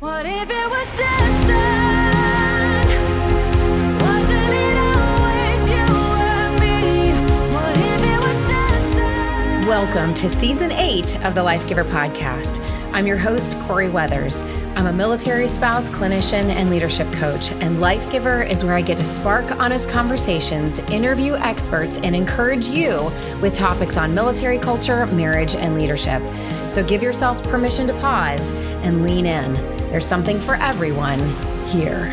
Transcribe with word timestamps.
What 0.00 0.26
if 0.26 0.50
it 0.50 0.68
was 0.68 0.88
destined? 0.96 1.54
Wasn't 4.02 4.50
it 4.52 4.76
always 4.76 5.70
you 5.70 5.86
and 6.18 6.58
me? 6.58 7.12
What 7.54 7.76
if 7.76 8.02
it 8.02 8.18
was 8.18 8.48
destined? 8.48 9.68
Welcome 9.68 10.12
to 10.14 10.28
season 10.28 10.72
eight 10.72 11.16
of 11.24 11.36
the 11.36 11.44
Life 11.44 11.66
Giver 11.68 11.84
podcast. 11.84 12.58
I'm 12.92 13.06
your 13.06 13.16
host, 13.16 13.56
Corie 13.60 13.88
Weathers. 13.88 14.42
I'm 14.74 14.86
a 14.86 14.92
military 14.92 15.46
spouse, 15.46 15.88
clinician, 15.88 16.46
and 16.46 16.70
leadership 16.70 17.10
coach. 17.12 17.52
And 17.52 17.80
Life 17.80 18.10
Giver 18.10 18.42
is 18.42 18.64
where 18.64 18.74
I 18.74 18.82
get 18.82 18.98
to 18.98 19.04
spark 19.04 19.48
honest 19.60 19.88
conversations, 19.88 20.80
interview 20.90 21.34
experts, 21.34 21.98
and 21.98 22.16
encourage 22.16 22.66
you 22.66 23.12
with 23.40 23.54
topics 23.54 23.96
on 23.96 24.12
military 24.12 24.58
culture, 24.58 25.06
marriage, 25.06 25.54
and 25.54 25.76
leadership. 25.76 26.20
So 26.68 26.84
give 26.84 27.00
yourself 27.00 27.44
permission 27.44 27.86
to 27.86 27.92
pause 28.00 28.50
and 28.82 29.04
lean 29.04 29.26
in. 29.26 29.73
There's 29.94 30.04
something 30.04 30.40
for 30.40 30.56
everyone 30.56 31.20
here. 31.68 32.10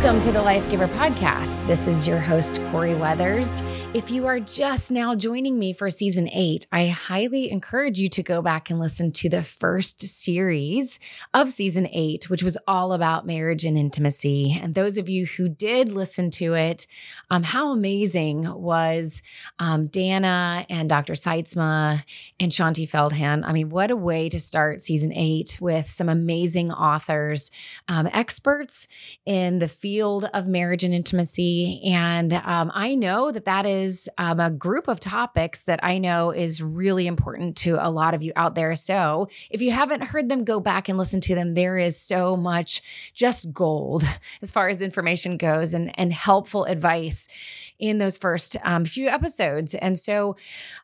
Welcome 0.00 0.20
to 0.20 0.30
the 0.30 0.42
Life 0.42 0.70
Giver 0.70 0.86
podcast. 0.86 1.66
This 1.66 1.88
is 1.88 2.06
your 2.06 2.20
host, 2.20 2.60
Corie 2.70 2.94
Weathers. 2.94 3.64
If 3.94 4.12
you 4.12 4.26
are 4.26 4.38
just 4.38 4.92
now 4.92 5.16
joining 5.16 5.58
me 5.58 5.72
for 5.72 5.90
season 5.90 6.28
eight, 6.32 6.68
I 6.70 6.86
highly 6.86 7.50
encourage 7.50 7.98
you 7.98 8.08
to 8.10 8.22
go 8.22 8.40
back 8.40 8.70
and 8.70 8.78
listen 8.78 9.10
to 9.10 9.28
the 9.28 9.42
first 9.42 10.00
series 10.00 11.00
of 11.34 11.50
season 11.50 11.88
eight, 11.90 12.30
which 12.30 12.44
was 12.44 12.56
all 12.68 12.92
about 12.92 13.26
marriage 13.26 13.64
and 13.64 13.76
intimacy. 13.76 14.56
And 14.62 14.76
those 14.76 14.98
of 14.98 15.08
you 15.08 15.26
who 15.26 15.48
did 15.48 15.90
listen 15.90 16.30
to 16.32 16.54
it, 16.54 16.86
um, 17.28 17.42
how 17.42 17.72
amazing 17.72 18.44
was 18.54 19.20
um, 19.58 19.88
Dana 19.88 20.64
and 20.70 20.88
Dr. 20.88 21.14
Seitzma 21.14 22.04
and 22.38 22.52
Shaunti 22.52 22.88
Feldhahn? 22.88 23.42
I 23.44 23.52
mean, 23.52 23.68
what 23.68 23.90
a 23.90 23.96
way 23.96 24.28
to 24.28 24.38
start 24.38 24.80
season 24.80 25.12
eight 25.12 25.58
with 25.60 25.90
some 25.90 26.08
amazing 26.08 26.70
authors, 26.70 27.50
um, 27.88 28.08
experts 28.12 28.86
in 29.26 29.58
the 29.58 29.66
field 29.66 29.87
of 29.96 30.46
marriage 30.46 30.84
and 30.84 30.94
intimacy. 30.94 31.80
And 31.84 32.32
um, 32.32 32.70
I 32.74 32.94
know 32.94 33.30
that 33.30 33.44
that 33.46 33.66
is 33.66 34.08
um, 34.18 34.40
a 34.40 34.50
group 34.50 34.88
of 34.88 35.00
topics 35.00 35.62
that 35.64 35.80
I 35.82 35.98
know 35.98 36.30
is 36.30 36.62
really 36.62 37.06
important 37.06 37.56
to 37.58 37.78
a 37.80 37.90
lot 37.90 38.14
of 38.14 38.22
you 38.22 38.32
out 38.36 38.54
there. 38.54 38.74
So 38.74 39.28
if 39.50 39.62
you 39.62 39.72
haven't 39.72 40.02
heard 40.02 40.28
them, 40.28 40.44
go 40.44 40.60
back 40.60 40.88
and 40.88 40.98
listen 40.98 41.20
to 41.22 41.34
them. 41.34 41.54
There 41.54 41.78
is 41.78 42.00
so 42.00 42.36
much 42.36 43.12
just 43.14 43.52
gold 43.52 44.04
as 44.42 44.50
far 44.50 44.68
as 44.68 44.82
information 44.82 45.36
goes 45.36 45.74
and, 45.74 45.98
and 45.98 46.12
helpful 46.12 46.64
advice 46.64 47.28
in 47.78 47.98
those 47.98 48.18
first 48.18 48.56
um, 48.64 48.84
few 48.84 49.08
episodes. 49.08 49.74
And 49.74 49.98
so 49.98 50.36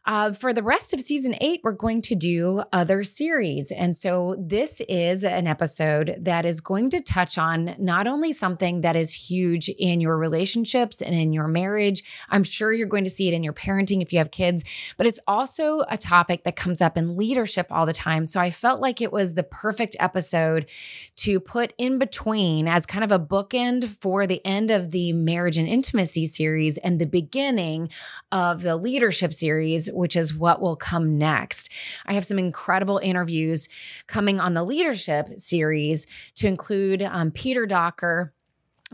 uh, 0.06 0.32
for 0.32 0.52
the 0.52 0.62
rest 0.62 0.94
of 0.94 1.00
season 1.00 1.36
eight, 1.40 1.60
we're 1.64 1.72
going 1.72 2.02
to 2.02 2.14
do 2.14 2.62
other 2.72 3.02
series. 3.04 3.70
And 3.72 3.96
so 3.96 4.36
this 4.38 4.80
is 4.88 5.24
an 5.24 5.46
episode 5.46 6.16
that 6.20 6.46
is 6.46 6.60
going 6.60 6.90
to 6.90 7.00
touch 7.00 7.38
on 7.38 7.74
not 7.78 8.06
only 8.06 8.32
something 8.32 8.82
that 8.82 8.96
is 8.96 9.12
huge 9.12 9.68
in 9.68 10.00
your 10.00 10.16
relationships 10.16 11.02
and 11.02 11.14
in 11.14 11.32
your 11.32 11.48
marriage, 11.48 12.04
I'm 12.28 12.44
sure 12.44 12.72
you're 12.72 12.86
going 12.86 13.04
to 13.04 13.10
see 13.10 13.28
it 13.28 13.34
in 13.34 13.42
your 13.42 13.52
parenting 13.52 14.02
if 14.02 14.12
you 14.12 14.18
have 14.18 14.30
kids, 14.30 14.64
but 14.96 15.06
it's 15.06 15.20
also 15.26 15.82
a 15.88 15.98
topic 15.98 16.44
that 16.44 16.56
comes 16.56 16.80
up 16.80 16.96
in 16.96 17.16
leadership 17.16 17.66
all 17.70 17.86
the 17.86 17.92
time. 17.92 18.24
So 18.24 18.40
I 18.40 18.50
felt 18.50 18.80
like 18.80 19.00
it 19.00 19.12
was 19.12 19.34
the 19.34 19.42
perfect 19.42 19.96
episode 19.98 20.70
to 21.16 21.40
put 21.40 21.72
in 21.78 21.98
between 21.98 22.68
as 22.68 22.86
kind 22.86 23.04
of 23.04 23.12
a 23.12 23.18
bookend 23.18 23.86
for 23.86 24.26
the 24.26 24.44
end 24.44 24.70
of 24.70 24.90
the 24.90 25.12
marriage 25.12 25.58
and 25.58 25.68
intimacy 25.68 26.26
series 26.26 26.78
and 26.84 26.98
the 26.98 27.06
beginning 27.06 27.88
of 28.30 28.62
the 28.62 28.76
leadership 28.76 29.32
series, 29.32 29.90
which 29.92 30.14
is 30.14 30.34
what 30.34 30.60
will 30.60 30.76
come 30.76 31.18
next. 31.18 31.70
I 32.06 32.14
have 32.14 32.26
some 32.26 32.38
incredible 32.38 32.98
interviews 32.98 33.68
coming 34.06 34.40
on 34.40 34.54
the 34.54 34.62
leadership 34.62 35.38
series 35.38 36.06
to 36.36 36.46
include 36.46 37.02
um, 37.02 37.30
Peter 37.30 37.66
Docker 37.66 38.32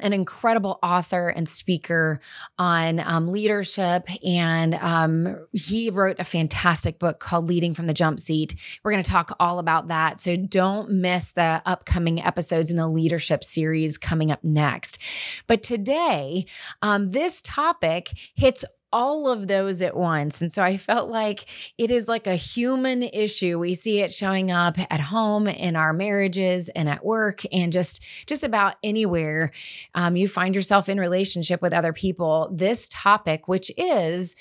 an 0.02 0.12
incredible 0.12 0.78
author 0.82 1.28
and 1.28 1.48
speaker 1.48 2.20
on 2.58 3.00
um, 3.00 3.28
leadership. 3.28 4.08
And 4.24 4.74
um, 4.74 5.46
he 5.52 5.90
wrote 5.90 6.16
a 6.18 6.24
fantastic 6.24 6.98
book 6.98 7.20
called 7.20 7.46
Leading 7.46 7.74
from 7.74 7.86
the 7.86 7.94
Jump 7.94 8.20
Seat. 8.20 8.54
We're 8.82 8.92
going 8.92 9.02
to 9.02 9.10
talk 9.10 9.36
all 9.38 9.58
about 9.58 9.88
that. 9.88 10.20
So 10.20 10.36
don't 10.36 10.90
miss 10.90 11.32
the 11.32 11.62
upcoming 11.66 12.22
episodes 12.22 12.70
in 12.70 12.76
the 12.76 12.88
leadership 12.88 13.44
series 13.44 13.98
coming 13.98 14.30
up 14.30 14.42
next. 14.42 14.98
But 15.46 15.62
today, 15.62 16.46
um, 16.82 17.10
this 17.10 17.42
topic 17.42 18.10
hits 18.34 18.64
all 18.92 19.28
of 19.28 19.46
those 19.46 19.82
at 19.82 19.96
once. 19.96 20.40
And 20.40 20.52
so 20.52 20.62
I 20.62 20.76
felt 20.76 21.10
like 21.10 21.46
it 21.78 21.90
is 21.90 22.08
like 22.08 22.26
a 22.26 22.34
human 22.34 23.02
issue. 23.02 23.58
We 23.58 23.74
see 23.74 24.00
it 24.00 24.12
showing 24.12 24.50
up 24.50 24.76
at 24.90 25.00
home, 25.00 25.46
in 25.46 25.76
our 25.76 25.92
marriages, 25.92 26.68
and 26.70 26.88
at 26.88 27.04
work, 27.04 27.42
and 27.52 27.72
just 27.72 28.02
just 28.26 28.44
about 28.44 28.76
anywhere 28.82 29.52
um, 29.94 30.16
you 30.16 30.28
find 30.28 30.54
yourself 30.54 30.88
in 30.88 30.98
relationship 30.98 31.62
with 31.62 31.72
other 31.72 31.92
people. 31.92 32.50
This 32.52 32.88
topic, 32.88 33.48
which 33.48 33.70
is 33.76 34.36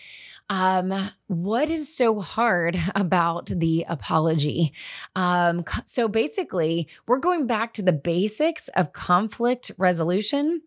um, 0.50 0.94
what 1.28 1.70
is 1.70 1.94
so 1.96 2.20
hard 2.20 2.80
about 2.96 3.48
the 3.48 3.86
apology? 3.88 4.74
Um, 5.16 5.64
so 5.86 6.08
basically, 6.08 6.88
we're 7.08 7.20
going 7.20 7.48
back 7.48 7.74
to 7.74 7.82
the 7.82 7.94
basics 7.94 8.68
of 8.70 8.94
conflict 8.94 9.72
resolution 9.78 10.62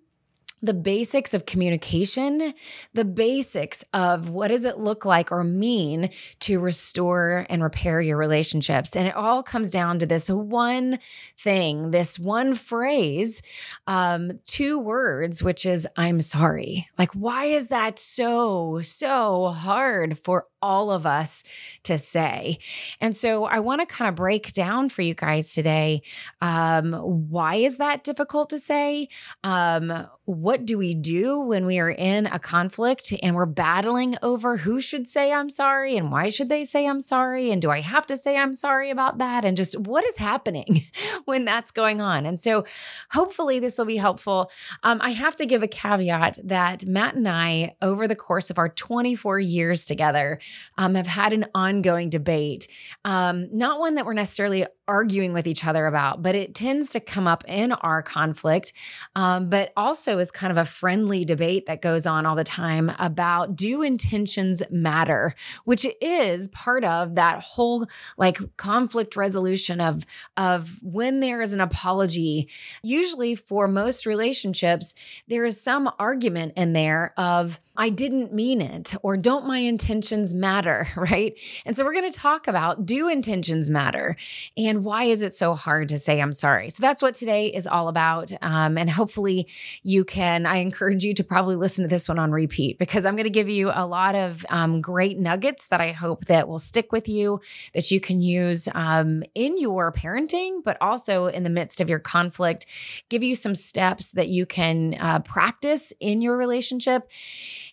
the 0.62 0.74
basics 0.74 1.34
of 1.34 1.44
communication, 1.44 2.54
the 2.94 3.04
basics 3.04 3.84
of 3.92 4.30
what 4.30 4.48
does 4.48 4.64
it 4.64 4.78
look 4.78 5.04
like 5.04 5.32
or 5.32 5.42
mean 5.44 6.10
to 6.40 6.60
restore 6.60 7.46
and 7.50 7.62
repair 7.62 8.00
your 8.00 8.16
relationships. 8.16 8.96
And 8.96 9.08
it 9.08 9.16
all 9.16 9.42
comes 9.42 9.70
down 9.70 9.98
to 9.98 10.06
this 10.06 10.30
one 10.30 10.98
thing, 11.36 11.90
this 11.90 12.18
one 12.18 12.54
phrase, 12.54 13.42
um, 13.86 14.38
two 14.44 14.78
words, 14.78 15.42
which 15.42 15.66
is, 15.66 15.86
I'm 15.96 16.20
sorry. 16.20 16.88
Like, 16.98 17.12
why 17.12 17.46
is 17.46 17.68
that 17.68 17.98
so, 17.98 18.80
so 18.82 19.48
hard 19.48 20.18
for 20.18 20.46
all 20.62 20.92
of 20.92 21.04
us 21.06 21.42
to 21.82 21.98
say. 21.98 22.58
And 23.00 23.16
so 23.16 23.44
I 23.44 23.58
want 23.58 23.80
to 23.80 23.86
kind 23.86 24.08
of 24.08 24.14
break 24.14 24.52
down 24.52 24.88
for 24.90 25.02
you 25.02 25.12
guys 25.12 25.52
today 25.52 26.02
um, 26.40 26.92
why 26.92 27.56
is 27.56 27.78
that 27.78 28.04
difficult 28.04 28.50
to 28.50 28.58
say? 28.58 29.08
Um, 29.42 30.06
what 30.24 30.64
do 30.64 30.78
we 30.78 30.94
do 30.94 31.40
when 31.40 31.66
we 31.66 31.80
are 31.80 31.90
in 31.90 32.26
a 32.26 32.38
conflict 32.38 33.12
and 33.22 33.34
we're 33.34 33.44
battling 33.44 34.16
over 34.22 34.56
who 34.58 34.80
should 34.80 35.08
say 35.08 35.32
I'm 35.32 35.50
sorry 35.50 35.96
and 35.96 36.12
why 36.12 36.28
should 36.28 36.48
they 36.48 36.64
say 36.64 36.86
I'm 36.86 37.00
sorry? 37.00 37.50
And 37.50 37.60
do 37.60 37.70
I 37.70 37.80
have 37.80 38.06
to 38.06 38.16
say 38.16 38.36
I'm 38.36 38.52
sorry 38.52 38.90
about 38.90 39.18
that? 39.18 39.44
And 39.44 39.56
just 39.56 39.78
what 39.80 40.04
is 40.04 40.18
happening 40.18 40.84
when 41.24 41.44
that's 41.44 41.72
going 41.72 42.00
on? 42.00 42.24
And 42.24 42.38
so 42.38 42.64
hopefully 43.10 43.58
this 43.58 43.78
will 43.78 43.84
be 43.84 43.96
helpful. 43.96 44.50
Um, 44.84 45.00
I 45.02 45.10
have 45.10 45.34
to 45.36 45.46
give 45.46 45.64
a 45.64 45.68
caveat 45.68 46.38
that 46.44 46.86
Matt 46.86 47.16
and 47.16 47.28
I, 47.28 47.74
over 47.82 48.06
the 48.06 48.16
course 48.16 48.48
of 48.48 48.58
our 48.58 48.68
24 48.68 49.40
years 49.40 49.86
together, 49.86 50.38
um, 50.78 50.94
have 50.94 51.08
had 51.08 51.32
an 51.32 51.46
ongoing 51.52 52.10
debate, 52.10 52.68
um, 53.04 53.48
not 53.52 53.80
one 53.80 53.96
that 53.96 54.06
we're 54.06 54.12
necessarily 54.12 54.66
arguing 54.88 55.32
with 55.32 55.46
each 55.46 55.64
other 55.64 55.86
about, 55.86 56.22
but 56.22 56.34
it 56.34 56.54
tends 56.54 56.90
to 56.90 57.00
come 57.00 57.26
up 57.26 57.44
in 57.46 57.72
our 57.72 58.02
conflict, 58.02 58.72
um, 59.14 59.48
but 59.48 59.72
also 59.76 60.18
is 60.18 60.30
kind 60.30 60.50
of 60.50 60.58
a 60.58 60.64
friendly 60.64 61.24
debate 61.24 61.66
that 61.66 61.82
goes 61.82 62.06
on 62.06 62.26
all 62.26 62.36
the 62.36 62.44
time 62.44 62.92
about 62.98 63.54
do 63.54 63.82
intentions 63.82 64.62
matter, 64.70 65.34
which 65.64 65.86
is 66.00 66.48
part 66.48 66.84
of 66.84 67.14
that 67.14 67.42
whole 67.42 67.86
like 68.16 68.38
conflict 68.56 69.16
resolution 69.16 69.80
of 69.80 70.04
of 70.36 70.78
when 70.82 71.20
there 71.20 71.40
is 71.40 71.52
an 71.52 71.60
apology. 71.60 72.48
Usually, 72.82 73.34
for 73.34 73.68
most 73.68 74.06
relationships, 74.06 74.94
there 75.28 75.44
is 75.44 75.60
some 75.60 75.90
argument 75.98 76.54
in 76.56 76.72
there 76.72 77.14
of 77.16 77.58
I 77.76 77.88
didn't 77.88 78.34
mean 78.34 78.60
it 78.60 78.94
or 79.02 79.16
don't 79.16 79.46
my 79.46 79.58
intentions 79.58 80.34
matter, 80.34 80.88
right? 80.96 81.38
And 81.64 81.76
so 81.76 81.84
we're 81.84 81.94
going 81.94 82.10
to 82.10 82.18
talk 82.18 82.48
about 82.48 82.84
do 82.84 83.08
intentions 83.08 83.70
matter 83.70 84.16
and 84.56 84.71
why 84.78 85.04
is 85.04 85.22
it 85.22 85.32
so 85.32 85.54
hard 85.54 85.88
to 85.90 85.98
say 85.98 86.20
I'm 86.20 86.32
sorry? 86.32 86.70
So 86.70 86.80
that's 86.80 87.02
what 87.02 87.14
today 87.14 87.48
is 87.48 87.66
all 87.66 87.88
about. 87.88 88.32
Um, 88.42 88.78
and 88.78 88.90
hopefully 88.90 89.48
you 89.82 90.04
can, 90.04 90.46
I 90.46 90.56
encourage 90.56 91.04
you 91.04 91.14
to 91.14 91.24
probably 91.24 91.56
listen 91.56 91.84
to 91.84 91.88
this 91.88 92.08
one 92.08 92.18
on 92.18 92.32
repeat 92.32 92.78
because 92.78 93.04
I'm 93.04 93.14
going 93.14 93.24
to 93.24 93.30
give 93.30 93.48
you 93.48 93.70
a 93.72 93.86
lot 93.86 94.14
of 94.14 94.44
um, 94.48 94.80
great 94.80 95.18
nuggets 95.18 95.68
that 95.68 95.80
I 95.80 95.92
hope 95.92 96.26
that 96.26 96.48
will 96.48 96.58
stick 96.58 96.92
with 96.92 97.08
you, 97.08 97.40
that 97.74 97.90
you 97.90 98.00
can 98.00 98.20
use 98.20 98.68
um, 98.74 99.22
in 99.34 99.58
your 99.58 99.92
parenting, 99.92 100.62
but 100.64 100.76
also 100.80 101.26
in 101.26 101.42
the 101.42 101.50
midst 101.50 101.80
of 101.80 101.90
your 101.90 101.98
conflict, 101.98 102.66
give 103.08 103.22
you 103.22 103.34
some 103.34 103.54
steps 103.54 104.12
that 104.12 104.28
you 104.28 104.46
can 104.46 104.96
uh, 105.00 105.20
practice 105.20 105.92
in 106.00 106.22
your 106.22 106.36
relationship. 106.36 107.10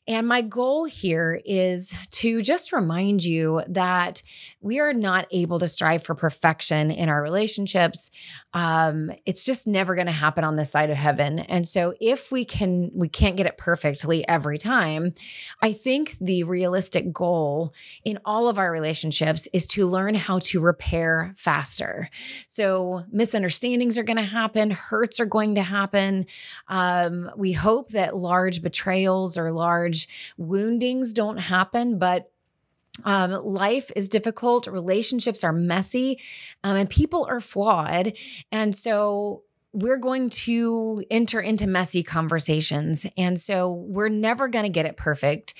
And 0.09 0.27
my 0.27 0.41
goal 0.41 0.85
here 0.85 1.39
is 1.45 1.93
to 2.13 2.41
just 2.41 2.73
remind 2.73 3.23
you 3.23 3.61
that 3.67 4.23
we 4.59 4.79
are 4.79 4.91
not 4.91 5.27
able 5.29 5.59
to 5.59 5.67
strive 5.67 6.01
for 6.01 6.15
perfection 6.15 6.89
in 6.89 7.09
our 7.09 7.21
relationships. 7.21 8.09
Um, 8.51 9.11
it's 9.27 9.45
just 9.45 9.67
never 9.67 9.93
going 9.93 10.07
to 10.07 10.11
happen 10.11 10.43
on 10.43 10.55
this 10.55 10.71
side 10.71 10.89
of 10.89 10.97
heaven. 10.97 11.37
And 11.37 11.67
so 11.67 11.93
if 12.01 12.31
we 12.31 12.43
can, 12.43 12.89
we 12.91 13.07
can't 13.07 13.37
get 13.37 13.45
it 13.45 13.55
perfectly 13.55 14.27
every 14.27 14.57
time. 14.57 15.13
I 15.61 15.73
think 15.73 16.17
the 16.19 16.41
realistic 16.41 17.13
goal 17.13 17.75
in 18.03 18.17
all 18.25 18.49
of 18.49 18.57
our 18.57 18.71
relationships 18.71 19.47
is 19.53 19.67
to 19.67 19.85
learn 19.85 20.15
how 20.15 20.39
to 20.39 20.59
repair 20.59 21.35
faster. 21.37 22.09
So 22.47 23.03
misunderstandings 23.11 23.99
are 23.99 24.03
going 24.03 24.17
to 24.17 24.23
happen, 24.23 24.71
hurts 24.71 25.19
are 25.19 25.27
going 25.27 25.53
to 25.53 25.61
happen. 25.61 26.25
Um, 26.67 27.29
we 27.37 27.51
hope 27.51 27.91
that 27.91 28.15
large 28.15 28.63
betrayals 28.63 29.37
or 29.37 29.51
large 29.51 29.98
woundings 30.37 31.13
don't 31.13 31.37
happen, 31.37 31.99
but 31.99 32.31
um, 33.05 33.31
life 33.31 33.91
is 33.95 34.09
difficult, 34.09 34.67
relationships 34.67 35.43
are 35.43 35.53
messy, 35.53 36.19
um, 36.63 36.75
and 36.75 36.89
people 36.89 37.25
are 37.29 37.39
flawed. 37.39 38.13
And 38.51 38.75
so 38.75 39.43
we're 39.71 39.97
going 39.97 40.29
to 40.29 41.03
enter 41.11 41.39
into 41.39 41.67
messy 41.67 42.01
conversations. 42.01 43.05
And 43.17 43.39
so 43.39 43.71
we're 43.71 44.09
never 44.09 44.47
going 44.47 44.63
to 44.63 44.69
get 44.69 44.87
it 44.87 44.97
perfect. 44.97 45.53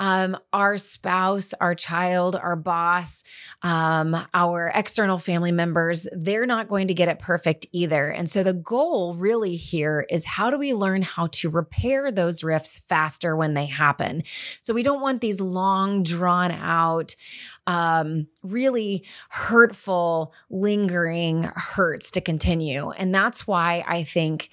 Um, 0.00 0.36
our 0.52 0.78
spouse, 0.78 1.54
our 1.54 1.74
child, 1.76 2.34
our 2.34 2.56
boss, 2.56 3.22
um, 3.62 4.16
our 4.34 4.72
external 4.74 5.16
family 5.16 5.52
members, 5.52 6.08
they're 6.12 6.46
not 6.46 6.68
going 6.68 6.88
to 6.88 6.94
get 6.94 7.08
it 7.08 7.20
perfect 7.20 7.66
either. 7.70 8.08
And 8.08 8.28
so 8.28 8.42
the 8.42 8.52
goal 8.52 9.14
really 9.14 9.54
here 9.54 10.06
is 10.10 10.24
how 10.26 10.50
do 10.50 10.58
we 10.58 10.74
learn 10.74 11.02
how 11.02 11.28
to 11.28 11.48
repair 11.48 12.10
those 12.10 12.42
rifts 12.42 12.80
faster 12.88 13.36
when 13.36 13.54
they 13.54 13.66
happen? 13.66 14.24
So 14.60 14.74
we 14.74 14.82
don't 14.82 15.00
want 15.00 15.20
these 15.20 15.40
long, 15.40 16.02
drawn 16.02 16.50
out, 16.50 17.14
um, 17.68 18.26
really 18.42 19.04
hurtful, 19.28 20.34
lingering 20.50 21.48
hurts 21.54 22.10
to 22.12 22.20
continue. 22.20 22.90
And 22.90 23.14
that's 23.14 23.46
why 23.46 23.51
I 23.52 24.04
think 24.04 24.50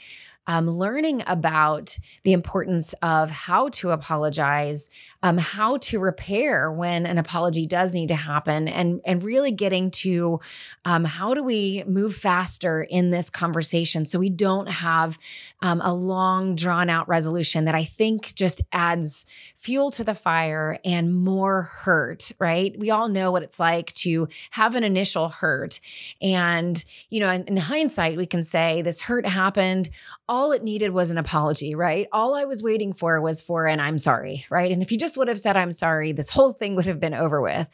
um, 0.50 0.68
learning 0.68 1.22
about 1.28 1.96
the 2.24 2.34
importance 2.34 2.94
of 3.04 3.30
how 3.30 3.70
to 3.70 3.92
apologize, 3.92 4.90
um, 5.22 5.38
how 5.38 5.78
to 5.78 6.00
repair 6.00 6.72
when 6.72 7.06
an 7.06 7.20
apology 7.20 7.68
does 7.68 7.94
need 7.94 8.08
to 8.08 8.16
happen, 8.16 8.68
and 8.68 9.00
and 9.06 9.22
really 9.22 9.52
getting 9.52 9.92
to 9.92 10.40
um, 10.86 11.04
how 11.04 11.36
do 11.36 11.44
we 11.44 11.84
move 11.86 12.16
faster 12.16 12.82
in 12.82 13.12
this 13.12 13.30
conversation 13.30 14.06
so 14.06 14.18
we 14.18 14.32
don't 14.32 14.70
have 14.70 15.20
um, 15.62 15.82
a 15.84 15.94
long 15.94 16.56
drawn 16.56 16.90
out 16.90 17.08
resolution 17.08 17.66
that 17.66 17.76
I 17.76 17.84
think 17.84 18.34
just 18.34 18.64
adds 18.72 19.28
fuel 19.60 19.92
to 19.92 20.04
the 20.04 20.16
fire 20.16 20.80
and 20.86 21.14
more 21.14 21.64
hurt. 21.64 22.32
Right? 22.40 22.78
We 22.80 22.90
all 22.90 23.10
know 23.10 23.32
what 23.32 23.44
it's 23.44 23.60
like 23.60 23.94
to 23.96 24.28
have 24.52 24.76
an 24.76 24.84
initial 24.84 25.30
hurt, 25.30 25.80
and 26.22 26.84
you 27.10 27.20
know, 27.20 27.30
in, 27.30 27.44
in 27.44 27.58
hindsight, 27.58 28.18
we 28.18 28.26
can 28.26 28.44
say 28.44 28.82
this 28.82 29.02
hurt 29.02 29.26
happened. 29.26 29.90
All 30.28 30.52
it 30.52 30.64
needed 30.64 30.92
was 30.92 31.12
an 31.12 31.18
apology, 31.18 31.76
right? 31.76 32.08
All 32.12 32.36
I 32.36 32.46
was 32.46 32.64
waiting 32.64 32.94
for 32.94 33.20
was 33.22 33.42
for 33.42 33.68
an 33.68 33.80
I'm 33.80 33.98
sorry, 33.98 34.46
right? 34.50 34.72
And 34.72 34.82
if 34.82 34.92
you 34.92 34.98
just 34.98 35.18
would 35.18 35.28
have 35.28 35.40
said 35.40 35.58
I'm 35.58 35.72
sorry, 35.72 36.12
this 36.12 36.30
whole 36.30 36.54
thing 36.54 36.76
would 36.76 36.86
have 36.86 37.00
been 37.00 37.14
over 37.14 37.42
with. 37.42 37.68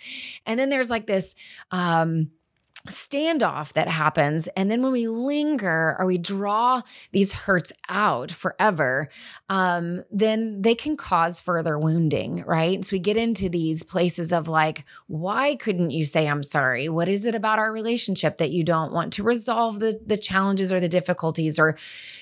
And 0.45 0.59
then 0.59 0.69
there's 0.69 0.89
like 0.89 1.05
this 1.05 1.35
um 1.71 2.31
standoff 2.85 3.73
that 3.73 3.87
happens. 3.87 4.47
And 4.49 4.69
then 4.69 4.81
when 4.81 4.91
we 4.91 5.07
linger 5.07 5.95
or 5.99 6.05
we 6.05 6.17
draw 6.17 6.81
these 7.11 7.33
hurts 7.33 7.73
out 7.89 8.31
forever, 8.31 9.09
um, 9.49 10.03
then 10.11 10.61
they 10.61 10.75
can 10.75 10.95
cause 10.95 11.41
further 11.41 11.79
wounding, 11.79 12.43
right? 12.45 12.83
So 12.83 12.95
we 12.95 12.99
get 12.99 13.17
into 13.17 13.49
these 13.49 13.83
places 13.83 14.31
of 14.31 14.47
like, 14.47 14.85
why 15.07 15.55
couldn't 15.55 15.91
you 15.91 16.05
say 16.05 16.27
I'm 16.27 16.43
sorry? 16.43 16.87
What 16.89 17.09
is 17.09 17.25
it 17.25 17.35
about 17.35 17.59
our 17.59 17.71
relationship 17.71 18.37
that 18.37 18.51
you 18.51 18.63
don't 18.63 18.93
want 18.93 19.13
to 19.13 19.23
resolve 19.23 19.79
the, 19.79 19.99
the 20.05 20.17
challenges 20.17 20.71
or 20.71 20.79
the 20.79 20.89
difficulties? 20.89 21.57
Or, 21.57 21.77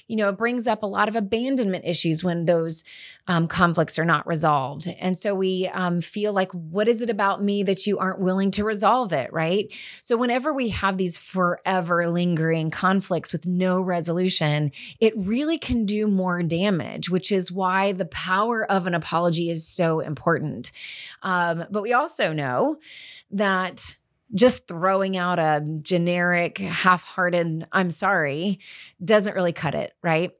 you 0.07 0.15
know, 0.15 0.29
it 0.29 0.37
brings 0.37 0.67
up 0.67 0.83
a 0.83 0.87
lot 0.87 1.07
of 1.09 1.15
abandonment 1.15 1.85
issues 1.85 2.23
when 2.23 2.45
those 2.45 2.83
um, 3.27 3.47
conflicts 3.47 3.97
are 3.97 4.05
not 4.05 4.27
resolved. 4.27 4.87
And 4.99 5.17
so 5.17 5.33
we 5.33 5.69
um, 5.73 6.01
feel 6.01 6.33
like, 6.33 6.51
what 6.51 6.87
is 6.87 7.01
it 7.01 7.09
about 7.09 7.41
me 7.41 7.63
that 7.63 7.87
you 7.87 7.97
aren't 7.97 8.19
willing 8.19 8.51
to 8.51 8.65
resolve 8.65 9.13
it, 9.13 9.31
right? 9.31 9.73
So 10.01 10.17
whenever 10.17 10.53
we 10.53 10.69
have 10.69 10.97
these 10.97 11.17
forever 11.17 12.09
lingering 12.09 12.69
conflicts 12.69 13.31
with 13.31 13.47
no 13.47 13.81
resolution, 13.81 14.71
it 14.99 15.13
really 15.15 15.57
can 15.57 15.85
do 15.85 16.07
more 16.07 16.43
damage, 16.43 17.09
which 17.09 17.31
is 17.31 17.51
why 17.51 17.93
the 17.93 18.05
power 18.05 18.69
of 18.69 18.87
an 18.87 18.93
apology 18.93 19.49
is 19.49 19.65
so 19.65 20.01
important. 20.01 20.71
Um, 21.21 21.65
but 21.71 21.81
we 21.81 21.93
also 21.93 22.33
know 22.33 22.77
that 23.31 23.95
just 24.33 24.67
throwing 24.67 25.15
out 25.15 25.39
a 25.39 25.63
generic, 25.81 26.57
half 26.57 27.03
hearted, 27.03 27.67
I'm 27.71 27.91
sorry, 27.91 28.59
doesn't 29.03 29.35
really 29.35 29.53
cut 29.53 29.75
it, 29.75 29.93
right? 30.01 30.31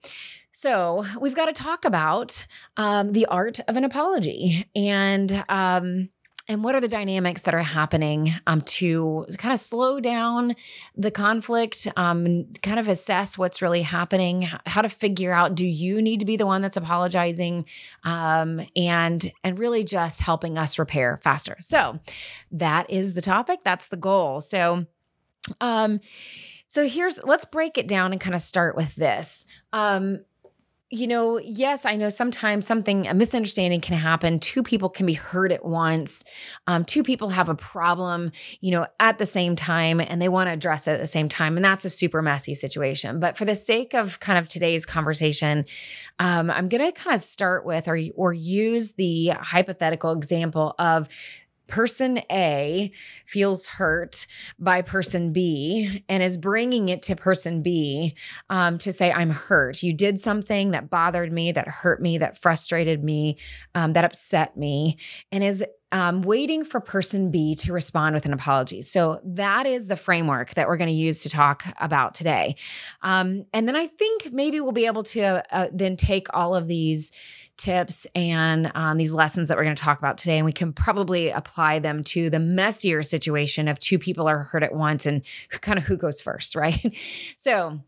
So 0.53 1.03
we've 1.19 1.35
got 1.35 1.47
to 1.47 1.53
talk 1.53 1.83
about 1.83 2.45
um, 2.77 3.11
the 3.11 3.25
art 3.25 3.59
of 3.67 3.75
an 3.75 3.83
apology 3.83 4.65
and 4.75 5.44
um, 5.50 6.09
and 6.47 6.63
what 6.63 6.75
are 6.75 6.81
the 6.81 6.88
dynamics 6.88 7.44
that 7.44 7.55
are 7.55 7.63
happening 7.63 8.33
um, 8.45 8.61
to 8.61 9.25
kind 9.38 9.53
of 9.53 9.59
slow 9.59 10.00
down 10.00 10.55
the 10.95 11.09
conflict, 11.09 11.88
um, 11.95 12.45
kind 12.61 12.79
of 12.79 12.88
assess 12.88 13.38
what's 13.38 13.61
really 13.61 13.81
happening, 13.81 14.47
how 14.65 14.81
to 14.81 14.89
figure 14.89 15.33
out 15.33 15.55
do 15.55 15.65
you 15.65 16.01
need 16.01 16.19
to 16.19 16.25
be 16.25 16.38
the 16.38 16.45
one 16.45 16.61
that's 16.61 16.77
apologizing, 16.77 17.65
um, 18.03 18.61
and 18.75 19.31
and 19.44 19.57
really 19.57 19.83
just 19.83 20.21
helping 20.21 20.57
us 20.59 20.77
repair 20.77 21.19
faster. 21.23 21.57
So 21.61 22.00
that 22.51 22.91
is 22.91 23.15
the 23.15 23.21
topic. 23.21 23.61
That's 23.63 23.88
the 23.88 23.97
goal. 23.97 24.39
So. 24.39 24.85
Um, 25.59 26.00
so 26.69 26.88
here's 26.88 27.21
let's 27.23 27.45
break 27.45 27.77
it 27.77 27.88
down 27.88 28.13
and 28.13 28.21
kind 28.21 28.33
of 28.33 28.41
start 28.41 28.75
with 28.75 28.95
this. 28.95 29.45
Um, 29.73 30.21
you 30.94 31.07
know, 31.07 31.40
yes, 31.40 31.86
I 31.86 31.95
know 31.95 32.10
sometimes 32.10 32.68
something, 32.68 33.07
a 33.07 33.16
misunderstanding 33.16 33.81
can 33.81 33.95
happen. 33.95 34.40
Two 34.40 34.62
people 34.62 34.90
can 34.90 35.07
be 35.07 35.13
hurt 35.13 35.51
at 35.51 35.66
once. 35.66 36.24
Um, 36.68 36.86
two 36.86 37.01
people 37.01 37.30
have 37.30 37.50
a 37.50 37.56
problem, 37.56 38.31
you 38.62 38.69
know, 38.69 38.86
at 39.00 39.18
the 39.18 39.25
same 39.25 39.56
time 39.56 40.00
and 40.00 40.22
they 40.22 40.30
want 40.30 40.50
to 40.50 40.51
address 40.54 40.88
it 40.88 40.92
at 40.92 41.00
the 41.00 41.07
same 41.07 41.30
time. 41.30 41.56
And 41.56 41.66
that's 41.66 41.84
a 41.84 41.90
super 41.90 42.22
messy 42.22 42.54
situation. 42.54 43.19
But 43.19 43.38
for 43.38 43.45
the 43.45 43.56
sake 43.56 43.95
of 43.95 44.19
kind 44.19 44.38
of 44.38 44.48
today's 44.48 44.86
conversation, 44.86 45.66
um, 46.19 46.51
I'm 46.51 46.69
going 46.69 46.86
to 46.86 46.92
kind 46.92 47.16
of 47.16 47.22
start 47.22 47.66
with 47.66 47.88
or, 47.88 48.00
or 48.16 48.31
use 48.31 48.92
the 48.92 49.30
hypothetical 49.30 50.12
example 50.12 50.75
of 50.78 51.10
person 51.74 52.20
A 52.31 52.92
feels 53.25 53.66
hurt 53.66 54.28
by 54.60 54.84
person 54.84 55.34
B 55.34 56.04
and 56.08 56.22
is 56.22 56.38
bringing 56.38 56.90
it 56.90 57.02
to 57.04 57.16
person 57.16 57.64
B 57.64 58.14
um, 58.48 58.78
to 58.78 58.94
say, 58.94 59.12
I'm 59.12 59.31
hurt. 59.31 59.81
You 59.81 59.92
did 59.92 60.20
something 60.20 60.70
that 60.70 60.92
bothered 60.92 61.34
me, 61.34 61.52
that 61.52 61.68
hurt 61.68 62.00
me, 62.00 62.20
that 62.20 62.38
frustrated 62.38 63.03
me, 63.03 63.39
um, 63.74 63.94
that 63.94 64.06
upset 64.06 64.56
me, 64.56 64.98
and 65.32 65.44
is 65.44 65.65
um, 65.92 66.22
waiting 66.22 66.63
for 66.63 66.80
person 66.80 67.32
B 67.32 67.56
to 67.56 67.74
respond 67.74 68.13
with 68.13 68.27
an 68.27 68.34
apology. 68.34 68.84
So 68.84 69.20
that 69.24 69.65
is 69.65 69.88
the 69.88 69.96
framework 69.96 70.53
that 70.56 70.68
we're 70.68 70.77
going 70.77 70.89
to 70.89 70.94
use 70.94 71.24
to 71.24 71.30
talk 71.30 71.63
about 71.80 72.13
today. 72.13 72.56
Um, 73.01 73.46
and 73.51 73.68
then 73.68 73.75
I 73.75 73.88
think 73.88 74.32
maybe 74.32 74.60
we'll 74.60 74.74
be 74.74 74.86
able 74.86 75.03
to 75.03 75.22
uh, 75.22 75.42
uh, 75.51 75.68
then 75.72 75.96
take 75.96 76.27
all 76.34 76.56
of 76.56 76.68
these 76.68 77.12
tips 77.57 78.07
and 78.15 78.72
um, 78.75 78.98
these 78.98 79.13
lessons 79.13 79.48
that 79.48 79.57
we're 79.57 79.63
going 79.63 79.75
to 79.75 79.81
talk 79.81 80.00
about 80.00 80.17
today, 80.17 80.38
and 80.38 80.45
we 80.45 80.51
can 80.51 80.74
probably 80.74 81.29
apply 81.29 81.79
them 81.79 82.03
to 82.03 82.29
the 82.29 82.39
messier 82.39 83.03
situation 83.03 83.67
of 83.67 83.79
two 83.79 84.00
people 84.00 84.27
are 84.27 84.39
hurt 84.39 84.63
at 84.63 84.74
once 84.74 85.05
and 85.05 85.24
kind 85.62 85.77
of 85.77 85.86
who 85.86 85.98
goes 85.98 86.22
first, 86.22 86.55
right? 86.55 86.95
so, 87.38 87.79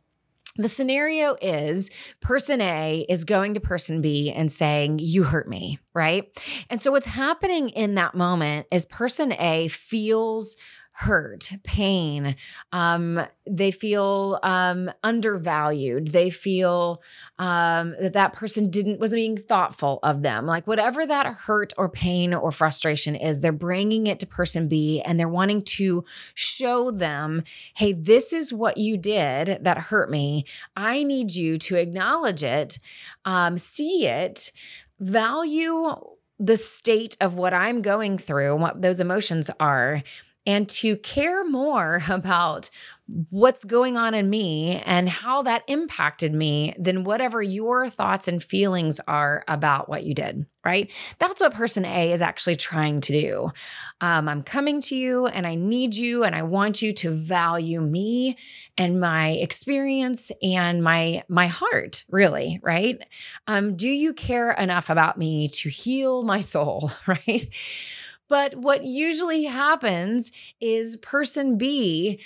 the 0.58 0.70
scenario 0.70 1.36
is 1.42 1.92
person 2.22 2.62
A 2.62 3.06
is 3.10 3.26
going 3.26 3.56
to 3.56 3.60
person 3.60 4.00
B 4.00 4.32
and 4.32 4.50
saying, 4.50 5.00
You 5.00 5.24
hurt 5.24 5.50
me, 5.50 5.80
right? 5.94 6.30
And 6.70 6.80
so, 6.80 6.92
what's 6.92 7.06
happening 7.06 7.70
in 7.70 7.96
that 7.96 8.16
moment 8.16 8.68
is 8.72 8.86
person 8.86 9.34
A 9.34 9.68
feels 9.68 10.56
hurt, 10.98 11.52
pain. 11.64 12.38
Um, 12.72 13.20
they 13.46 13.72
feel 13.72 14.40
um, 14.44 14.90
undervalued. 15.04 16.08
They 16.08 16.30
feel 16.30 17.04
um, 17.38 17.96
that 18.00 18.14
that 18.14 18.32
person 18.32 18.70
didn't 18.70 19.02
wasn't 19.02 19.20
being 19.20 19.38
thoughtful 19.38 20.00
of 20.04 20.22
them. 20.22 20.46
Like 20.46 20.66
whatever 20.68 21.06
that 21.06 21.28
hurt 21.28 21.74
or 21.78 21.90
pain 21.90 22.34
or 22.34 22.50
frustration 22.50 23.14
is, 23.14 23.42
they're 23.42 23.52
bringing 23.52 24.08
it 24.08 24.20
to 24.20 24.26
person 24.26 24.70
B 24.70 25.02
and 25.02 25.20
they're 25.20 25.28
wanting 25.28 25.64
to 25.64 26.06
show 26.34 26.92
them, 26.92 27.44
hey, 27.76 27.92
this 27.92 28.32
is 28.32 28.54
what 28.54 28.78
you 28.78 28.96
did 28.96 29.66
that 29.66 29.78
hurt 29.78 30.10
me. 30.10 30.46
I 30.78 31.04
need 31.04 31.36
you 31.36 31.58
to 31.58 31.76
acknowledge 31.76 32.42
it, 32.42 32.80
um, 33.26 33.58
see 33.58 34.08
it, 34.08 34.54
value 35.02 35.94
the 36.40 36.58
state 36.58 37.18
of 37.20 37.34
what 37.34 37.54
I'm 37.54 37.82
going 37.82 38.18
through, 38.18 38.56
what 38.58 38.82
those 38.82 39.02
emotions 39.02 39.50
are, 39.60 40.04
and 40.46 40.68
to 40.70 40.98
care 40.98 41.44
more 41.46 42.02
about 42.10 42.70
what's 43.30 43.64
going 43.64 43.98
on 43.98 44.16
in 44.16 44.30
me 44.30 44.82
and 44.84 45.08
how 45.08 45.44
that 45.44 45.64
impacted 45.68 46.34
me 46.34 46.74
than 46.80 47.04
whatever 47.04 47.42
your 47.42 47.88
thoughts 47.88 48.28
and 48.28 48.42
feelings 48.42 49.00
are 49.08 49.44
about 49.48 49.88
what 49.88 50.04
you 50.04 50.16
did, 50.16 50.46
right? 50.64 50.92
That's 51.20 51.40
what 51.40 51.54
person 51.54 51.86
A 51.86 52.12
is 52.12 52.24
actually 52.24 52.56
trying 52.56 53.02
to 53.02 53.14
do. 53.14 53.52
Um, 54.02 54.28
I'm 54.28 54.42
coming 54.42 54.82
to 54.82 54.96
you 54.96 55.28
and 55.28 55.46
I 55.46 55.54
need 55.54 55.96
you 55.96 56.24
and 56.24 56.36
I 56.36 56.42
want 56.42 56.82
you 56.82 56.94
to 56.94 57.12
value 57.12 57.80
me 57.80 58.38
and 58.76 59.00
my 59.00 59.30
experience 59.32 60.32
and 60.42 60.84
my 60.84 61.24
my 61.28 61.46
heart, 61.46 62.06
really, 62.10 62.60
right? 62.64 63.00
Um, 63.46 63.76
do 63.76 63.88
you 63.88 64.14
care 64.14 64.52
enough 64.52 64.90
about 64.90 65.18
me 65.18 65.48
to 65.50 65.70
heal 65.70 66.24
my 66.24 66.42
soul, 66.42 66.92
right? 67.08 67.48
But 68.28 68.56
what 68.56 68.86
usually 68.86 69.44
happens 69.44 70.32
is 70.60 70.98
person 70.98 71.58
B 71.58 72.20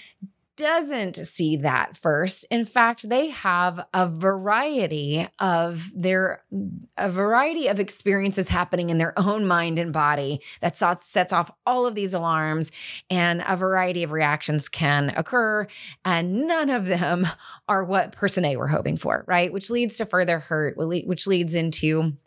doesn't 0.60 1.16
see 1.16 1.56
that 1.56 1.96
first. 1.96 2.46
In 2.52 2.66
fact, 2.66 3.08
they 3.08 3.30
have 3.30 3.86
a 3.94 4.06
variety 4.06 5.26
of 5.40 5.90
their 5.96 6.44
a 6.98 7.10
variety 7.10 7.68
of 7.68 7.80
experiences 7.80 8.50
happening 8.50 8.90
in 8.90 8.98
their 8.98 9.18
own 9.18 9.48
mind 9.48 9.80
and 9.80 9.94
body 9.94 10.42
that 10.60 10.76
sets 10.76 11.32
off 11.32 11.50
all 11.66 11.88
of 11.88 11.96
these 11.96 12.14
alarms 12.14 12.74
and 13.10 13.42
a 13.48 13.56
variety 13.56 14.04
of 14.04 14.12
reactions 14.12 14.68
can 14.68 15.14
occur 15.16 15.66
and 16.04 16.46
none 16.46 16.70
of 16.70 16.88
them 16.88 17.26
are 17.70 17.86
what 17.86 18.12
person 18.12 18.44
A 18.44 18.58
were 18.58 18.68
hoping 18.68 18.98
for, 18.98 19.24
right? 19.28 19.54
Which 19.54 19.70
leads 19.70 19.96
to 20.00 20.06
further 20.06 20.40
hurt, 20.40 20.76
which 20.76 21.26
leads 21.26 21.56
into 21.56 22.18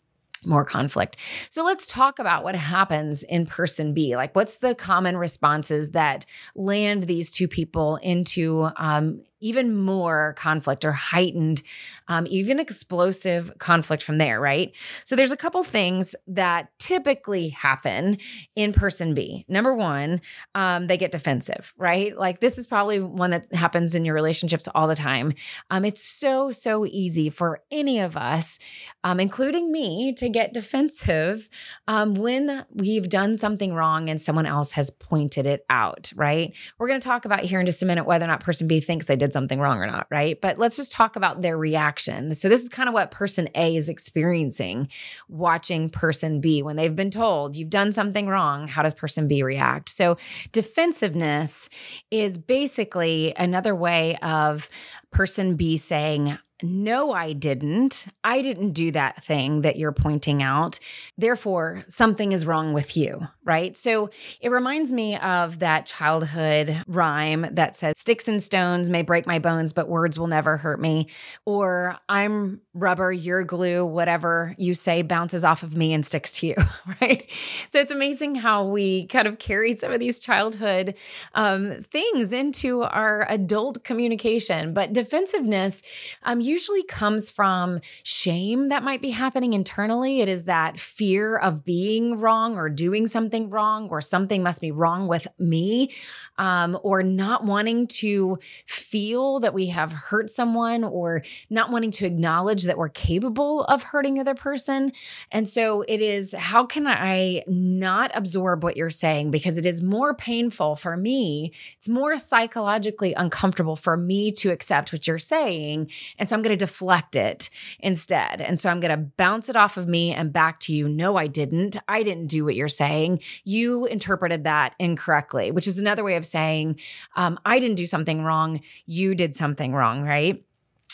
more 0.45 0.65
conflict. 0.65 1.17
So 1.49 1.63
let's 1.63 1.87
talk 1.87 2.19
about 2.19 2.43
what 2.43 2.55
happens 2.55 3.23
in 3.23 3.45
person 3.45 3.93
B. 3.93 4.15
Like, 4.15 4.35
what's 4.35 4.59
the 4.59 4.75
common 4.75 5.17
responses 5.17 5.91
that 5.91 6.25
land 6.55 7.03
these 7.03 7.31
two 7.31 7.47
people 7.47 7.97
into 7.97 8.69
um, 8.77 9.23
even 9.43 9.75
more 9.75 10.33
conflict 10.37 10.85
or 10.85 10.93
heightened, 10.93 11.61
um, 12.07 12.25
even 12.29 12.59
explosive 12.59 13.51
conflict 13.59 14.01
from 14.01 14.17
there, 14.17 14.39
right? 14.39 14.73
So 15.03 15.15
there's 15.15 15.33
a 15.33 15.37
couple 15.37 15.63
things 15.63 16.15
that 16.27 16.69
typically 16.79 17.49
happen 17.49 18.17
in 18.55 18.71
person 18.71 19.13
B. 19.13 19.45
Number 19.49 19.75
one, 19.75 20.21
um, 20.55 20.87
they 20.87 20.97
get 20.97 21.11
defensive, 21.11 21.73
right? 21.77 22.17
Like 22.17 22.39
this 22.39 22.57
is 22.57 22.65
probably 22.65 23.01
one 23.01 23.31
that 23.31 23.53
happens 23.53 23.95
in 23.95 24.05
your 24.05 24.15
relationships 24.15 24.69
all 24.73 24.87
the 24.87 24.95
time. 24.95 25.33
Um, 25.69 25.83
it's 25.83 26.03
so, 26.03 26.51
so 26.51 26.85
easy 26.85 27.29
for 27.29 27.59
any 27.69 27.99
of 27.99 28.15
us, 28.15 28.59
um, 29.03 29.19
including 29.19 29.71
me, 29.71 30.13
to 30.13 30.29
get 30.29 30.53
defensive 30.53 31.49
um, 31.87 32.13
when 32.13 32.65
we've 32.71 33.09
done 33.09 33.37
something 33.37 33.73
wrong 33.73 34.09
and 34.09 34.21
someone 34.21 34.45
else 34.45 34.71
has 34.71 34.89
pointed 34.89 35.45
it 35.45 35.65
out, 35.69 36.13
right? 36.15 36.55
We're 36.79 36.87
going 36.87 37.01
to 37.01 37.07
talk 37.07 37.25
about 37.25 37.41
here 37.41 37.59
in 37.59 37.65
just 37.65 37.83
a 37.83 37.85
minute 37.85 38.05
whether 38.05 38.23
or 38.23 38.29
not 38.29 38.39
person 38.39 38.67
B 38.67 38.79
thinks 38.79 39.07
they 39.07 39.17
did 39.17 39.32
something 39.33 39.59
wrong 39.59 39.79
or 39.79 39.87
not, 39.87 40.07
right? 40.09 40.39
But 40.39 40.57
let's 40.57 40.77
just 40.77 40.91
talk 40.91 41.15
about 41.15 41.41
their 41.41 41.57
reaction. 41.57 42.33
So, 42.35 42.47
this 42.47 42.61
is 42.61 42.69
kind 42.69 42.87
of 42.87 42.93
what 42.93 43.11
person 43.11 43.49
A 43.55 43.75
is 43.75 43.89
experiencing 43.89 44.89
watching 45.27 45.89
person 45.89 46.39
B. 46.39 46.63
When 46.63 46.75
they've 46.75 46.95
been 46.95 47.11
told 47.11 47.55
you've 47.55 47.69
done 47.69 47.93
something 47.93 48.27
wrong, 48.27 48.67
how 48.67 48.83
does 48.83 48.93
person 48.93 49.27
B 49.27 49.43
react? 49.43 49.89
So, 49.89 50.17
defensiveness 50.51 51.69
is 52.11 52.37
basically 52.37 53.33
another 53.37 53.75
way 53.75 54.17
of 54.17 54.69
person 55.13 55.55
B 55.55 55.77
saying, 55.77 56.37
no, 56.63 57.11
I 57.11 57.33
didn't. 57.33 58.07
I 58.23 58.41
didn't 58.41 58.71
do 58.71 58.91
that 58.91 59.23
thing 59.23 59.61
that 59.61 59.75
you're 59.75 59.91
pointing 59.91 60.41
out. 60.41 60.79
Therefore, 61.17 61.83
something 61.87 62.31
is 62.31 62.45
wrong 62.45 62.71
with 62.73 62.95
you, 62.95 63.27
right? 63.43 63.75
So 63.75 64.09
it 64.39 64.49
reminds 64.49 64.91
me 64.93 65.17
of 65.17 65.59
that 65.59 65.85
childhood 65.85 66.83
rhyme 66.87 67.47
that 67.51 67.75
says, 67.75 67.95
Sticks 67.97 68.27
and 68.27 68.41
stones 68.41 68.89
may 68.89 69.01
break 69.01 69.27
my 69.27 69.39
bones, 69.39 69.73
but 69.73 69.89
words 69.89 70.17
will 70.17 70.27
never 70.27 70.55
hurt 70.55 70.79
me. 70.79 71.09
Or 71.45 71.97
I'm 72.07 72.61
rubber, 72.73 73.11
you're 73.11 73.43
glue, 73.43 73.85
whatever 73.85 74.55
you 74.57 74.73
say 74.73 75.01
bounces 75.01 75.43
off 75.43 75.63
of 75.63 75.75
me 75.75 75.93
and 75.93 76.05
sticks 76.05 76.39
to 76.39 76.47
you, 76.47 76.55
right? 77.01 77.29
So 77.67 77.79
it's 77.79 77.91
amazing 77.91 78.35
how 78.35 78.65
we 78.65 79.07
kind 79.07 79.27
of 79.27 79.37
carry 79.37 79.73
some 79.75 79.91
of 79.91 79.99
these 79.99 80.19
childhood 80.19 80.95
um, 81.35 81.81
things 81.81 82.31
into 82.31 82.83
our 82.83 83.25
adult 83.29 83.83
communication. 83.83 84.73
But 84.73 84.93
defensiveness, 85.03 85.83
um, 86.23 86.39
usually 86.39 86.83
comes 86.83 87.29
from 87.29 87.79
shame 88.03 88.69
that 88.69 88.83
might 88.83 89.01
be 89.01 89.09
happening 89.09 89.53
internally. 89.53 90.21
It 90.21 90.29
is 90.29 90.45
that 90.45 90.79
fear 90.79 91.35
of 91.35 91.65
being 91.65 92.19
wrong 92.19 92.57
or 92.57 92.69
doing 92.69 93.07
something 93.07 93.49
wrong 93.49 93.89
or 93.89 94.01
something 94.01 94.41
must 94.41 94.61
be 94.61 94.71
wrong 94.71 95.07
with 95.07 95.27
me 95.37 95.91
um, 96.37 96.77
or 96.83 97.03
not 97.03 97.43
wanting 97.43 97.87
to 97.87 98.37
feel 98.65 99.39
that 99.41 99.53
we 99.53 99.67
have 99.67 99.91
hurt 99.91 100.29
someone 100.29 100.83
or 100.83 101.23
not 101.49 101.69
wanting 101.69 101.91
to 101.91 102.05
acknowledge 102.05 102.63
that 102.63 102.77
we're 102.77 102.89
capable 102.89 103.63
of 103.65 103.83
hurting 103.83 104.15
the 104.15 104.21
other 104.21 104.35
person. 104.35 104.91
And 105.31 105.47
so 105.47 105.83
it 105.87 105.99
is 105.99 106.33
how 106.33 106.65
can 106.65 106.87
I 106.87 107.43
not 107.47 108.11
absorb 108.13 108.63
what 108.63 108.77
you're 108.77 108.89
saying 108.89 109.31
because 109.31 109.57
it 109.57 109.65
is 109.65 109.81
more 109.81 110.13
painful 110.13 110.75
for 110.75 110.95
me. 110.95 111.51
It's 111.75 111.89
more 111.89 112.17
psychologically 112.17 113.13
uncomfortable 113.13 113.75
for 113.75 113.97
me 113.97 114.31
to 114.31 114.51
accept 114.51 114.92
what 114.93 115.07
you're 115.07 115.17
saying. 115.17 115.89
And 116.17 116.29
so 116.29 116.35
I'm 116.35 116.41
going 116.41 116.57
to 116.57 116.65
deflect 116.65 117.15
it 117.15 117.49
instead. 117.79 118.39
And 118.39 118.59
so 118.59 118.69
I'm 118.69 118.79
going 118.79 118.97
to 118.97 119.05
bounce 119.17 119.49
it 119.49 119.55
off 119.55 119.75
of 119.75 119.87
me 119.87 120.13
and 120.13 120.31
back 120.31 120.59
to 120.61 120.73
you. 120.73 120.87
No, 120.87 121.17
I 121.17 121.27
didn't. 121.27 121.77
I 121.87 122.03
didn't 122.03 122.27
do 122.27 122.45
what 122.45 122.55
you're 122.55 122.69
saying. 122.69 123.19
You 123.43 123.85
interpreted 123.85 124.43
that 124.45 124.75
incorrectly, 124.79 125.51
which 125.51 125.67
is 125.67 125.79
another 125.79 126.03
way 126.03 126.15
of 126.15 126.25
saying, 126.25 126.79
um, 127.15 127.39
I 127.45 127.59
didn't 127.59 127.75
do 127.75 127.87
something 127.87 128.23
wrong. 128.23 128.61
You 128.85 129.15
did 129.15 129.35
something 129.35 129.73
wrong, 129.73 130.03
right? 130.03 130.43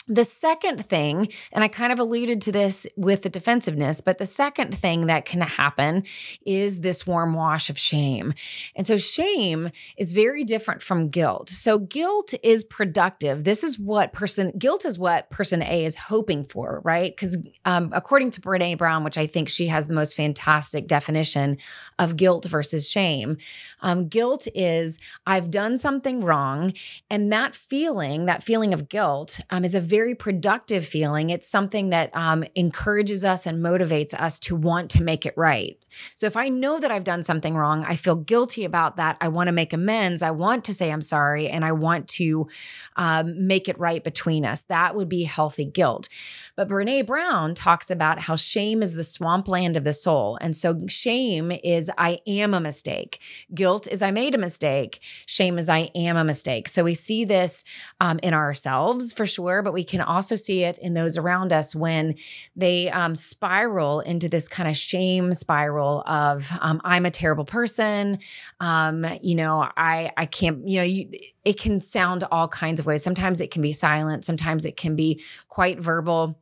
The 0.08 0.24
second 0.24 0.86
thing, 0.86 1.28
and 1.52 1.62
I 1.62 1.68
kind 1.68 1.92
of 1.92 1.98
alluded 1.98 2.40
to 2.42 2.52
this 2.52 2.86
with 2.96 3.22
the 3.22 3.28
defensiveness, 3.28 4.00
but 4.00 4.18
the 4.18 4.26
second 4.26 4.76
thing 4.76 5.06
that 5.06 5.24
can 5.24 5.40
happen 5.40 6.04
is 6.44 6.80
this 6.80 7.06
warm 7.06 7.34
wash 7.34 7.70
of 7.70 7.78
shame. 7.78 8.34
And 8.74 8.86
so 8.86 8.96
shame 8.96 9.70
is 9.96 10.12
very 10.12 10.42
different 10.42 10.82
from 10.82 11.10
guilt. 11.10 11.48
So 11.50 11.78
guilt 11.78 12.34
is 12.42 12.64
productive. 12.64 13.44
This 13.44 13.62
is 13.62 13.78
what 13.78 14.12
person, 14.12 14.52
guilt 14.58 14.84
is 14.84 14.98
what 14.98 15.30
person 15.30 15.62
A 15.62 15.84
is 15.84 15.96
hoping 15.96 16.44
for, 16.44 16.80
right? 16.82 17.14
Because 17.14 17.36
um, 17.64 17.90
according 17.92 18.30
to 18.30 18.40
Brene 18.40 18.78
Brown, 18.78 19.04
which 19.04 19.18
I 19.18 19.26
think 19.26 19.48
she 19.48 19.66
has 19.66 19.86
the 19.86 19.94
most 19.94 20.16
fantastic 20.16 20.86
definition 20.86 21.58
of 21.98 22.16
guilt 22.16 22.46
versus 22.46 22.90
shame, 22.90 23.36
um, 23.80 24.08
guilt 24.08 24.48
is 24.54 24.98
I've 25.26 25.50
done 25.50 25.78
something 25.78 26.20
wrong. 26.20 26.72
And 27.10 27.32
that 27.32 27.54
feeling, 27.54 28.26
that 28.26 28.42
feeling 28.42 28.72
of 28.72 28.88
guilt, 28.88 29.40
um, 29.50 29.64
is 29.64 29.74
a 29.74 29.89
very 29.90 30.14
productive 30.14 30.86
feeling. 30.86 31.30
It's 31.30 31.48
something 31.48 31.90
that 31.90 32.10
um, 32.14 32.44
encourages 32.54 33.24
us 33.24 33.44
and 33.44 33.62
motivates 33.62 34.14
us 34.14 34.38
to 34.40 34.54
want 34.54 34.90
to 34.92 35.02
make 35.02 35.26
it 35.26 35.34
right. 35.36 35.76
So 36.14 36.26
if 36.26 36.36
I 36.36 36.48
know 36.48 36.78
that 36.78 36.90
I've 36.90 37.04
done 37.04 37.22
something 37.22 37.56
wrong, 37.56 37.84
I 37.86 37.96
feel 37.96 38.14
guilty 38.14 38.64
about 38.64 38.96
that. 38.96 39.16
I 39.20 39.28
want 39.28 39.48
to 39.48 39.52
make 39.52 39.72
amends. 39.72 40.22
I 40.22 40.30
want 40.30 40.64
to 40.64 40.74
say 40.74 40.92
I'm 40.92 41.02
sorry 41.02 41.48
and 41.48 41.64
I 41.64 41.72
want 41.72 42.08
to 42.08 42.48
um, 42.96 43.46
make 43.46 43.68
it 43.68 43.78
right 43.78 44.02
between 44.02 44.44
us. 44.44 44.62
That 44.62 44.94
would 44.94 45.08
be 45.08 45.24
healthy 45.24 45.64
guilt. 45.64 46.08
But 46.56 46.68
Brene 46.68 47.06
Brown 47.06 47.54
talks 47.54 47.90
about 47.90 48.20
how 48.20 48.36
shame 48.36 48.82
is 48.82 48.94
the 48.94 49.04
swampland 49.04 49.76
of 49.76 49.84
the 49.84 49.92
soul. 49.92 50.38
And 50.40 50.54
so 50.54 50.86
shame 50.86 51.52
is 51.64 51.90
I 51.98 52.20
am 52.26 52.54
a 52.54 52.60
mistake. 52.60 53.20
Guilt 53.52 53.88
is 53.88 54.02
I 54.02 54.10
made 54.10 54.34
a 54.34 54.38
mistake. 54.38 55.00
Shame 55.26 55.58
is 55.58 55.68
I 55.68 55.90
am 55.94 56.16
a 56.16 56.24
mistake. 56.24 56.68
So 56.68 56.84
we 56.84 56.94
see 56.94 57.24
this 57.24 57.64
um, 58.00 58.20
in 58.22 58.34
ourselves 58.34 59.12
for 59.12 59.26
sure, 59.26 59.62
but 59.62 59.72
we 59.72 59.79
can 59.84 60.00
also 60.00 60.36
see 60.36 60.64
it 60.64 60.78
in 60.78 60.94
those 60.94 61.16
around 61.16 61.52
us 61.52 61.74
when 61.74 62.14
they 62.56 62.90
um, 62.90 63.14
spiral 63.14 64.00
into 64.00 64.28
this 64.28 64.48
kind 64.48 64.68
of 64.68 64.76
shame 64.76 65.32
spiral 65.32 66.02
of 66.06 66.50
um, 66.60 66.80
I'm 66.84 67.06
a 67.06 67.10
terrible 67.10 67.44
person. 67.44 68.18
Um, 68.60 69.06
you 69.22 69.34
know, 69.34 69.68
I 69.76 70.12
I 70.16 70.26
can't. 70.26 70.66
You 70.66 70.78
know, 70.78 70.84
you, 70.84 71.10
it 71.44 71.58
can 71.58 71.80
sound 71.80 72.24
all 72.30 72.48
kinds 72.48 72.80
of 72.80 72.86
ways. 72.86 73.02
Sometimes 73.02 73.40
it 73.40 73.50
can 73.50 73.62
be 73.62 73.72
silent. 73.72 74.24
Sometimes 74.24 74.64
it 74.64 74.76
can 74.76 74.96
be 74.96 75.22
quite 75.48 75.80
verbal. 75.80 76.38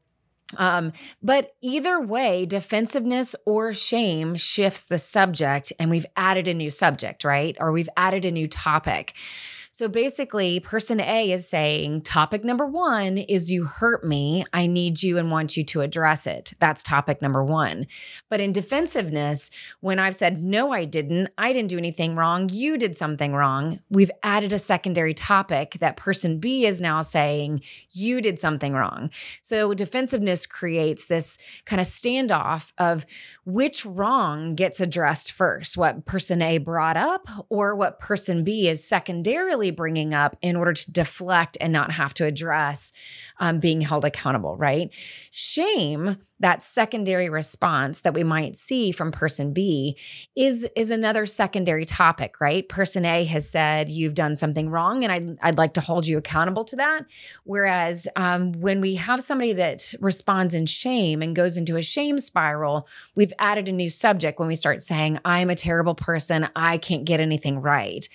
Um, 0.56 0.92
but 1.22 1.54
either 1.60 2.00
way, 2.00 2.46
defensiveness 2.46 3.36
or 3.44 3.72
shame 3.72 4.34
shifts 4.34 4.84
the 4.84 4.98
subject, 4.98 5.72
and 5.78 5.90
we've 5.90 6.06
added 6.16 6.48
a 6.48 6.54
new 6.54 6.70
subject, 6.70 7.24
right? 7.24 7.56
Or 7.60 7.70
we've 7.70 7.90
added 7.96 8.24
a 8.24 8.30
new 8.30 8.48
topic. 8.48 9.14
So 9.78 9.86
basically, 9.86 10.58
person 10.58 10.98
A 10.98 11.30
is 11.30 11.48
saying, 11.48 12.00
topic 12.00 12.42
number 12.42 12.66
one 12.66 13.16
is 13.16 13.52
you 13.52 13.62
hurt 13.62 14.04
me. 14.04 14.44
I 14.52 14.66
need 14.66 15.04
you 15.04 15.18
and 15.18 15.30
want 15.30 15.56
you 15.56 15.62
to 15.66 15.82
address 15.82 16.26
it. 16.26 16.52
That's 16.58 16.82
topic 16.82 17.22
number 17.22 17.44
one. 17.44 17.86
But 18.28 18.40
in 18.40 18.50
defensiveness, 18.50 19.52
when 19.78 20.00
I've 20.00 20.16
said, 20.16 20.42
no, 20.42 20.72
I 20.72 20.84
didn't, 20.84 21.30
I 21.38 21.52
didn't 21.52 21.70
do 21.70 21.78
anything 21.78 22.16
wrong, 22.16 22.48
you 22.48 22.76
did 22.76 22.96
something 22.96 23.34
wrong, 23.34 23.78
we've 23.88 24.10
added 24.24 24.52
a 24.52 24.58
secondary 24.58 25.14
topic 25.14 25.76
that 25.78 25.96
person 25.96 26.40
B 26.40 26.66
is 26.66 26.80
now 26.80 27.00
saying, 27.00 27.62
you 27.92 28.20
did 28.20 28.40
something 28.40 28.72
wrong. 28.72 29.12
So 29.42 29.74
defensiveness 29.74 30.44
creates 30.44 31.06
this 31.06 31.38
kind 31.66 31.78
of 31.78 31.86
standoff 31.86 32.72
of 32.78 33.06
which 33.44 33.86
wrong 33.86 34.56
gets 34.56 34.80
addressed 34.80 35.30
first, 35.30 35.76
what 35.76 36.04
person 36.04 36.42
A 36.42 36.58
brought 36.58 36.96
up 36.96 37.28
or 37.48 37.76
what 37.76 38.00
person 38.00 38.42
B 38.42 38.68
is 38.68 38.82
secondarily 38.82 39.67
bringing 39.70 40.14
up 40.14 40.36
in 40.42 40.56
order 40.56 40.72
to 40.72 40.92
deflect 40.92 41.56
and 41.60 41.72
not 41.72 41.92
have 41.92 42.14
to 42.14 42.24
address 42.24 42.92
um, 43.40 43.60
being 43.60 43.80
held 43.80 44.04
accountable, 44.04 44.56
right? 44.56 44.92
Shame, 45.30 46.16
that 46.40 46.62
secondary 46.62 47.28
response 47.28 48.02
that 48.02 48.14
we 48.14 48.22
might 48.22 48.56
see 48.56 48.92
from 48.92 49.10
person 49.10 49.52
B, 49.52 49.96
is, 50.36 50.66
is 50.76 50.90
another 50.90 51.26
secondary 51.26 51.84
topic, 51.84 52.40
right? 52.40 52.68
Person 52.68 53.04
A 53.04 53.24
has 53.24 53.48
said, 53.48 53.88
You've 53.88 54.14
done 54.14 54.36
something 54.36 54.70
wrong, 54.70 55.04
and 55.04 55.12
I'd, 55.12 55.38
I'd 55.42 55.58
like 55.58 55.74
to 55.74 55.80
hold 55.80 56.06
you 56.06 56.18
accountable 56.18 56.64
to 56.64 56.76
that. 56.76 57.06
Whereas 57.44 58.06
um, 58.16 58.52
when 58.52 58.80
we 58.80 58.96
have 58.96 59.22
somebody 59.22 59.52
that 59.54 59.94
responds 60.00 60.54
in 60.54 60.66
shame 60.66 61.22
and 61.22 61.34
goes 61.34 61.56
into 61.56 61.76
a 61.76 61.82
shame 61.82 62.18
spiral, 62.18 62.86
we've 63.16 63.32
added 63.38 63.68
a 63.68 63.72
new 63.72 63.90
subject 63.90 64.38
when 64.38 64.48
we 64.48 64.54
start 64.54 64.80
saying, 64.82 65.18
I'm 65.24 65.50
a 65.50 65.54
terrible 65.54 65.94
person, 65.94 66.48
I 66.54 66.78
can't 66.78 67.04
get 67.04 67.20
anything 67.20 67.60
right. 67.60 68.08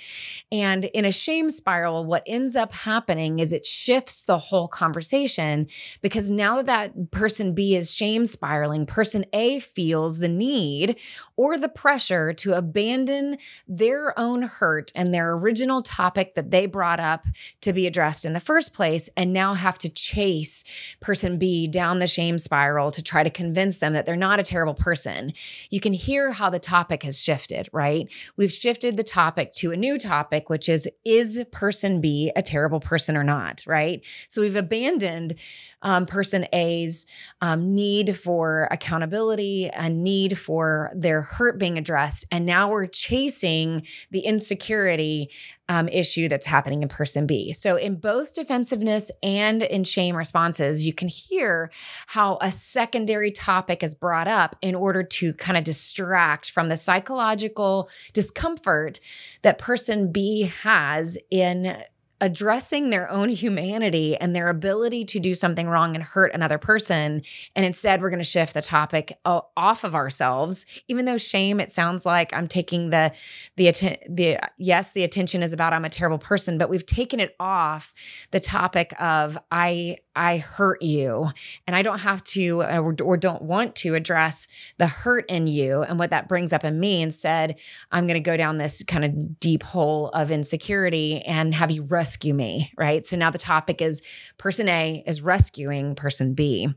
And 0.51 0.86
in 0.86 1.05
a 1.05 1.12
shame 1.12 1.43
spiral, 1.50 2.06
what 2.06 2.24
ends 2.26 2.56
up 2.56 2.74
happening 2.74 3.40
is 3.40 3.54
it 3.54 3.66
shifts 3.66 4.24
the 4.24 4.38
whole 4.38 4.68
conversation 4.68 5.68
because 6.02 6.30
now 6.30 6.62
that 6.62 6.84
that 6.84 7.12
person 7.12 7.54
B 7.54 7.76
is 7.76 7.94
shame 7.94 8.26
spiraling, 8.26 8.86
person 8.86 9.26
A 9.32 9.60
feels 9.60 10.18
the 10.18 10.28
need 10.28 11.00
or 11.38 11.58
the 11.58 11.70
pressure 11.70 12.34
to 12.34 12.54
abandon 12.54 13.38
their 13.68 14.18
own 14.20 14.42
hurt 14.44 14.92
and 14.96 15.14
their 15.14 15.34
original 15.34 15.82
topic 15.82 16.34
that 16.34 16.52
they 16.52 16.66
brought 16.66 17.00
up 17.00 17.26
to 17.62 17.74
be 17.74 17.88
addressed 17.88 18.26
in 18.26 18.34
the 18.34 18.40
first 18.40 18.74
place 18.74 19.10
and 19.16 19.32
now 19.32 19.54
have 19.54 19.78
to 19.78 19.90
chase 19.90 20.64
person 21.00 21.38
B 21.38 21.68
down 21.68 22.00
the 22.00 22.08
shame 22.08 22.38
spiral 22.38 22.92
to 22.92 23.04
try 23.04 23.24
to 23.24 23.30
convince 23.30 23.78
them 23.78 23.94
that 23.94 24.06
they're 24.06 24.16
not 24.16 24.40
a 24.40 24.44
terrible 24.44 24.74
person. 24.74 25.34
You 25.70 25.80
can 25.80 25.94
hear 25.94 26.32
how 26.32 26.50
the 26.50 26.60
topic 26.60 27.04
has 27.04 27.22
shifted, 27.22 27.70
right? 27.72 28.08
We've 28.36 28.52
shifted 28.52 28.98
the 28.98 29.04
topic 29.04 29.52
to 29.54 29.72
a 29.72 29.78
new 29.78 29.98
topic, 29.98 30.50
which 30.50 30.68
is 30.68 30.90
is 31.06 31.33
person 31.52 32.02
B 32.02 32.32
a 32.36 32.42
terrible 32.42 32.80
person 32.80 33.18
or 33.18 33.24
not, 33.24 33.63
right? 33.66 34.06
So 34.28 34.42
we've 34.42 34.56
abandoned 34.56 35.36
um, 35.82 36.06
person 36.06 36.48
A's 36.54 37.06
um, 37.42 37.75
need 37.75 38.18
for 38.18 38.68
accountability, 38.72 39.70
a 39.74 39.90
need 39.90 40.38
for 40.38 40.92
their 40.96 41.22
hurt 41.22 41.60
being 41.60 41.78
addressed. 41.78 42.25
And 42.32 42.46
now 42.46 42.72
we're 42.72 42.88
chasing 42.88 43.86
the 44.12 44.22
insecurity 44.22 45.30
um, 45.74 45.88
issue 45.88 46.30
that's 46.30 46.46
happening 46.46 46.84
in 46.84 46.88
person 46.88 47.25
B. 47.25 47.51
So, 47.51 47.77
in 47.77 47.96
both 47.96 48.36
defensiveness 48.36 49.12
and 49.24 49.63
in 49.63 49.84
shame 49.84 50.15
responses, 50.15 50.86
you 50.86 50.94
can 50.94 51.08
hear 51.08 51.72
how 52.06 52.38
a 52.42 52.51
secondary 52.51 53.32
topic 53.32 53.82
is 53.82 53.96
brought 53.96 54.27
up 54.27 54.56
in 54.62 54.75
order 54.75 55.01
to 55.01 55.34
kind 55.34 55.58
of 55.58 55.63
distract 55.63 56.51
from 56.51 56.70
the 56.70 56.77
psychological 56.77 57.89
discomfort 58.13 59.00
that 59.42 59.58
person 59.58 60.12
B 60.12 60.44
has 60.62 61.18
in 61.32 61.84
addressing 62.24 62.89
their 62.89 63.12
own 63.12 63.27
humanity 63.27 64.15
and 64.15 64.34
their 64.34 64.48
ability 64.48 65.03
to 65.03 65.20
do 65.20 65.34
something 65.34 65.68
wrong 65.68 65.94
and 65.94 66.01
hurt 66.01 66.34
another 66.34 66.58
person. 66.58 67.22
And 67.53 67.65
instead, 67.65 68.01
we're 68.01 68.10
going 68.10 68.22
to 68.22 68.24
shift 68.24 68.53
the 68.53 68.62
topic 68.62 69.20
uh, 69.25 69.42
off 69.58 69.84
of 69.84 69.94
ourselves. 69.94 70.65
Even 70.88 71.03
though 71.03 71.18
shame, 71.18 71.60
it 71.60 71.70
sounds 71.70 72.06
like 72.06 72.34
I'm 72.34 72.48
taking 72.48 72.92
the 72.92 73.12
the 73.58 73.68
atten- 73.68 73.98
the 74.10 74.39
yes, 74.58 74.94
the 74.94 75.03
attention 75.03 75.44
is 75.44 75.51
about 75.51 75.74
I'm 75.74 75.84
a 75.84 75.89
terrible 75.89 76.18
person, 76.18 76.58
but 76.58 76.70
we've 76.70 76.86
taken 76.86 77.20
it 77.20 77.36
off 77.42 77.94
the 78.32 78.39
topic 78.39 78.94
of 79.01 79.38
I 79.51 79.98
I 80.15 80.38
hurt 80.38 80.82
you, 80.82 81.32
and 81.65 81.75
I 81.75 81.82
don't 81.82 82.01
have 82.01 82.24
to 82.25 82.63
uh, 82.63 82.79
or, 82.79 82.96
or 83.03 83.17
don't 83.17 83.41
want 83.41 83.75
to 83.77 83.96
address 83.96 84.48
the 84.77 84.88
hurt 84.88 85.25
in 85.29 85.48
you 85.48 85.82
and 85.84 85.98
what 85.98 86.12
that 86.12 86.27
brings 86.27 86.53
up 86.53 86.63
in 86.63 86.79
me. 86.79 87.01
Instead, 87.01 87.60
I'm 87.91 88.05
going 88.05 88.15
to 88.15 88.20
go 88.20 88.38
down 88.38 88.58
this 88.58 88.84
kind 88.84 89.05
of 89.05 89.39
deep 89.39 89.63
hole 89.63 90.10
of 90.10 90.32
insecurity 90.32 91.22
and 91.22 91.53
have 91.55 91.72
you 91.72 91.84
rescue 91.84 92.34
me, 92.34 92.72
right? 92.77 93.05
So 93.05 93.17
now 93.17 93.32
the 93.32 93.39
topic 93.39 93.82
is 93.82 94.01
person 94.38 94.70
A 94.70 95.03
is 95.05 95.22
rescuing 95.22 95.96
person 95.96 96.34
B. 96.34 96.74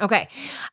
Okay. 0.00 0.28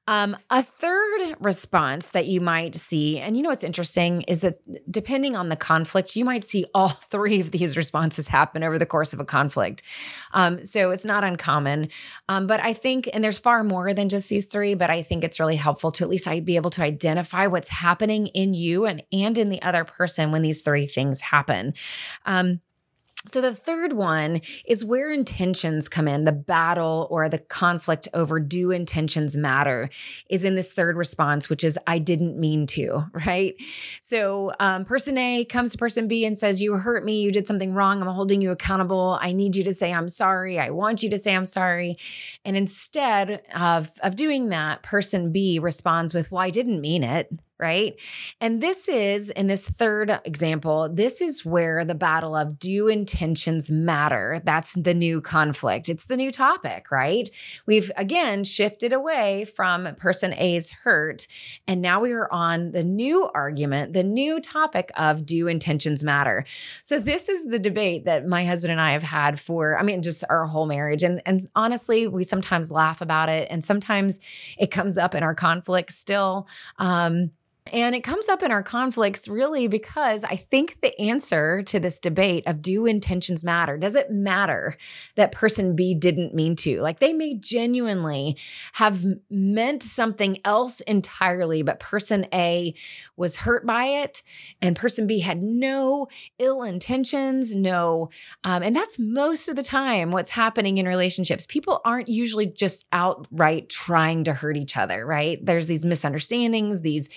Um, 0.07 0.37
a 0.49 0.63
third 0.63 1.35
response 1.41 2.11
that 2.11 2.27
you 2.27 2.39
might 2.39 2.73
see, 2.75 3.19
and 3.19 3.35
you 3.35 3.43
know 3.43 3.49
what's 3.49 3.65
interesting 3.65 4.21
is 4.23 4.41
that 4.41 4.55
depending 4.89 5.35
on 5.35 5.49
the 5.49 5.57
conflict, 5.57 6.15
you 6.15 6.23
might 6.23 6.45
see 6.45 6.65
all 6.73 6.87
three 7.11 7.41
of 7.41 7.51
these 7.51 7.75
responses 7.75 8.29
happen 8.29 8.63
over 8.63 8.79
the 8.79 8.85
course 8.85 9.11
of 9.11 9.19
a 9.19 9.25
conflict. 9.25 9.81
Um, 10.33 10.63
so 10.63 10.91
it's 10.91 11.03
not 11.03 11.25
uncommon. 11.25 11.89
Um, 12.29 12.47
but 12.47 12.63
I 12.63 12.71
think, 12.71 13.09
and 13.13 13.21
there's 13.21 13.39
far 13.39 13.63
more 13.63 13.93
than 13.93 14.07
just 14.07 14.29
these 14.29 14.45
three, 14.45 14.73
but 14.73 14.89
I 14.89 15.01
think 15.01 15.25
it's 15.25 15.39
really 15.39 15.57
helpful 15.57 15.91
to 15.93 16.03
at 16.05 16.09
least 16.09 16.29
be 16.45 16.55
able 16.55 16.69
to 16.71 16.83
identify 16.83 17.47
what's 17.47 17.69
happening 17.69 18.27
in 18.27 18.53
you 18.53 18.85
and, 18.85 19.03
and 19.11 19.37
in 19.37 19.49
the 19.49 19.61
other 19.61 19.83
person 19.83 20.31
when 20.31 20.43
these 20.43 20.61
three 20.61 20.85
things 20.85 21.21
happen. 21.21 21.73
Um, 22.25 22.61
so, 23.27 23.41
the 23.41 23.53
third 23.53 23.91
one 23.91 24.39
is 24.65 24.85
where 24.85 25.11
intentions 25.11 25.89
come 25.89 26.07
in. 26.07 26.23
The 26.23 26.31
battle 26.31 27.05
or 27.11 27.27
the 27.27 27.37
conflict 27.37 28.07
over 28.13 28.39
do 28.39 28.71
intentions 28.71 29.35
matter 29.35 29.89
is 30.29 30.45
in 30.45 30.55
this 30.55 30.71
third 30.71 30.95
response, 30.95 31.49
which 31.49 31.65
is 31.65 31.77
I 31.85 31.99
didn't 31.99 32.39
mean 32.39 32.65
to, 32.67 33.07
right? 33.27 33.55
So, 33.99 34.53
um, 34.61 34.85
person 34.85 35.17
A 35.17 35.43
comes 35.43 35.73
to 35.73 35.77
person 35.77 36.07
B 36.07 36.23
and 36.23 36.39
says, 36.39 36.61
You 36.61 36.75
hurt 36.75 37.03
me. 37.03 37.19
You 37.21 37.31
did 37.31 37.45
something 37.45 37.73
wrong. 37.73 38.01
I'm 38.01 38.07
holding 38.07 38.41
you 38.41 38.51
accountable. 38.51 39.19
I 39.21 39.33
need 39.33 39.53
you 39.53 39.65
to 39.65 39.73
say, 39.73 39.91
I'm 39.91 40.07
sorry. 40.07 40.57
I 40.57 40.69
want 40.69 41.03
you 41.03 41.09
to 41.09 41.19
say, 41.19 41.35
I'm 41.35 41.45
sorry. 41.45 41.97
And 42.45 42.55
instead 42.55 43.41
of, 43.53 43.91
of 44.01 44.15
doing 44.15 44.47
that, 44.49 44.81
person 44.81 45.33
B 45.33 45.59
responds 45.59 46.13
with, 46.13 46.31
Well, 46.31 46.41
I 46.41 46.51
didn't 46.51 46.79
mean 46.79 47.03
it 47.03 47.29
right? 47.59 47.99
And 48.39 48.61
this 48.61 48.87
is, 48.87 49.29
in 49.31 49.47
this 49.47 49.67
third 49.67 50.19
example, 50.23 50.89
this 50.89 51.19
is 51.19 51.45
where 51.45 51.83
the 51.83 51.93
battle 51.93 52.35
of 52.35 52.57
do 52.57 52.87
intentions 52.87 53.69
matter? 53.69 54.41
That's 54.45 54.73
the 54.73 54.93
new 54.93 55.19
conflict. 55.19 55.89
It's 55.89 56.05
the 56.05 56.15
new 56.15 56.31
topic, 56.31 56.89
right? 56.89 57.29
We've 57.65 57.91
again 57.97 58.45
shifted 58.45 58.93
away 58.93 59.45
from 59.45 59.93
person 59.95 60.33
A's 60.33 60.71
hurt, 60.71 61.27
and 61.67 61.81
now 61.81 61.99
we 61.99 62.13
are 62.13 62.31
on 62.31 62.71
the 62.71 62.83
new 62.83 63.29
argument, 63.35 63.91
the 63.91 64.03
new 64.03 64.39
topic 64.39 64.91
of 64.95 65.25
do 65.25 65.47
intentions 65.47 66.03
matter? 66.03 66.45
So, 66.81 66.99
this 66.99 67.27
is 67.27 67.45
the 67.45 67.59
debate 67.59 68.05
that 68.05 68.25
my 68.25 68.45
husband 68.45 68.71
and 68.71 68.81
I 68.81 68.93
have 68.93 69.03
had 69.03 69.39
for, 69.39 69.77
I 69.77 69.83
mean, 69.83 70.01
just 70.01 70.23
our 70.29 70.45
whole 70.45 70.65
marriage. 70.65 71.03
And, 71.03 71.21
and 71.25 71.41
honestly, 71.55 72.07
we 72.07 72.23
sometimes 72.23 72.71
laugh 72.71 73.01
about 73.01 73.27
it, 73.27 73.49
and 73.51 73.65
sometimes 73.65 74.21
it 74.57 74.71
comes 74.71 74.97
up 74.97 75.13
in 75.13 75.23
our 75.23 75.35
conflicts 75.35 75.95
still. 75.95 76.47
Um, 76.77 77.31
and 77.73 77.95
it 77.95 78.03
comes 78.03 78.29
up 78.29 78.43
in 78.43 78.51
our 78.51 78.63
conflicts 78.63 79.27
really 79.27 79.67
because 79.67 80.23
I 80.23 80.35
think 80.35 80.81
the 80.81 80.99
answer 80.99 81.63
to 81.63 81.79
this 81.79 81.99
debate 81.99 82.45
of 82.47 82.61
do 82.61 82.85
intentions 82.85 83.43
matter? 83.43 83.77
Does 83.77 83.95
it 83.95 84.11
matter 84.11 84.75
that 85.15 85.31
person 85.31 85.75
B 85.75 85.95
didn't 85.95 86.33
mean 86.33 86.55
to? 86.57 86.81
Like 86.81 86.99
they 86.99 87.13
may 87.13 87.35
genuinely 87.35 88.37
have 88.73 89.05
meant 89.29 89.83
something 89.83 90.39
else 90.45 90.81
entirely, 90.81 91.61
but 91.61 91.79
person 91.79 92.25
A 92.33 92.73
was 93.15 93.37
hurt 93.37 93.65
by 93.65 93.85
it 93.85 94.23
and 94.61 94.75
person 94.75 95.07
B 95.07 95.19
had 95.19 95.41
no 95.41 96.07
ill 96.37 96.63
intentions, 96.63 97.55
no. 97.55 98.09
Um, 98.43 98.63
and 98.63 98.75
that's 98.75 98.99
most 98.99 99.47
of 99.49 99.55
the 99.55 99.63
time 99.63 100.11
what's 100.11 100.29
happening 100.29 100.77
in 100.77 100.87
relationships. 100.87 101.45
People 101.47 101.81
aren't 101.85 102.09
usually 102.09 102.47
just 102.47 102.85
outright 102.91 103.69
trying 103.69 104.23
to 104.25 104.33
hurt 104.33 104.57
each 104.57 104.77
other, 104.77 105.05
right? 105.05 105.43
There's 105.45 105.67
these 105.67 105.85
misunderstandings, 105.85 106.81
these 106.81 107.09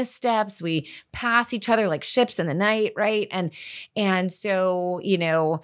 missteps 0.00 0.62
we 0.62 0.88
pass 1.12 1.52
each 1.52 1.68
other 1.68 1.88
like 1.88 2.04
ships 2.04 2.38
in 2.38 2.46
the 2.46 2.54
night 2.54 2.92
right 2.96 3.28
and 3.30 3.52
and 3.96 4.32
so 4.32 5.00
you 5.02 5.18
know 5.18 5.60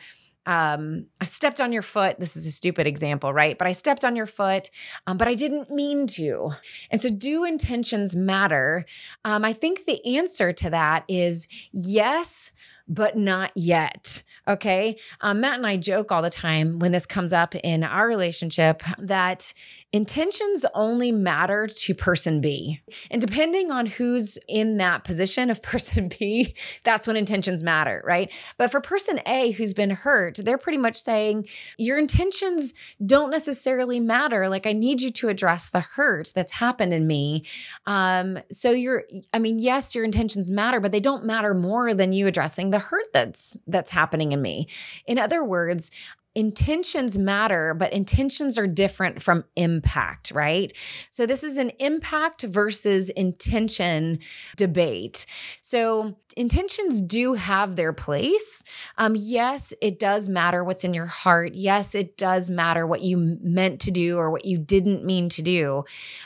um, 0.46 1.06
I 1.20 1.24
stepped 1.24 1.60
on 1.60 1.72
your 1.72 1.82
foot. 1.82 2.20
This 2.20 2.36
is 2.36 2.46
a 2.46 2.52
stupid 2.52 2.86
example, 2.86 3.32
right? 3.32 3.58
But 3.58 3.66
I 3.66 3.72
stepped 3.72 4.04
on 4.04 4.14
your 4.14 4.26
foot, 4.26 4.70
um, 5.06 5.16
but 5.16 5.26
I 5.26 5.34
didn't 5.34 5.70
mean 5.70 6.06
to. 6.08 6.52
And 6.90 7.00
so, 7.00 7.10
do 7.10 7.44
intentions 7.44 8.14
matter? 8.14 8.86
Um, 9.24 9.44
I 9.44 9.52
think 9.52 9.84
the 9.84 10.16
answer 10.16 10.52
to 10.52 10.70
that 10.70 11.04
is 11.08 11.48
yes, 11.72 12.52
but 12.86 13.16
not 13.16 13.50
yet. 13.56 14.22
Okay. 14.48 14.96
Um, 15.20 15.40
Matt 15.40 15.56
and 15.56 15.66
I 15.66 15.76
joke 15.76 16.12
all 16.12 16.22
the 16.22 16.30
time 16.30 16.78
when 16.78 16.92
this 16.92 17.06
comes 17.06 17.32
up 17.32 17.56
in 17.56 17.82
our 17.82 18.06
relationship 18.06 18.84
that 18.98 19.52
intentions 19.96 20.64
only 20.74 21.10
matter 21.10 21.66
to 21.66 21.94
person 21.94 22.40
B. 22.40 22.80
And 23.10 23.20
depending 23.20 23.70
on 23.70 23.86
who's 23.86 24.38
in 24.48 24.76
that 24.76 25.04
position 25.04 25.50
of 25.50 25.62
person 25.62 26.08
B, 26.08 26.54
that's 26.84 27.06
when 27.06 27.16
intentions 27.16 27.62
matter, 27.62 28.02
right? 28.04 28.32
But 28.58 28.70
for 28.70 28.80
person 28.80 29.20
A 29.26 29.52
who's 29.52 29.74
been 29.74 29.90
hurt, 29.90 30.36
they're 30.36 30.58
pretty 30.58 30.78
much 30.78 30.96
saying, 30.96 31.46
Your 31.78 31.98
intentions 31.98 32.74
don't 33.04 33.30
necessarily 33.30 33.98
matter. 33.98 34.48
Like, 34.48 34.66
I 34.66 34.72
need 34.72 35.02
you 35.02 35.10
to 35.12 35.28
address 35.28 35.70
the 35.70 35.80
hurt 35.80 36.32
that's 36.34 36.52
happened 36.52 36.92
in 36.92 37.06
me. 37.06 37.44
Um, 37.86 38.38
so 38.50 38.70
you're, 38.70 39.04
I 39.32 39.38
mean, 39.38 39.58
yes, 39.58 39.94
your 39.94 40.04
intentions 40.04 40.52
matter, 40.52 40.80
but 40.80 40.92
they 40.92 41.00
don't 41.00 41.24
matter 41.24 41.54
more 41.54 41.94
than 41.94 42.12
you 42.12 42.26
addressing 42.26 42.70
the 42.70 42.78
hurt 42.78 43.06
that's 43.12 43.56
that's 43.66 43.90
happening 43.90 44.32
in 44.32 44.42
me. 44.42 44.68
In 45.06 45.18
other 45.18 45.42
words, 45.42 45.90
intentions 46.36 47.16
matter, 47.16 47.72
but 47.72 47.94
intentions 47.94 48.58
are 48.58 48.66
different 48.66 49.22
from 49.22 49.42
impact, 49.56 50.30
right? 50.30 50.70
So 51.08 51.24
this 51.24 51.42
is 51.42 51.56
an 51.56 51.70
impact 51.78 52.42
versus 52.42 53.08
intention 53.08 54.18
debate. 54.54 55.24
So 55.62 56.18
intentions 56.36 57.00
do 57.00 57.32
have 57.32 57.76
their 57.76 57.94
place. 57.94 58.62
Um, 58.98 59.16
yes, 59.16 59.72
it 59.80 59.98
does 59.98 60.28
matter 60.28 60.62
what's 60.62 60.84
in 60.84 60.92
your 60.92 61.06
heart. 61.06 61.54
Yes, 61.54 61.94
it 61.94 62.18
does 62.18 62.50
matter 62.50 62.86
what 62.86 63.00
you 63.00 63.38
meant 63.42 63.80
to 63.80 63.90
do 63.90 64.18
or 64.18 64.30
what 64.30 64.44
you 64.44 64.58
didn't 64.58 65.04
mean 65.04 65.30
to 65.30 65.42
do. 65.42 65.84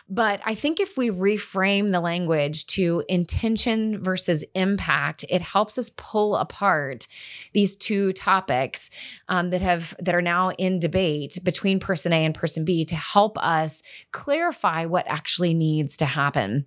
But 0.08 0.40
I 0.44 0.56
think 0.56 0.80
if 0.80 0.96
we 0.96 1.10
reframe 1.10 1.92
the 1.92 2.00
language 2.00 2.66
to 2.68 3.04
intention 3.08 4.02
versus 4.02 4.44
impact, 4.56 5.24
it 5.28 5.42
helps 5.42 5.78
us 5.78 5.90
pull 5.96 6.34
apart 6.34 7.06
these 7.52 7.76
two 7.76 8.12
topics 8.12 8.90
um, 9.28 9.50
that 9.50 9.62
have 9.62 9.94
that 10.02 10.14
are 10.14 10.22
now 10.22 10.50
in 10.52 10.78
debate 10.78 11.38
between 11.44 11.80
person 11.80 12.12
A 12.12 12.24
and 12.24 12.34
person 12.34 12.64
B 12.64 12.84
to 12.86 12.94
help 12.94 13.38
us 13.38 13.82
clarify 14.12 14.86
what 14.86 15.06
actually 15.06 15.54
needs 15.54 15.96
to 15.98 16.06
happen. 16.06 16.66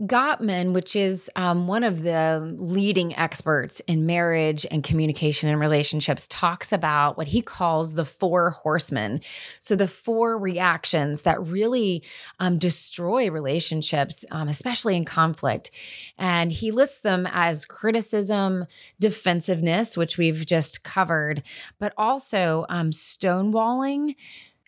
Gottman, 0.00 0.72
which 0.72 0.96
is 0.96 1.30
um, 1.36 1.66
one 1.66 1.84
of 1.84 2.02
the 2.02 2.56
leading 2.58 3.16
experts 3.16 3.80
in 3.80 4.06
marriage 4.06 4.66
and 4.70 4.82
communication 4.82 5.48
and 5.48 5.60
relationships, 5.60 6.26
talks 6.28 6.72
about 6.72 7.16
what 7.16 7.28
he 7.28 7.40
calls 7.40 7.94
the 7.94 8.04
four 8.04 8.50
horsemen. 8.50 9.20
So, 9.60 9.76
the 9.76 9.86
four 9.86 10.36
reactions 10.36 11.22
that 11.22 11.40
really 11.40 12.02
um, 12.40 12.58
destroy 12.58 13.30
relationships, 13.30 14.24
um, 14.30 14.48
especially 14.48 14.96
in 14.96 15.04
conflict. 15.04 15.70
And 16.18 16.50
he 16.50 16.72
lists 16.72 17.00
them 17.00 17.28
as 17.30 17.64
criticism, 17.64 18.66
defensiveness, 18.98 19.96
which 19.96 20.18
we've 20.18 20.44
just 20.44 20.82
covered, 20.82 21.42
but 21.78 21.92
also 21.96 22.66
um, 22.68 22.90
stonewalling 22.90 24.16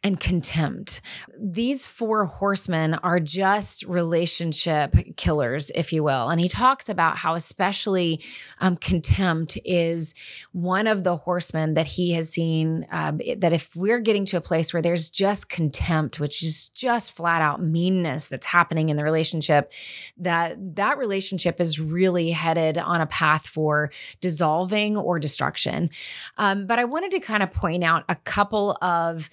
and 0.04 0.20
contempt. 0.20 1.00
These 1.36 1.86
four 1.86 2.26
horsemen 2.26 2.92
are 2.94 3.18
just 3.18 3.84
relationship 3.84 4.94
killers, 5.16 5.70
if 5.74 5.94
you 5.94 6.04
will. 6.04 6.28
And 6.28 6.38
he 6.38 6.48
talks 6.48 6.90
about 6.90 7.16
how, 7.16 7.34
especially 7.34 8.22
um, 8.60 8.76
contempt, 8.76 9.56
is 9.64 10.14
one 10.52 10.86
of 10.86 11.04
the 11.04 11.16
horsemen 11.16 11.72
that 11.74 11.86
he 11.86 12.12
has 12.12 12.28
seen. 12.28 12.86
Uh, 12.92 13.12
that 13.38 13.54
if 13.54 13.74
we're 13.74 13.98
getting 13.98 14.26
to 14.26 14.36
a 14.36 14.42
place 14.42 14.74
where 14.74 14.82
there's 14.82 15.08
just 15.08 15.48
contempt, 15.48 16.20
which 16.20 16.42
is 16.42 16.68
just 16.68 17.16
flat 17.16 17.40
out 17.40 17.62
meanness 17.62 18.28
that's 18.28 18.46
happening 18.46 18.90
in 18.90 18.98
the 18.98 19.04
relationship, 19.04 19.72
that 20.18 20.76
that 20.76 20.98
relationship 20.98 21.60
is 21.60 21.80
really 21.80 22.30
headed 22.30 22.76
on 22.76 23.00
a 23.00 23.06
path 23.06 23.46
for 23.46 23.90
dissolving 24.20 24.98
or 24.98 25.18
destruction. 25.18 25.88
Um, 26.36 26.66
but 26.66 26.78
I 26.78 26.84
wanted 26.84 27.12
to 27.12 27.20
kind 27.20 27.42
of 27.42 27.52
point 27.52 27.82
out 27.82 28.04
a 28.10 28.16
couple 28.16 28.76
of 28.82 29.30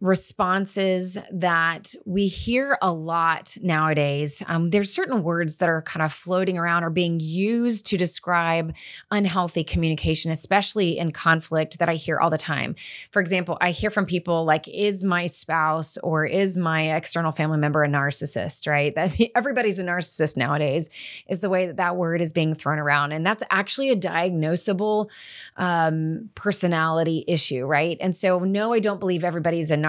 responses 0.00 1.18
that 1.32 1.92
we 2.06 2.28
hear 2.28 2.78
a 2.80 2.92
lot 2.92 3.56
nowadays. 3.60 4.42
Um, 4.46 4.70
there's 4.70 4.92
certain 4.92 5.24
words 5.24 5.56
that 5.56 5.68
are 5.68 5.82
kind 5.82 6.04
of 6.04 6.12
floating 6.12 6.56
around 6.56 6.84
or 6.84 6.90
being 6.90 7.18
used 7.20 7.86
to 7.86 7.96
describe 7.96 8.76
unhealthy 9.10 9.64
communication, 9.64 10.30
especially 10.30 10.98
in 10.98 11.10
conflict, 11.10 11.80
that 11.80 11.88
I 11.88 11.94
hear 11.94 12.18
all 12.18 12.30
the 12.30 12.38
time. 12.38 12.76
For 13.10 13.20
example, 13.20 13.58
I 13.60 13.72
hear 13.72 13.90
from 13.90 14.06
people 14.06 14.44
like, 14.44 14.68
"Is 14.68 15.02
my 15.02 15.26
spouse 15.26 15.98
or 15.98 16.24
is 16.24 16.56
my 16.56 16.94
external 16.96 17.32
family 17.32 17.58
member 17.58 17.82
a 17.82 17.88
narcissist?" 17.88 18.68
Right? 18.68 18.94
That 18.94 19.16
everybody's 19.34 19.80
a 19.80 19.84
narcissist 19.84 20.36
nowadays 20.36 20.90
is 21.28 21.40
the 21.40 21.50
way 21.50 21.66
that 21.66 21.76
that 21.76 21.96
word 21.96 22.20
is 22.20 22.32
being 22.32 22.54
thrown 22.54 22.78
around, 22.78 23.10
and 23.10 23.26
that's 23.26 23.42
actually 23.50 23.90
a 23.90 23.96
diagnosable 23.96 25.10
um, 25.56 26.30
personality 26.36 27.24
issue, 27.26 27.66
right? 27.66 27.96
And 28.00 28.14
so, 28.14 28.38
no, 28.40 28.72
I 28.72 28.78
don't 28.78 29.00
believe 29.00 29.24
everybody's 29.24 29.72
a 29.72 29.76
narcissist. 29.76 29.87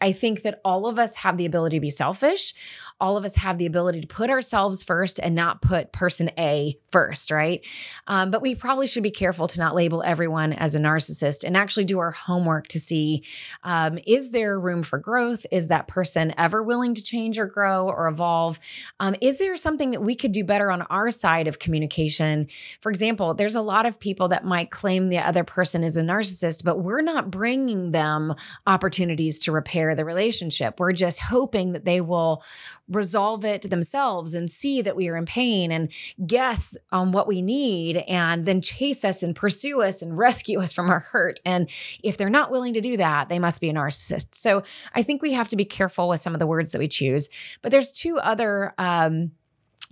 I 0.00 0.12
think 0.12 0.42
that 0.42 0.60
all 0.64 0.86
of 0.86 0.98
us 0.98 1.16
have 1.16 1.36
the 1.36 1.46
ability 1.46 1.76
to 1.76 1.80
be 1.80 1.90
selfish. 1.90 2.54
All 3.00 3.16
of 3.16 3.24
us 3.24 3.36
have 3.36 3.58
the 3.58 3.66
ability 3.66 4.00
to 4.00 4.06
put 4.06 4.30
ourselves 4.30 4.82
first 4.82 5.18
and 5.20 5.34
not 5.34 5.62
put 5.62 5.92
person 5.92 6.30
A 6.38 6.78
first, 6.90 7.30
right? 7.30 7.64
Um, 8.06 8.30
but 8.30 8.40
we 8.40 8.54
probably 8.54 8.86
should 8.86 9.02
be 9.02 9.10
careful 9.10 9.48
to 9.48 9.60
not 9.60 9.74
label 9.74 10.02
everyone 10.02 10.52
as 10.52 10.74
a 10.74 10.80
narcissist 10.80 11.44
and 11.44 11.56
actually 11.56 11.84
do 11.84 11.98
our 11.98 12.12
homework 12.12 12.68
to 12.68 12.80
see 12.80 13.24
um, 13.62 13.98
is 14.06 14.30
there 14.30 14.58
room 14.58 14.82
for 14.82 14.98
growth? 14.98 15.44
Is 15.50 15.68
that 15.68 15.88
person 15.88 16.32
ever 16.38 16.62
willing 16.62 16.94
to 16.94 17.02
change 17.02 17.38
or 17.38 17.46
grow 17.46 17.88
or 17.88 18.08
evolve? 18.08 18.58
Um, 19.00 19.16
is 19.20 19.38
there 19.38 19.56
something 19.56 19.90
that 19.90 20.02
we 20.02 20.14
could 20.14 20.32
do 20.32 20.44
better 20.44 20.70
on 20.70 20.82
our 20.82 21.10
side 21.10 21.48
of 21.48 21.58
communication? 21.58 22.48
For 22.80 22.90
example, 22.90 23.34
there's 23.34 23.56
a 23.56 23.62
lot 23.62 23.86
of 23.86 23.98
people 23.98 24.28
that 24.28 24.44
might 24.44 24.70
claim 24.70 25.08
the 25.08 25.18
other 25.18 25.44
person 25.44 25.82
is 25.82 25.96
a 25.96 26.02
narcissist, 26.02 26.64
but 26.64 26.78
we're 26.78 27.02
not 27.02 27.30
bringing 27.30 27.90
them 27.90 28.34
opportunities 28.66 29.33
to 29.40 29.52
repair 29.52 29.94
the 29.94 30.04
relationship. 30.04 30.78
We're 30.78 30.92
just 30.92 31.20
hoping 31.20 31.72
that 31.72 31.84
they 31.84 32.00
will 32.00 32.42
resolve 32.88 33.44
it 33.44 33.62
themselves 33.70 34.34
and 34.34 34.50
see 34.50 34.82
that 34.82 34.96
we 34.96 35.08
are 35.08 35.16
in 35.16 35.26
pain 35.26 35.72
and 35.72 35.90
guess 36.26 36.76
on 36.92 37.12
what 37.12 37.26
we 37.26 37.42
need 37.42 37.96
and 37.96 38.44
then 38.44 38.60
chase 38.60 39.04
us 39.04 39.22
and 39.22 39.34
pursue 39.34 39.82
us 39.82 40.02
and 40.02 40.16
rescue 40.18 40.60
us 40.60 40.72
from 40.72 40.90
our 40.90 41.00
hurt. 41.00 41.40
And 41.44 41.70
if 42.02 42.16
they're 42.16 42.30
not 42.30 42.50
willing 42.50 42.74
to 42.74 42.80
do 42.80 42.96
that, 42.96 43.28
they 43.28 43.38
must 43.38 43.60
be 43.60 43.70
a 43.70 43.72
narcissist. 43.72 44.34
So 44.34 44.62
I 44.94 45.02
think 45.02 45.22
we 45.22 45.32
have 45.32 45.48
to 45.48 45.56
be 45.56 45.64
careful 45.64 46.08
with 46.08 46.20
some 46.20 46.34
of 46.34 46.40
the 46.40 46.46
words 46.46 46.72
that 46.72 46.78
we 46.78 46.88
choose. 46.88 47.28
But 47.62 47.72
there's 47.72 47.92
two 47.92 48.18
other 48.18 48.74
um, 48.78 49.32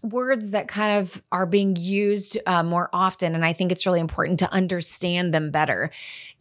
words 0.02 0.50
that 0.50 0.66
kind 0.66 0.98
of 0.98 1.22
are 1.30 1.46
being 1.46 1.76
used 1.76 2.36
uh, 2.46 2.62
more 2.62 2.90
often. 2.92 3.34
And 3.34 3.44
I 3.44 3.52
think 3.52 3.70
it's 3.70 3.86
really 3.86 4.00
important 4.00 4.40
to 4.40 4.52
understand 4.52 5.32
them 5.32 5.50
better. 5.50 5.90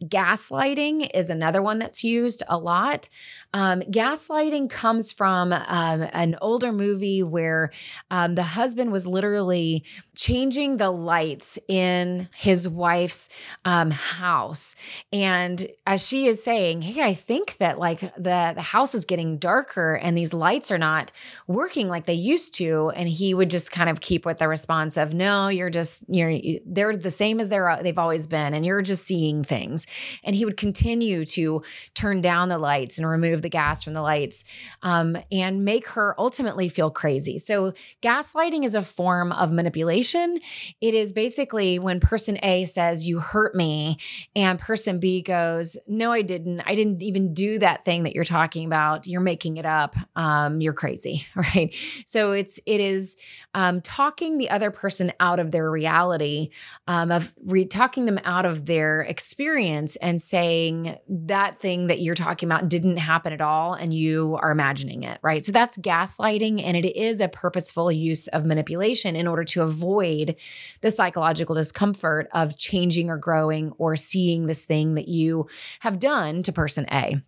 Gaslighting 0.02 1.10
is 1.14 1.30
another 1.30 1.62
one 1.62 1.78
that's 1.78 2.02
used 2.02 2.42
a 2.48 2.58
lot. 2.58 3.08
Um, 3.54 3.80
gaslighting 3.82 4.68
comes 4.70 5.12
from 5.12 5.52
um, 5.52 6.08
an 6.12 6.36
older 6.40 6.72
movie 6.72 7.22
where 7.22 7.70
um, 8.10 8.34
the 8.34 8.42
husband 8.42 8.90
was 8.90 9.06
literally 9.06 9.84
changing 10.16 10.78
the 10.78 10.90
lights 10.90 11.58
in 11.68 12.28
his 12.34 12.68
wife's 12.68 13.28
um, 13.64 13.90
house. 13.90 14.74
And 15.12 15.66
as 15.86 16.06
she 16.06 16.26
is 16.26 16.42
saying, 16.42 16.82
Hey, 16.82 17.02
I 17.02 17.14
think 17.14 17.58
that 17.58 17.78
like 17.78 18.00
the, 18.00 18.52
the 18.54 18.62
house 18.62 18.94
is 18.94 19.04
getting 19.04 19.38
darker 19.38 19.94
and 19.94 20.16
these 20.16 20.34
lights 20.34 20.72
are 20.72 20.78
not 20.78 21.12
working 21.46 21.88
like 21.88 22.06
they 22.06 22.12
used 22.14 22.54
to. 22.54 22.90
And 22.96 23.08
he 23.08 23.34
would 23.34 23.51
just 23.52 23.70
kind 23.70 23.88
of 23.88 24.00
keep 24.00 24.26
with 24.26 24.38
the 24.38 24.48
response 24.48 24.96
of, 24.96 25.14
No, 25.14 25.48
you're 25.48 25.70
just, 25.70 26.00
you're, 26.08 26.36
they're 26.66 26.94
the 26.94 27.10
same 27.10 27.38
as 27.38 27.48
they're, 27.48 27.78
they've 27.82 27.98
always 27.98 28.26
been. 28.26 28.54
And 28.54 28.66
you're 28.66 28.82
just 28.82 29.04
seeing 29.04 29.44
things. 29.44 29.86
And 30.24 30.34
he 30.34 30.44
would 30.44 30.56
continue 30.56 31.24
to 31.26 31.62
turn 31.94 32.20
down 32.20 32.48
the 32.48 32.58
lights 32.58 32.98
and 32.98 33.08
remove 33.08 33.42
the 33.42 33.48
gas 33.48 33.84
from 33.84 33.94
the 33.94 34.02
lights 34.02 34.44
um, 34.82 35.16
and 35.30 35.64
make 35.64 35.88
her 35.88 36.14
ultimately 36.18 36.68
feel 36.68 36.90
crazy. 36.90 37.38
So, 37.38 37.72
gaslighting 38.00 38.64
is 38.64 38.74
a 38.74 38.82
form 38.82 39.32
of 39.32 39.52
manipulation. 39.52 40.40
It 40.80 40.94
is 40.94 41.12
basically 41.12 41.78
when 41.78 42.00
person 42.00 42.38
A 42.42 42.64
says, 42.64 43.06
You 43.06 43.20
hurt 43.20 43.54
me, 43.54 43.98
and 44.34 44.58
person 44.58 44.98
B 44.98 45.22
goes, 45.22 45.76
No, 45.86 46.12
I 46.12 46.22
didn't. 46.22 46.60
I 46.60 46.74
didn't 46.74 47.02
even 47.02 47.34
do 47.34 47.58
that 47.58 47.84
thing 47.84 48.04
that 48.04 48.14
you're 48.14 48.24
talking 48.24 48.66
about. 48.66 49.06
You're 49.06 49.20
making 49.20 49.58
it 49.58 49.66
up. 49.66 49.94
Um, 50.16 50.60
you're 50.60 50.72
crazy, 50.72 51.26
right? 51.34 51.74
So, 52.06 52.32
it's, 52.32 52.58
it 52.66 52.80
is 52.80 53.16
um, 53.54 53.80
talking 53.80 54.38
the 54.38 54.50
other 54.50 54.70
person 54.70 55.12
out 55.20 55.38
of 55.38 55.50
their 55.50 55.70
reality, 55.70 56.50
um, 56.86 57.10
of 57.10 57.32
re- 57.44 57.64
talking 57.64 58.06
them 58.06 58.18
out 58.24 58.46
of 58.46 58.66
their 58.66 59.02
experience 59.02 59.96
and 59.96 60.20
saying 60.20 60.96
that 61.08 61.58
thing 61.58 61.86
that 61.86 62.00
you're 62.00 62.14
talking 62.14 62.48
about 62.48 62.68
didn't 62.68 62.96
happen 62.96 63.32
at 63.32 63.40
all 63.40 63.74
and 63.74 63.92
you 63.94 64.38
are 64.40 64.50
imagining 64.50 65.02
it, 65.02 65.18
right? 65.22 65.44
So 65.44 65.52
that's 65.52 65.78
gaslighting 65.78 66.62
and 66.62 66.76
it 66.76 66.96
is 66.96 67.20
a 67.20 67.28
purposeful 67.28 67.90
use 67.90 68.28
of 68.28 68.44
manipulation 68.44 69.16
in 69.16 69.26
order 69.26 69.44
to 69.44 69.62
avoid 69.62 70.36
the 70.80 70.90
psychological 70.90 71.54
discomfort 71.54 72.28
of 72.32 72.56
changing 72.56 73.10
or 73.10 73.16
growing 73.16 73.72
or 73.78 73.96
seeing 73.96 74.46
this 74.46 74.64
thing 74.64 74.94
that 74.94 75.08
you 75.08 75.46
have 75.80 75.98
done 75.98 76.42
to 76.42 76.52
person 76.52 76.86
A. 76.90 77.20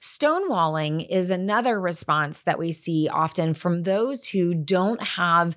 Stonewalling 0.00 1.06
is 1.08 1.30
another 1.30 1.80
response 1.80 2.42
that 2.42 2.58
we 2.58 2.72
see 2.72 3.08
often 3.08 3.54
from 3.54 3.82
those 3.82 4.26
who 4.26 4.54
don't 4.54 5.02
have 5.02 5.56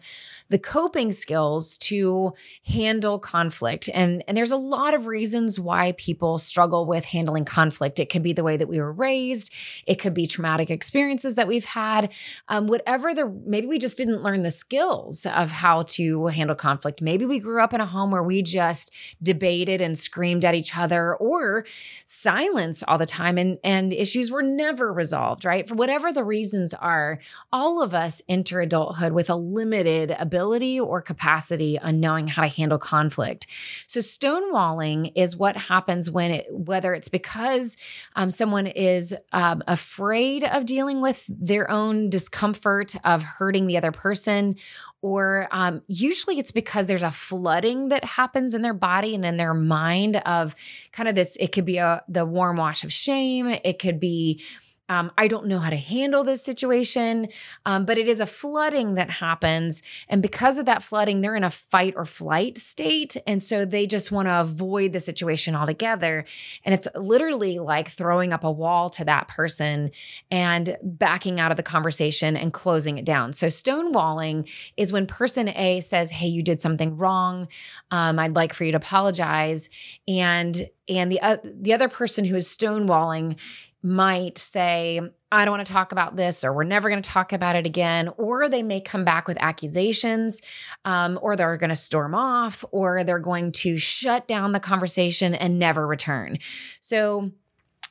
the 0.50 0.60
coping 0.60 1.12
skills 1.12 1.78
to 1.78 2.34
handle 2.66 3.18
conflict. 3.20 3.90
And, 3.94 4.24
and 4.28 4.36
there's 4.36 4.52
a 4.52 4.58
lot 4.58 4.94
of 4.94 5.08
reasons 5.08 5.60
why 5.60 5.94
people 5.94 6.38
struggle 6.38 6.86
with 6.86 7.06
handling 7.06 7.46
conflict. 7.46 8.00
It 8.00 8.10
could 8.10 8.22
be 8.22 8.34
the 8.34 8.44
way 8.44 8.58
that 8.58 8.68
we 8.68 8.80
were 8.80 8.92
raised, 8.92 9.54
it 9.88 9.96
could 9.96 10.14
be 10.14 10.28
traumatic 10.28 10.70
experiences 10.70 11.36
that 11.36 11.48
we've 11.48 11.66
had, 11.66 12.12
um, 12.50 12.68
whatever 12.68 13.14
the 13.14 13.28
maybe 13.46 13.68
we 13.68 13.80
just 13.80 13.98
didn't 13.98 14.24
learn 14.24 14.44
the 14.44 14.52
skills 14.52 15.26
of 15.26 15.52
how 15.52 15.84
to 15.84 16.28
handle 16.28 16.56
conflict. 16.56 17.02
Maybe 17.02 17.26
we 17.26 17.40
grew 17.40 17.62
up 17.62 17.74
in 17.74 17.82
a 17.82 17.86
home 17.86 18.12
where 18.12 18.24
we 18.24 18.42
just 18.42 18.92
debated 19.24 19.82
and 19.82 19.98
screamed 19.98 20.44
at 20.44 20.54
each 20.54 20.78
other 20.78 21.16
or 21.16 21.66
silence 22.06 22.84
all 22.84 22.98
the 22.98 23.06
time 23.06 23.38
and, 23.38 23.58
and 23.64 23.94
issues 23.94 24.11
were 24.32 24.42
never 24.42 24.92
resolved, 24.92 25.46
right? 25.46 25.68
For 25.68 25.76
whatever 25.76 26.12
the 26.12 26.24
reasons 26.24 26.74
are, 26.74 27.20
all 27.52 27.82
of 27.82 27.94
us 27.94 28.22
enter 28.28 28.62
adulthood 28.62 29.14
with 29.14 29.30
a 29.30 29.36
limited 29.36 30.16
ability 30.18 30.80
or 30.80 31.02
capacity 31.02 31.80
on 31.80 32.00
knowing 32.00 32.28
how 32.28 32.42
to 32.42 32.48
handle 32.48 32.78
conflict. 32.78 33.48
So, 33.88 34.00
stonewalling 34.00 35.12
is 35.16 35.38
what 35.38 35.56
happens 35.56 36.10
when 36.10 36.32
it, 36.32 36.48
whether 36.52 36.94
it's 36.94 37.10
because 37.10 37.78
um, 38.16 38.30
someone 38.30 38.68
is 38.68 39.16
um, 39.32 39.64
afraid 39.68 40.44
of 40.44 40.66
dealing 40.66 41.02
with 41.02 41.26
their 41.28 41.70
own 41.70 42.10
discomfort 42.10 42.96
of 43.04 43.24
hurting 43.24 43.68
the 43.68 43.78
other 43.78 43.92
person, 43.92 44.56
or 45.02 45.48
um, 45.52 45.82
usually 45.88 46.38
it's 46.38 46.52
because 46.52 46.88
there's 46.88 47.04
a 47.04 47.12
flooding 47.12 47.90
that 47.90 48.04
happens 48.04 48.54
in 48.54 48.62
their 48.62 48.74
body 48.74 49.16
and 49.16 49.26
in 49.26 49.38
their 49.38 49.54
mind 49.54 50.18
of 50.18 50.56
kind 50.92 51.10
of 51.10 51.16
this. 51.16 51.36
It 51.38 51.52
could 51.52 51.66
be 51.66 51.78
a 51.78 52.04
the 52.08 52.26
warm 52.26 52.58
wash 52.58 52.84
of 52.84 52.94
shame. 52.94 53.48
It 53.48 53.80
could 53.80 54.00
be 54.02 54.44
um, 54.92 55.10
I 55.18 55.30
don't 55.30 55.48
know 55.48 55.60
how 55.60 55.70
to 55.70 55.78
handle 55.78 56.26
this 56.26 56.44
situation. 56.44 57.30
Um, 57.66 57.86
but 57.86 57.98
it 57.98 58.10
is 58.10 58.20
a 58.20 58.26
flooding 58.26 58.96
that 58.96 59.10
happens. 59.10 59.82
And 60.10 60.22
because 60.22 60.58
of 60.58 60.66
that 60.66 60.84
flooding, 60.84 61.22
they're 61.22 61.38
in 61.38 61.46
a 61.46 61.50
fight 61.50 61.94
or 61.96 62.04
flight 62.04 62.58
state. 62.58 63.16
And 63.26 63.42
so 63.42 63.64
they 63.64 63.88
just 63.88 64.12
want 64.12 64.28
to 64.28 64.42
avoid 64.42 64.92
the 64.92 65.00
situation 65.00 65.56
altogether. 65.56 66.26
And 66.66 66.76
it's 66.76 66.90
literally 66.94 67.58
like 67.58 67.88
throwing 67.88 68.34
up 68.34 68.44
a 68.44 68.52
wall 68.52 68.90
to 68.92 69.06
that 69.06 69.30
person 69.30 69.92
and 70.30 70.78
backing 70.84 71.40
out 71.40 71.52
of 71.52 71.58
the 71.58 71.64
conversation 71.64 72.36
and 72.36 72.52
closing 72.52 72.98
it 72.98 73.06
down. 73.06 73.32
So 73.32 73.48
stonewalling 73.48 74.52
is 74.76 74.92
when 74.92 75.08
person 75.08 75.48
A 75.48 75.80
says, 75.80 76.12
Hey, 76.12 76.28
you 76.28 76.44
did 76.44 76.60
something 76.60 76.98
wrong. 76.98 77.48
Um, 77.92 78.20
I'd 78.20 78.36
like 78.36 78.54
for 78.54 78.66
you 78.66 78.74
to 78.74 78.78
apologize. 78.78 79.70
And 80.06 80.68
and 80.90 81.10
the 81.10 81.22
uh, 81.22 81.38
the 81.44 81.74
other 81.74 81.88
person 81.88 82.26
who 82.26 82.36
is 82.36 82.48
stonewalling 82.48 83.38
might 83.84 84.38
say, 84.38 85.02
I 85.32 85.46
don't 85.46 85.56
want 85.56 85.66
to 85.66 85.74
talk 85.74 85.92
about 85.92 86.16
this, 86.16 86.44
or 86.44 86.54
we're 86.54 86.64
never 86.64 86.90
going 86.90 87.02
to 87.02 87.10
talk 87.10 87.34
about 87.34 87.56
it 87.56 87.66
again. 87.66 88.10
Or 88.18 88.50
they 88.50 88.64
may 88.64 88.82
come 88.82 89.06
back 89.06 89.28
with 89.28 89.38
accusations, 89.40 90.42
um, 90.86 91.18
or 91.22 91.36
they're 91.36 91.58
going 91.58 91.70
to 91.70 91.76
storm 91.76 92.14
off, 92.14 92.66
or 92.72 93.04
they're 93.04 93.20
going 93.20 93.52
to 93.54 93.78
shut 93.78 94.28
down 94.28 94.52
the 94.52 94.60
conversation 94.60 95.34
and 95.34 95.58
never 95.58 95.88
return. 95.88 96.38
So, 96.80 97.32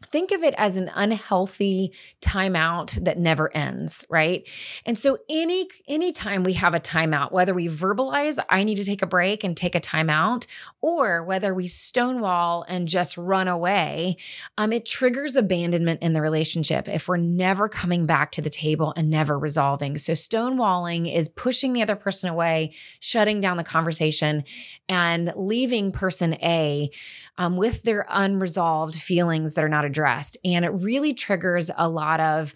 think 0.07 0.33
of 0.33 0.43
it 0.43 0.55
as 0.57 0.77
an 0.77 0.91
unhealthy 0.95 1.93
timeout 2.21 3.03
that 3.05 3.19
never 3.19 3.55
ends 3.57 4.05
right? 4.09 4.49
And 4.87 4.97
so 4.97 5.19
any 5.29 5.69
anytime 5.89 6.43
we 6.45 6.55
have 6.55 6.75
a 6.75 6.81
timeout 6.81 7.33
whether 7.33 7.55
we 7.55 7.69
verbalize 7.69 8.39
i 8.49 8.65
need 8.65 8.77
to 8.77 8.85
take 8.85 9.03
a 9.03 9.07
break 9.07 9.45
and 9.45 9.57
take 9.57 9.75
a 9.75 9.81
timeout 9.81 10.47
or 10.81 11.23
whether 11.25 11.55
we 11.55 11.67
stonewall 11.67 12.65
and 12.69 12.89
just 12.89 13.17
run 13.17 13.49
away 13.49 14.17
um, 14.59 14.73
it 14.73 14.87
triggers 14.87 15.37
abandonment 15.37 16.03
in 16.03 16.13
the 16.13 16.21
relationship 16.21 16.89
if 16.89 17.09
we're 17.09 17.17
never 17.17 17.69
coming 17.69 18.07
back 18.07 18.33
to 18.33 18.43
the 18.43 18.51
table 18.51 18.93
and 18.97 19.11
never 19.11 19.39
resolving. 19.39 19.97
So 19.99 20.13
stonewalling 20.13 21.13
is 21.13 21.29
pushing 21.29 21.73
the 21.73 21.83
other 21.83 21.97
person 21.97 22.29
away 22.31 22.73
shutting 23.01 23.41
down 23.41 23.57
the 23.57 23.65
conversation 23.65 24.45
and 24.89 25.33
leaving 25.37 25.93
person 25.93 26.35
a 26.35 26.91
um, 27.39 27.57
with 27.57 27.83
their 27.83 28.07
unresolved 28.11 28.97
feelings 28.97 29.55
that 29.55 29.65
are 29.65 29.69
not 29.69 29.85
addressed. 29.90 30.37
And 30.44 30.64
it 30.64 30.70
really 30.70 31.12
triggers 31.12 31.70
a 31.76 31.88
lot 31.88 32.20
of 32.20 32.55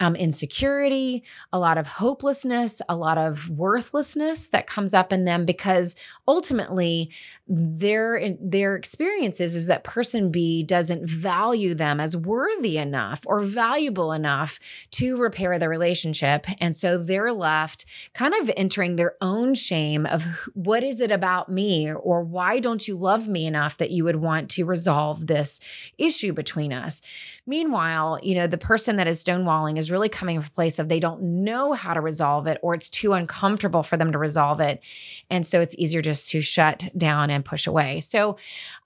um, 0.00 0.14
insecurity, 0.14 1.24
a 1.52 1.58
lot 1.58 1.78
of 1.78 1.86
hopelessness, 1.86 2.82
a 2.88 2.96
lot 2.96 3.16
of 3.16 3.48
worthlessness 3.48 4.48
that 4.48 4.66
comes 4.66 4.92
up 4.92 5.12
in 5.12 5.24
them 5.24 5.44
because 5.44 5.96
ultimately 6.28 7.10
their 7.48 8.36
their 8.40 8.76
experiences 8.76 9.54
is 9.54 9.66
that 9.66 9.84
person 9.84 10.30
B 10.30 10.62
doesn't 10.62 11.08
value 11.08 11.74
them 11.74 11.98
as 12.00 12.16
worthy 12.16 12.76
enough 12.78 13.22
or 13.26 13.40
valuable 13.40 14.12
enough 14.12 14.58
to 14.92 15.16
repair 15.16 15.58
the 15.58 15.68
relationship, 15.68 16.46
and 16.60 16.76
so 16.76 16.98
they're 16.98 17.32
left 17.32 17.86
kind 18.12 18.34
of 18.34 18.50
entering 18.56 18.96
their 18.96 19.14
own 19.20 19.54
shame 19.54 20.04
of 20.06 20.24
what 20.54 20.82
is 20.82 21.00
it 21.00 21.10
about 21.10 21.50
me 21.50 21.92
or 21.92 22.22
why 22.22 22.60
don't 22.60 22.86
you 22.86 22.96
love 22.96 23.28
me 23.28 23.46
enough 23.46 23.78
that 23.78 23.90
you 23.90 24.04
would 24.04 24.16
want 24.16 24.50
to 24.50 24.64
resolve 24.64 25.26
this 25.26 25.60
issue 25.98 26.32
between 26.32 26.72
us. 26.72 27.00
Meanwhile, 27.46 28.20
you 28.22 28.34
know 28.34 28.46
the 28.46 28.58
person 28.58 28.96
that 28.96 29.06
is 29.06 29.22
stonewalling 29.22 29.78
is 29.78 29.90
really 29.90 30.08
coming 30.08 30.40
from 30.40 30.48
a 30.48 30.54
place 30.54 30.78
of 30.78 30.88
they 30.88 31.00
don't 31.00 31.22
know 31.22 31.72
how 31.72 31.94
to 31.94 32.00
resolve 32.00 32.46
it 32.46 32.58
or 32.62 32.74
it's 32.74 32.90
too 32.90 33.12
uncomfortable 33.12 33.82
for 33.82 33.96
them 33.96 34.12
to 34.12 34.18
resolve 34.18 34.60
it. 34.60 34.82
And 35.30 35.46
so 35.46 35.60
it's 35.60 35.74
easier 35.78 36.02
just 36.02 36.30
to 36.30 36.40
shut 36.40 36.88
down 36.96 37.30
and 37.30 37.44
push 37.44 37.66
away. 37.66 38.00
So, 38.00 38.36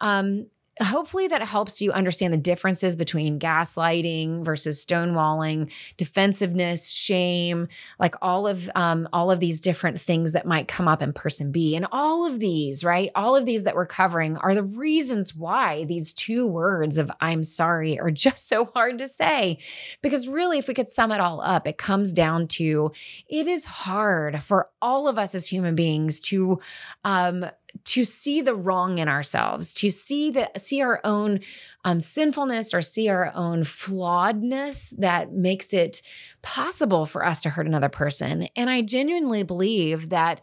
um, 0.00 0.46
hopefully 0.82 1.28
that 1.28 1.42
helps 1.42 1.80
you 1.80 1.92
understand 1.92 2.32
the 2.32 2.38
differences 2.38 2.96
between 2.96 3.38
gaslighting 3.38 4.44
versus 4.44 4.84
stonewalling 4.84 5.70
defensiveness 5.96 6.90
shame 6.90 7.68
like 7.98 8.14
all 8.22 8.46
of 8.46 8.70
um, 8.74 9.08
all 9.12 9.30
of 9.30 9.40
these 9.40 9.60
different 9.60 10.00
things 10.00 10.32
that 10.32 10.46
might 10.46 10.68
come 10.68 10.88
up 10.88 11.02
in 11.02 11.12
person 11.12 11.52
b. 11.52 11.76
And 11.76 11.86
all 11.92 12.26
of 12.26 12.40
these 12.40 12.84
right 12.84 13.10
all 13.14 13.36
of 13.36 13.46
these 13.46 13.64
that 13.64 13.74
we're 13.74 13.86
covering 13.86 14.36
are 14.38 14.54
the 14.54 14.62
reasons 14.62 15.34
why 15.34 15.84
these 15.84 16.12
two 16.12 16.46
words 16.46 16.98
of 16.98 17.10
i'm 17.20 17.42
sorry 17.42 17.98
are 17.98 18.10
just 18.20 18.48
so 18.48 18.64
hard 18.64 18.98
to 18.98 19.08
say. 19.08 19.58
Because 20.02 20.28
really 20.28 20.58
if 20.58 20.68
we 20.68 20.74
could 20.74 20.88
sum 20.88 21.12
it 21.12 21.20
all 21.20 21.40
up 21.40 21.66
it 21.66 21.78
comes 21.78 22.12
down 22.12 22.46
to 22.48 22.92
it 23.28 23.46
is 23.46 23.64
hard 23.64 24.42
for 24.42 24.68
all 24.80 25.08
of 25.08 25.18
us 25.18 25.34
as 25.34 25.46
human 25.46 25.74
beings 25.74 26.20
to 26.20 26.60
um, 27.04 27.44
to 27.84 28.04
see 28.04 28.40
the 28.40 28.54
wrong 28.54 28.98
in 28.98 29.08
ourselves, 29.08 29.72
to 29.74 29.90
see 29.90 30.30
the 30.30 30.50
see 30.56 30.82
our 30.82 31.00
own 31.04 31.40
um, 31.84 32.00
sinfulness 32.00 32.74
or 32.74 32.80
see 32.80 33.08
our 33.08 33.32
own 33.34 33.62
flawedness 33.62 34.94
that 34.98 35.32
makes 35.32 35.72
it 35.72 36.02
possible 36.42 37.06
for 37.06 37.24
us 37.24 37.40
to 37.42 37.50
hurt 37.50 37.66
another 37.66 37.88
person. 37.88 38.48
And 38.56 38.70
I 38.70 38.82
genuinely 38.82 39.42
believe 39.42 40.10
that 40.10 40.40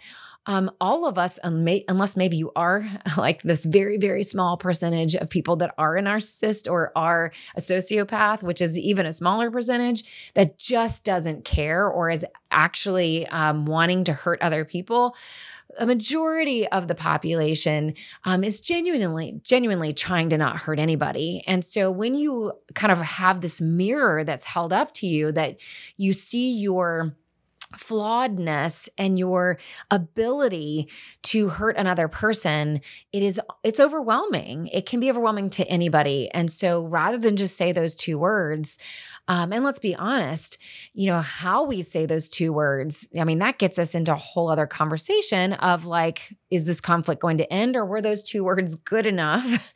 um, 0.47 0.71
all 0.79 1.05
of 1.05 1.17
us, 1.17 1.37
unless 1.43 2.15
maybe 2.15 2.37
you 2.37 2.51
are 2.55 2.87
like 3.17 3.41
this 3.43 3.65
very, 3.65 3.97
very 3.97 4.23
small 4.23 4.57
percentage 4.57 5.13
of 5.13 5.29
people 5.29 5.57
that 5.57 5.75
are 5.77 5.97
a 5.97 6.01
narcissist 6.01 6.71
or 6.71 6.91
are 6.95 7.33
a 7.55 7.59
sociopath, 7.59 8.41
which 8.41 8.61
is 8.61 8.79
even 8.79 9.05
a 9.05 9.13
smaller 9.13 9.51
percentage 9.51 10.31
that 10.33 10.57
just 10.57 11.03
doesn't 11.03 11.43
care 11.43 11.85
or 11.87 12.09
is 12.09 12.25
actually 12.49 13.27
um, 13.27 13.65
wanting 13.65 14.05
to 14.05 14.13
hurt 14.13 14.41
other 14.41 14.63
people 14.63 15.15
a 15.79 15.85
majority 15.85 16.67
of 16.67 16.87
the 16.87 16.95
population 16.95 17.93
um, 18.25 18.43
is 18.43 18.61
genuinely 18.61 19.39
genuinely 19.43 19.93
trying 19.93 20.29
to 20.29 20.37
not 20.37 20.57
hurt 20.57 20.79
anybody. 20.79 21.43
And 21.47 21.63
so 21.63 21.91
when 21.91 22.15
you 22.15 22.53
kind 22.73 22.91
of 22.91 22.99
have 22.99 23.41
this 23.41 23.61
mirror 23.61 24.23
that's 24.23 24.45
held 24.45 24.73
up 24.73 24.93
to 24.95 25.07
you 25.07 25.31
that 25.33 25.59
you 25.97 26.13
see 26.13 26.53
your 26.53 27.15
flawedness 27.75 28.87
and 28.97 29.19
your 29.19 29.59
ability 29.91 30.89
to 31.21 31.49
hurt 31.49 31.75
another 31.77 32.07
person 32.07 32.79
it 33.11 33.21
is 33.21 33.41
it's 33.63 33.79
overwhelming. 33.79 34.67
It 34.67 34.85
can 34.85 34.99
be 34.99 35.09
overwhelming 35.09 35.49
to 35.51 35.67
anybody. 35.67 36.29
And 36.31 36.49
so 36.51 36.85
rather 36.85 37.17
than 37.17 37.35
just 37.35 37.57
say 37.57 37.71
those 37.71 37.95
two 37.95 38.17
words 38.17 38.79
um, 39.27 39.51
and 39.51 39.63
let's 39.63 39.79
be 39.79 39.95
honest, 39.95 40.57
you 40.93 41.07
know, 41.07 41.19
how 41.19 41.63
we 41.63 41.81
say 41.81 42.05
those 42.05 42.29
two 42.29 42.53
words, 42.53 43.07
I 43.19 43.23
mean, 43.23 43.39
that 43.39 43.57
gets 43.57 43.77
us 43.77 43.93
into 43.93 44.13
a 44.13 44.15
whole 44.15 44.49
other 44.49 44.67
conversation 44.67 45.53
of 45.53 45.85
like, 45.85 46.35
is 46.49 46.65
this 46.65 46.81
conflict 46.81 47.21
going 47.21 47.37
to 47.37 47.51
end 47.51 47.75
or 47.75 47.85
were 47.85 48.01
those 48.01 48.23
two 48.23 48.43
words 48.43 48.75
good 48.75 49.05
enough? 49.05 49.73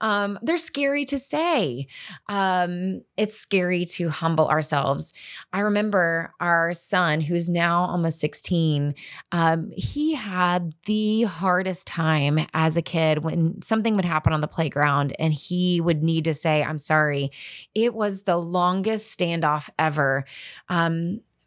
um, 0.00 0.38
they're 0.42 0.56
scary 0.56 1.04
to 1.06 1.18
say. 1.18 1.86
Um, 2.28 3.02
it's 3.16 3.38
scary 3.38 3.84
to 3.86 4.08
humble 4.08 4.48
ourselves. 4.48 5.12
I 5.52 5.60
remember 5.60 6.32
our 6.40 6.74
son, 6.74 7.20
who's 7.20 7.48
now 7.48 7.86
almost 7.86 8.20
16, 8.20 8.94
um, 9.32 9.70
he 9.76 10.14
had 10.14 10.74
the 10.86 11.22
hardest 11.22 11.86
time 11.86 12.40
as 12.54 12.76
a 12.76 12.82
kid 12.82 13.18
when 13.18 13.60
something 13.62 13.96
would 13.96 14.04
happen 14.04 14.32
on 14.32 14.40
the 14.40 14.48
playground 14.48 15.14
and 15.18 15.32
he 15.32 15.80
would 15.80 16.02
need 16.02 16.24
to 16.24 16.34
say, 16.34 16.62
I'm 16.62 16.78
sorry. 16.78 17.30
It 17.74 17.94
was 17.94 18.22
the 18.22 18.36
longest 18.36 19.18
standoff 19.18 19.68
ever. 19.78 20.24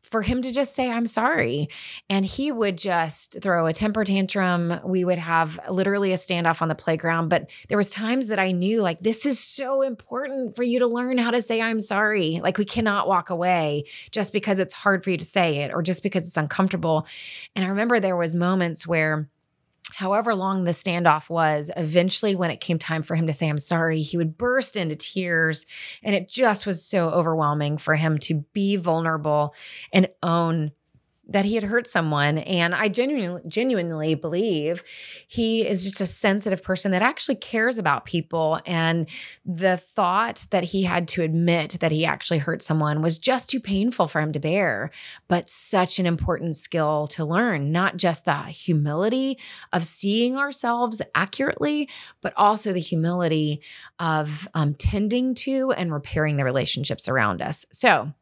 For 0.10 0.22
him 0.22 0.42
to 0.42 0.54
just 0.54 0.74
say, 0.74 0.90
I'm 0.90 1.06
sorry. 1.06 1.70
And 2.10 2.26
he 2.26 2.52
would 2.52 2.78
just 2.78 3.42
throw 3.42 3.66
a 3.66 3.74
temper 3.74 4.04
tantrum. 4.04 4.80
We 4.86 5.04
would 5.04 5.18
have 5.18 5.60
literally 5.70 6.14
a 6.14 6.16
standoff 6.16 6.62
on 6.62 6.68
the 6.68 6.76
playground. 6.76 7.30
But 7.30 7.50
there 7.70 7.78
was 7.78 7.90
times 7.90 8.28
that 8.28 8.40
I 8.40 8.52
knew 8.52 8.82
like, 8.82 9.00
this 9.00 9.26
is 9.26 9.40
so 9.40 9.82
important 9.82 10.56
for 10.56 10.64
you 10.64 10.80
to 10.80 10.88
learn 10.88 11.18
how 11.18 11.32
to 11.32 11.42
say, 11.42 11.62
I'm 11.62 11.80
sorry. 11.80 12.40
Like 12.42 12.58
we 12.58 12.66
cannot 12.66 13.08
walk 13.08 13.30
away 13.30 13.86
just 14.12 14.34
because 14.34 14.60
it's 14.60 14.74
hard 14.74 15.04
for 15.04 15.10
you 15.10 15.18
to 15.18 15.26
say 15.26 15.60
it 15.60 15.74
or 15.74 15.82
just 15.82 16.04
because 16.04 16.28
it's 16.28 16.38
uncomfortable. 16.38 17.08
And 17.56 17.66
I 17.66 17.70
remember 17.70 18.00
there 18.00 18.16
was 18.16 18.36
moments 18.36 18.88
where 18.88 19.30
however 19.94 20.36
long 20.36 20.64
the 20.64 20.72
standoff 20.72 21.30
was, 21.30 21.72
eventually 21.78 22.36
when 22.36 22.52
it 22.52 22.60
came 22.60 22.78
time 22.78 23.02
for 23.02 23.16
him 23.16 23.28
to 23.28 23.34
say, 23.34 23.48
I'm 23.48 23.58
sorry, 23.58 24.02
he 24.02 24.18
would 24.18 24.38
burst 24.38 24.76
into 24.76 24.96
tears. 24.96 25.66
And 26.04 26.16
it 26.16 26.28
just 26.28 26.66
was 26.66 26.84
so 26.84 27.10
overwhelming 27.10 27.78
for 27.78 27.96
him 27.96 28.18
to 28.20 28.46
be 28.54 28.76
vulnerable 28.76 29.56
and 29.92 30.08
own 30.22 30.72
that 31.30 31.46
he 31.46 31.56
had 31.56 31.64
hurt 31.64 31.88
someone 31.88 32.38
and 32.40 32.74
i 32.74 32.88
genuinely 32.88 33.42
genuinely 33.48 34.16
believe 34.16 34.84
he 35.28 35.68
is 35.68 35.84
just 35.84 36.02
a 36.02 36.06
sensitive 36.06 36.64
person 36.64 36.92
that 36.92 37.02
actually 37.02 37.36
cares 37.36 37.78
about 37.78 38.06
people 38.06 38.60
and 38.66 39.10
the 39.46 39.78
thought 39.78 40.46
that 40.52 40.64
he 40.64 40.84
had 40.84 41.08
to 41.08 41.22
admit 41.22 41.78
that 41.80 41.92
he 41.92 42.06
actually 42.06 42.38
hurt 42.38 42.62
someone 42.62 43.02
was 43.02 43.20
just 43.20 43.50
too 43.50 43.60
painful 43.60 44.08
for 44.08 44.22
him 44.22 44.32
to 44.32 44.40
bear 44.40 44.90
but 45.28 45.50
such 45.50 46.00
an 46.00 46.06
important 46.06 46.56
skill 46.56 47.08
to 47.08 47.26
learn 47.26 47.72
not 47.72 47.98
just 47.98 48.26
the 48.26 48.44
humility 48.44 49.38
of 49.74 49.84
seeing 49.84 50.38
ourselves 50.38 51.02
accurately 51.16 51.90
but 52.22 52.34
also 52.36 52.74
the 52.74 52.80
humility 52.80 53.62
of 54.00 54.48
um, 54.54 54.74
tending 54.76 55.34
to 55.34 55.72
and 55.72 55.94
repairing 55.94 56.38
the 56.38 56.46
relationships 56.46 57.08
around 57.08 57.42
us. 57.42 57.66
So 57.72 58.14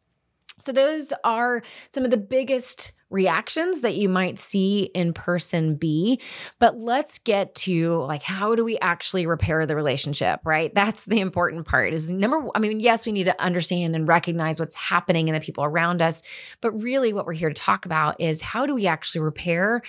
so, 0.59 0.71
those 0.71 1.11
are 1.23 1.61
some 1.89 2.05
of 2.05 2.11
the 2.11 2.17
biggest 2.17 2.93
reactions 3.09 3.81
that 3.81 3.95
you 3.95 4.09
might 4.09 4.39
see 4.39 4.83
in 4.95 5.13
person 5.13 5.75
B. 5.75 6.19
But 6.59 6.77
let's 6.77 7.19
get 7.19 7.53
to 7.55 7.97
like, 8.03 8.23
how 8.23 8.55
do 8.55 8.65
we 8.65 8.79
actually 8.79 9.27
repair 9.27 9.65
the 9.65 9.75
relationship, 9.75 10.39
right? 10.43 10.73
That's 10.73 11.05
the 11.05 11.19
important 11.19 11.67
part 11.67 11.93
is 11.93 12.09
number, 12.09 12.47
I 12.55 12.59
mean, 12.59 12.79
yes, 12.79 13.05
we 13.05 13.11
need 13.11 13.25
to 13.25 13.41
understand 13.41 13.95
and 13.95 14.07
recognize 14.07 14.59
what's 14.59 14.75
happening 14.75 15.27
in 15.27 15.33
the 15.33 15.39
people 15.39 15.63
around 15.63 16.01
us. 16.01 16.23
But 16.61 16.71
really, 16.71 17.13
what 17.13 17.25
we're 17.25 17.33
here 17.33 17.49
to 17.49 17.55
talk 17.55 17.85
about 17.85 18.19
is 18.19 18.41
how 18.41 18.65
do 18.65 18.73
we 18.73 18.87
actually 18.87 19.21
repair? 19.21 19.81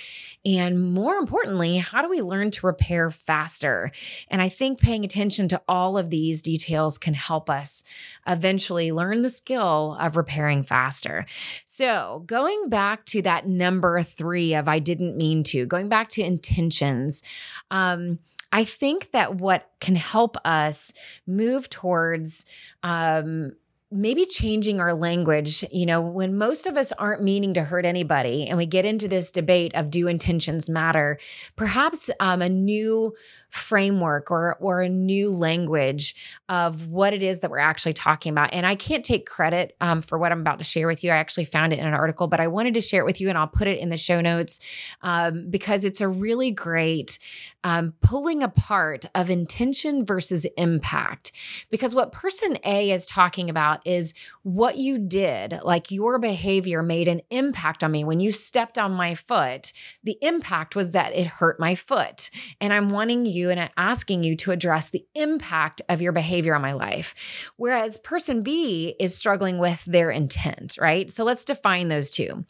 And 0.45 0.93
more 0.93 1.17
importantly, 1.17 1.79
how 1.79 2.03
do 2.03 2.09
we 2.09 2.21
learn 2.21 2.51
to 2.53 2.67
repair 2.67 3.11
faster? 3.11 3.93
And 4.29 4.43
I 4.43 4.49
think 4.49 4.81
paying 4.81 5.05
attention 5.05 5.49
to 5.49 5.63
all 5.67 5.97
of 5.97 6.11
these 6.11 6.43
details 6.43 6.99
can 6.99 7.15
help 7.15 7.49
us 7.49 7.83
eventually 8.27 8.93
learn 8.93 9.23
the 9.23 9.31
skill 9.31 9.97
of 9.99 10.17
repairing 10.17 10.63
faster. 10.63 11.25
So, 11.65 12.23
going 12.27 12.69
to 13.07 13.23
that 13.23 13.47
number 13.47 14.03
three 14.03 14.55
of 14.55 14.69
I 14.69 14.79
didn't 14.79 15.17
mean 15.17 15.43
to, 15.45 15.67
going 15.67 15.89
back 15.89 16.09
to 16.11 16.23
intentions. 16.23 17.23
Um, 17.71 18.19
I 18.53 18.65
think 18.65 19.11
that 19.11 19.35
what 19.35 19.71
can 19.81 19.97
help 19.97 20.37
us 20.45 20.93
move 21.27 21.69
towards 21.69 22.47
um, 22.83 23.53
maybe 23.93 24.25
changing 24.25 24.81
our 24.81 24.95
language, 24.95 25.65
you 25.71 25.87
know, 25.87 26.01
when 26.01 26.37
most 26.37 26.67
of 26.67 26.77
us 26.77 26.91
aren't 26.93 27.23
meaning 27.23 27.55
to 27.55 27.63
hurt 27.63 27.85
anybody 27.85 28.47
and 28.49 28.59
we 28.59 28.67
get 28.67 28.85
into 28.85 29.07
this 29.07 29.31
debate 29.31 29.73
of 29.75 29.91
do 29.91 30.09
intentions 30.09 30.69
matter, 30.69 31.19
perhaps 31.55 32.11
um, 32.19 32.43
a 32.43 32.49
new 32.49 33.15
framework 33.57 34.31
or 34.31 34.57
or 34.61 34.83
a 34.83 34.89
new 34.89 35.31
language 35.31 36.15
of 36.49 36.89
what 36.89 37.15
it 37.15 37.23
is 37.23 37.41
that 37.41 37.51
we're 37.51 37.59
actually 37.59 37.93
talking 37.93 38.31
about. 38.33 38.53
And 38.53 38.67
I 38.67 38.75
can't 38.75 39.05
take 39.05 39.27
credit 39.27 39.77
um, 39.81 40.03
for 40.03 40.19
what 40.19 40.33
I'm 40.33 40.41
about 40.41 40.59
to 40.59 40.65
share 40.65 40.87
with 40.87 41.03
you. 41.03 41.11
I 41.11 41.17
actually 41.17 41.47
found 41.47 41.73
it 41.73 41.79
in 41.79 41.87
an 41.87 41.95
article, 41.95 42.27
but 42.27 42.41
I 42.41 42.49
wanted 42.49 42.75
to 42.75 42.81
share 42.81 43.03
it 43.03 43.07
with 43.07 43.21
you, 43.21 43.29
and 43.29 43.39
I'll 43.39 43.47
put 43.47 43.67
it 43.67 43.79
in 43.79 43.89
the 43.89 43.97
show 43.97 44.21
notes 44.21 44.61
um, 45.03 45.49
because 45.49 45.85
it's 45.85 46.01
a 46.01 46.09
really 46.09 46.51
great 46.51 47.19
um, 47.65 47.95
pulling 48.01 48.43
apart 48.43 49.07
of 49.15 49.31
intention 49.31 50.05
versus 50.05 50.45
impact. 50.57 51.33
Because 51.71 51.95
what 51.95 52.13
person 52.13 52.59
A 52.65 52.91
is 52.91 53.07
talking 53.07 53.49
about 53.49 53.76
is 53.85 54.15
what 54.43 54.79
you 54.79 54.99
did, 54.99 55.59
like 55.63 55.91
your 55.91 56.19
behavior 56.19 56.83
made 56.83 57.09
an 57.09 57.23
impact 57.31 57.85
on 57.85 57.93
me 57.93 58.05
when 58.05 58.21
you 58.21 58.33
stepped 58.33 58.79
on 58.79 58.93
my 58.93 59.15
foot. 59.15 59.73
The 60.05 60.19
impact 60.23 60.77
was 60.77 60.93
that 60.93 61.15
it 61.15 61.27
hurt 61.27 61.61
my 61.61 61.75
foot, 61.75 62.31
and 62.61 62.73
I'm 62.73 62.91
wanting 62.91 63.27
you 63.27 63.51
and 63.51 63.71
asking 63.77 64.25
you 64.25 64.37
to 64.37 64.53
address 64.53 64.91
the 64.91 65.05
impact 65.15 65.83
of 65.89 66.01
your 66.01 66.13
behavior 66.13 66.55
on 66.55 66.63
my 66.63 66.73
life. 66.73 67.53
Whereas 67.57 67.99
person 67.99 68.43
B 68.43 68.95
is 68.99 69.17
struggling 69.17 69.59
with 69.59 69.85
their 69.85 70.11
intent, 70.11 70.77
right? 70.81 71.11
So 71.11 71.25
let's 71.25 71.45
define 71.45 71.89
those 71.89 72.11
two. 72.11 72.45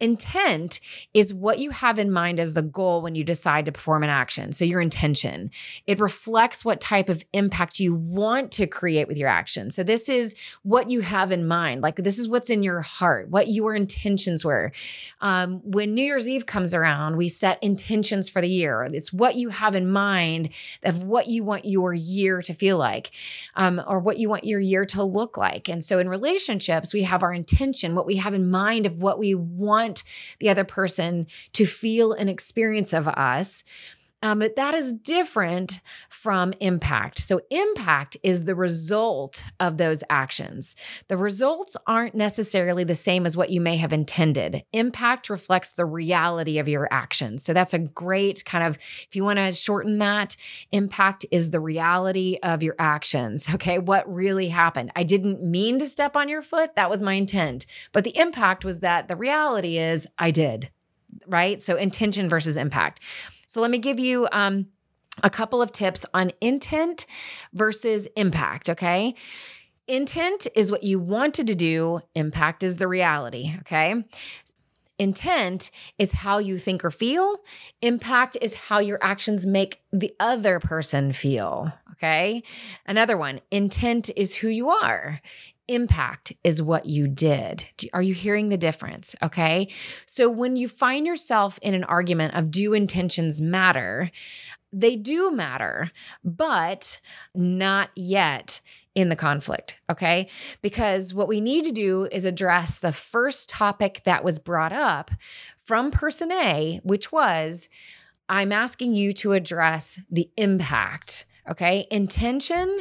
Intent 0.00 0.80
is 1.14 1.32
what 1.32 1.58
you 1.58 1.70
have 1.70 1.98
in 1.98 2.10
mind 2.10 2.40
as 2.40 2.54
the 2.54 2.62
goal 2.62 3.02
when 3.02 3.14
you 3.14 3.24
decide 3.24 3.64
to 3.66 3.72
perform 3.72 4.02
an 4.02 4.10
action. 4.10 4.52
So 4.52 4.64
your 4.64 4.80
intention, 4.80 5.50
it 5.86 6.00
reflects 6.00 6.64
what 6.64 6.80
type 6.80 7.08
of 7.08 7.24
impact 7.32 7.80
you 7.80 7.94
want 7.94 8.52
to 8.52 8.66
create 8.66 9.08
with 9.08 9.18
your 9.18 9.28
action. 9.28 9.70
So 9.70 9.82
this 9.82 10.08
is 10.08 10.36
what 10.66 10.90
you 10.90 11.00
have 11.00 11.30
in 11.30 11.46
mind. 11.46 11.80
Like 11.80 11.94
this 11.94 12.18
is 12.18 12.28
what's 12.28 12.50
in 12.50 12.64
your 12.64 12.80
heart, 12.80 13.30
what 13.30 13.46
your 13.46 13.76
intentions 13.76 14.44
were. 14.44 14.72
Um, 15.20 15.60
when 15.62 15.94
New 15.94 16.04
Year's 16.04 16.28
Eve 16.28 16.44
comes 16.44 16.74
around, 16.74 17.16
we 17.16 17.28
set 17.28 17.62
intentions 17.62 18.28
for 18.28 18.40
the 18.40 18.48
year. 18.48 18.82
It's 18.82 19.12
what 19.12 19.36
you 19.36 19.50
have 19.50 19.76
in 19.76 19.88
mind 19.88 20.48
of 20.82 21.04
what 21.04 21.28
you 21.28 21.44
want 21.44 21.66
your 21.66 21.94
year 21.94 22.42
to 22.42 22.52
feel 22.52 22.78
like 22.78 23.12
um, 23.54 23.80
or 23.86 24.00
what 24.00 24.18
you 24.18 24.28
want 24.28 24.42
your 24.42 24.58
year 24.58 24.84
to 24.86 25.04
look 25.04 25.36
like. 25.36 25.68
And 25.68 25.84
so 25.84 26.00
in 26.00 26.08
relationships, 26.08 26.92
we 26.92 27.04
have 27.04 27.22
our 27.22 27.32
intention, 27.32 27.94
what 27.94 28.06
we 28.06 28.16
have 28.16 28.34
in 28.34 28.50
mind 28.50 28.86
of 28.86 29.00
what 29.00 29.20
we 29.20 29.36
want 29.36 30.02
the 30.40 30.48
other 30.48 30.64
person 30.64 31.28
to 31.52 31.64
feel 31.64 32.12
and 32.12 32.28
experience 32.28 32.92
of 32.92 33.06
us. 33.06 33.62
Um, 34.22 34.38
but 34.38 34.56
that 34.56 34.74
is 34.74 34.92
different 34.92 35.80
from 36.08 36.54
impact. 36.60 37.18
So, 37.18 37.40
impact 37.50 38.16
is 38.22 38.44
the 38.44 38.54
result 38.54 39.44
of 39.60 39.76
those 39.76 40.02
actions. 40.08 40.74
The 41.08 41.18
results 41.18 41.76
aren't 41.86 42.14
necessarily 42.14 42.82
the 42.82 42.94
same 42.94 43.26
as 43.26 43.36
what 43.36 43.50
you 43.50 43.60
may 43.60 43.76
have 43.76 43.92
intended. 43.92 44.64
Impact 44.72 45.28
reflects 45.28 45.74
the 45.74 45.84
reality 45.84 46.58
of 46.58 46.68
your 46.68 46.88
actions. 46.90 47.44
So, 47.44 47.52
that's 47.52 47.74
a 47.74 47.78
great 47.78 48.44
kind 48.44 48.64
of, 48.64 48.76
if 48.76 49.14
you 49.14 49.22
want 49.22 49.38
to 49.38 49.52
shorten 49.52 49.98
that, 49.98 50.36
impact 50.72 51.26
is 51.30 51.50
the 51.50 51.60
reality 51.60 52.38
of 52.42 52.62
your 52.62 52.76
actions. 52.78 53.48
Okay. 53.56 53.78
What 53.78 54.12
really 54.12 54.48
happened? 54.48 54.92
I 54.94 55.02
didn't 55.02 55.42
mean 55.42 55.78
to 55.78 55.86
step 55.86 56.14
on 56.14 56.28
your 56.28 56.42
foot. 56.42 56.74
That 56.76 56.90
was 56.90 57.00
my 57.00 57.14
intent. 57.14 57.64
But 57.92 58.04
the 58.04 58.16
impact 58.16 58.66
was 58.66 58.80
that 58.80 59.08
the 59.08 59.16
reality 59.16 59.78
is 59.78 60.06
I 60.18 60.30
did, 60.30 60.68
right? 61.26 61.62
So, 61.62 61.76
intention 61.76 62.28
versus 62.28 62.58
impact. 62.58 63.00
So 63.46 63.60
let 63.60 63.70
me 63.70 63.78
give 63.78 63.98
you 63.98 64.28
um, 64.32 64.66
a 65.22 65.30
couple 65.30 65.62
of 65.62 65.72
tips 65.72 66.04
on 66.12 66.32
intent 66.40 67.06
versus 67.52 68.06
impact, 68.16 68.68
okay? 68.70 69.14
Intent 69.88 70.48
is 70.56 70.72
what 70.72 70.82
you 70.82 70.98
wanted 70.98 71.46
to 71.46 71.54
do, 71.54 72.00
impact 72.14 72.62
is 72.62 72.76
the 72.76 72.88
reality, 72.88 73.54
okay? 73.60 74.04
Intent 74.98 75.70
is 75.98 76.12
how 76.12 76.38
you 76.38 76.58
think 76.58 76.84
or 76.84 76.90
feel. 76.90 77.36
Impact 77.82 78.36
is 78.40 78.54
how 78.54 78.78
your 78.78 78.98
actions 79.02 79.46
make 79.46 79.82
the 79.92 80.12
other 80.18 80.58
person 80.58 81.12
feel. 81.12 81.72
Okay. 81.92 82.42
Another 82.86 83.16
one 83.16 83.40
intent 83.50 84.10
is 84.16 84.36
who 84.36 84.48
you 84.48 84.68
are 84.68 85.20
impact 85.68 86.32
is 86.44 86.62
what 86.62 86.86
you 86.86 87.08
did. 87.08 87.66
Are 87.92 88.02
you 88.02 88.14
hearing 88.14 88.48
the 88.48 88.56
difference? 88.56 89.14
Okay. 89.22 89.68
So 90.06 90.28
when 90.28 90.56
you 90.56 90.68
find 90.68 91.06
yourself 91.06 91.58
in 91.62 91.74
an 91.74 91.84
argument 91.84 92.34
of 92.34 92.50
do 92.50 92.72
intentions 92.74 93.40
matter, 93.40 94.10
they 94.72 94.96
do 94.96 95.30
matter, 95.30 95.90
but 96.24 97.00
not 97.34 97.90
yet 97.94 98.60
in 98.94 99.08
the 99.10 99.16
conflict. 99.16 99.78
Okay. 99.90 100.28
Because 100.62 101.14
what 101.14 101.28
we 101.28 101.40
need 101.40 101.64
to 101.64 101.72
do 101.72 102.08
is 102.10 102.24
address 102.24 102.78
the 102.78 102.92
first 102.92 103.48
topic 103.48 104.02
that 104.04 104.24
was 104.24 104.38
brought 104.38 104.72
up 104.72 105.10
from 105.62 105.90
person 105.90 106.32
A, 106.32 106.80
which 106.82 107.12
was 107.12 107.68
I'm 108.28 108.52
asking 108.52 108.94
you 108.94 109.12
to 109.14 109.32
address 109.32 110.00
the 110.10 110.30
impact. 110.36 111.26
Okay. 111.48 111.86
Intention 111.90 112.80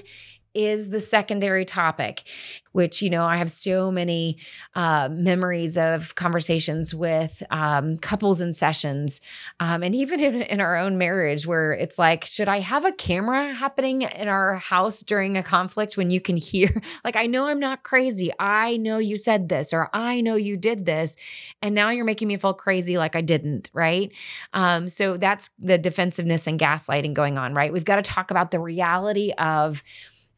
is 0.55 0.89
the 0.89 0.99
secondary 0.99 1.65
topic, 1.65 2.23
which, 2.71 3.01
you 3.01 3.09
know, 3.09 3.25
I 3.25 3.37
have 3.37 3.51
so 3.51 3.91
many 3.91 4.37
uh, 4.73 5.09
memories 5.11 5.77
of 5.77 6.15
conversations 6.15 6.95
with 6.95 7.43
um, 7.51 7.97
couples 7.97 8.41
in 8.41 8.53
sessions, 8.53 9.21
um, 9.59 9.83
and 9.83 9.93
even 9.93 10.19
in, 10.19 10.41
in 10.41 10.61
our 10.61 10.77
own 10.77 10.97
marriage, 10.97 11.45
where 11.45 11.73
it's 11.73 11.99
like, 11.99 12.25
should 12.25 12.49
I 12.49 12.59
have 12.59 12.85
a 12.85 12.91
camera 12.91 13.53
happening 13.53 14.03
in 14.03 14.27
our 14.27 14.55
house 14.55 15.01
during 15.01 15.37
a 15.37 15.43
conflict 15.43 15.97
when 15.97 16.09
you 16.11 16.21
can 16.21 16.37
hear, 16.37 16.69
like, 17.03 17.15
I 17.15 17.25
know 17.27 17.47
I'm 17.47 17.59
not 17.59 17.83
crazy. 17.83 18.31
I 18.39 18.77
know 18.77 18.97
you 18.97 19.17
said 19.17 19.49
this, 19.49 19.73
or 19.73 19.89
I 19.93 20.21
know 20.21 20.35
you 20.35 20.57
did 20.57 20.85
this. 20.85 21.17
And 21.61 21.75
now 21.75 21.89
you're 21.89 22.05
making 22.05 22.27
me 22.27 22.37
feel 22.37 22.53
crazy 22.53 22.97
like 22.97 23.15
I 23.15 23.21
didn't, 23.21 23.69
right? 23.73 24.11
Um, 24.53 24.87
so 24.87 25.17
that's 25.17 25.49
the 25.59 25.77
defensiveness 25.77 26.47
and 26.47 26.59
gaslighting 26.59 27.13
going 27.13 27.37
on, 27.37 27.53
right? 27.53 27.73
We've 27.73 27.85
got 27.85 27.97
to 27.97 28.01
talk 28.01 28.31
about 28.31 28.51
the 28.51 28.59
reality 28.59 29.31
of, 29.37 29.83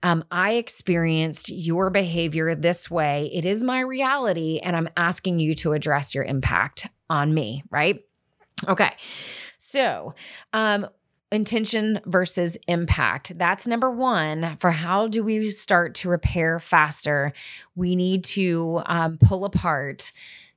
um, 0.04 0.24
I 0.32 0.54
experienced 0.54 1.50
your 1.50 1.90
behavior 1.90 2.56
this 2.56 2.90
way. 2.90 3.30
It 3.34 3.46
is 3.46 3.64
my 3.64 3.80
reality, 3.80 4.60
and 4.64 4.76
I'm 4.76 4.90
asking 4.96 5.40
you 5.40 5.56
to 5.56 5.74
address 5.74 6.14
your 6.14 6.24
impact 6.24 6.88
on 7.10 7.34
me, 7.34 7.64
right? 7.70 8.04
Okay. 8.68 8.92
So, 9.58 10.14
um, 10.54 10.88
intention 11.32 12.00
versus 12.06 12.58
impact. 12.68 13.38
That's 13.38 13.68
number 13.68 13.92
one 13.92 14.58
for 14.60 14.72
how 14.72 15.08
do 15.08 15.24
we 15.24 15.50
start 15.50 15.96
to 15.96 16.10
repair 16.10 16.60
faster? 16.60 17.34
We 17.76 17.96
need 17.96 18.24
to 18.26 18.82
um, 18.86 19.18
pull 19.18 19.44
apart 19.44 20.12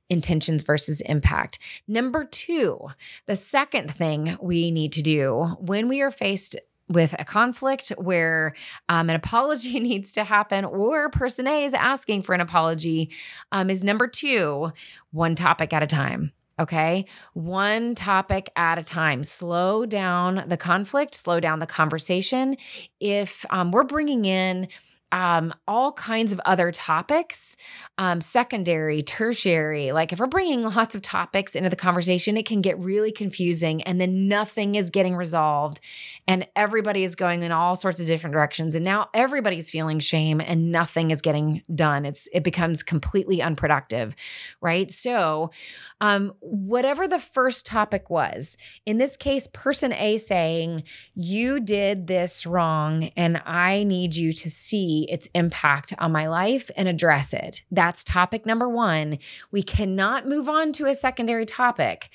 intentions 0.09 0.63
versus 0.63 1.01
impact. 1.01 1.59
Number 1.87 2.25
two, 2.25 2.87
the 3.25 3.35
second 3.35 3.91
thing 3.91 4.37
we 4.41 4.71
need 4.71 4.91
to 4.93 5.01
do 5.01 5.55
when 5.59 5.87
we 5.87 6.01
are 6.01 6.11
faced 6.11 6.57
with 6.91 7.15
a 7.17 7.25
conflict 7.25 7.89
where 7.97 8.53
um, 8.89 9.09
an 9.09 9.15
apology 9.15 9.79
needs 9.81 10.11
to 10.13 10.23
happen 10.23 10.65
or 10.65 11.09
person 11.09 11.47
A 11.47 11.63
is 11.63 11.73
asking 11.73 12.23
for 12.23 12.35
an 12.35 12.41
apology 12.41 13.11
um, 13.51 13.69
is 13.69 13.83
number 13.83 14.07
two, 14.07 14.71
one 15.11 15.35
topic 15.35 15.73
at 15.73 15.83
a 15.83 15.87
time. 15.87 16.31
Okay. 16.59 17.05
One 17.33 17.95
topic 17.95 18.51
at 18.55 18.77
a 18.77 18.83
time. 18.83 19.23
Slow 19.23 19.85
down 19.85 20.43
the 20.47 20.57
conflict, 20.57 21.15
slow 21.15 21.39
down 21.39 21.57
the 21.59 21.65
conversation. 21.65 22.55
If 22.99 23.45
um, 23.49 23.71
we're 23.71 23.83
bringing 23.83 24.25
in 24.25 24.67
um, 25.11 25.53
all 25.67 25.91
kinds 25.91 26.31
of 26.31 26.39
other 26.45 26.71
topics, 26.71 27.57
um, 27.97 28.21
secondary, 28.21 29.03
tertiary. 29.03 29.91
Like 29.91 30.13
if 30.13 30.19
we're 30.19 30.27
bringing 30.27 30.63
lots 30.63 30.95
of 30.95 31.01
topics 31.01 31.55
into 31.55 31.69
the 31.69 31.75
conversation, 31.75 32.37
it 32.37 32.45
can 32.45 32.61
get 32.61 32.79
really 32.79 33.11
confusing 33.11 33.81
and 33.83 33.99
then 33.99 34.27
nothing 34.27 34.75
is 34.75 34.89
getting 34.89 35.15
resolved 35.15 35.79
and 36.27 36.47
everybody 36.55 37.03
is 37.03 37.15
going 37.15 37.43
in 37.43 37.51
all 37.51 37.75
sorts 37.75 37.99
of 37.99 38.07
different 38.07 38.33
directions. 38.33 38.75
And 38.75 38.85
now 38.85 39.09
everybody's 39.13 39.69
feeling 39.69 39.99
shame 39.99 40.39
and 40.39 40.71
nothing 40.71 41.11
is 41.11 41.21
getting 41.21 41.63
done. 41.73 42.05
It's, 42.05 42.29
it 42.33 42.43
becomes 42.43 42.83
completely 42.83 43.41
unproductive, 43.41 44.15
right? 44.61 44.89
So, 44.89 45.51
um, 45.99 46.33
whatever 46.39 47.07
the 47.07 47.19
first 47.19 47.65
topic 47.65 48.09
was, 48.09 48.57
in 48.85 48.97
this 48.97 49.15
case, 49.17 49.47
person 49.47 49.93
A 49.93 50.17
saying, 50.17 50.83
You 51.13 51.59
did 51.59 52.07
this 52.07 52.45
wrong 52.45 53.11
and 53.15 53.41
I 53.45 53.83
need 53.83 54.15
you 54.15 54.31
to 54.31 54.49
see 54.49 55.00
its 55.03 55.27
impact 55.33 55.93
on 55.97 56.11
my 56.11 56.27
life 56.27 56.69
and 56.75 56.87
address 56.87 57.33
it. 57.33 57.63
That's 57.71 58.03
topic 58.03 58.45
number 58.45 58.67
one. 58.67 59.19
We 59.51 59.63
cannot 59.63 60.27
move 60.27 60.49
on 60.49 60.71
to 60.73 60.87
a 60.87 60.95
secondary 60.95 61.45
topic. 61.45 62.09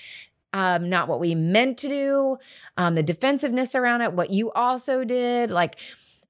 Um, 0.52 0.88
not 0.88 1.08
what 1.08 1.20
we 1.20 1.34
meant 1.34 1.76
to 1.78 1.88
do, 1.88 2.38
um, 2.76 2.94
the 2.94 3.02
defensiveness 3.02 3.74
around 3.74 4.00
it, 4.02 4.12
what 4.12 4.30
you 4.30 4.52
also 4.52 5.04
did. 5.04 5.50
Like, 5.50 5.78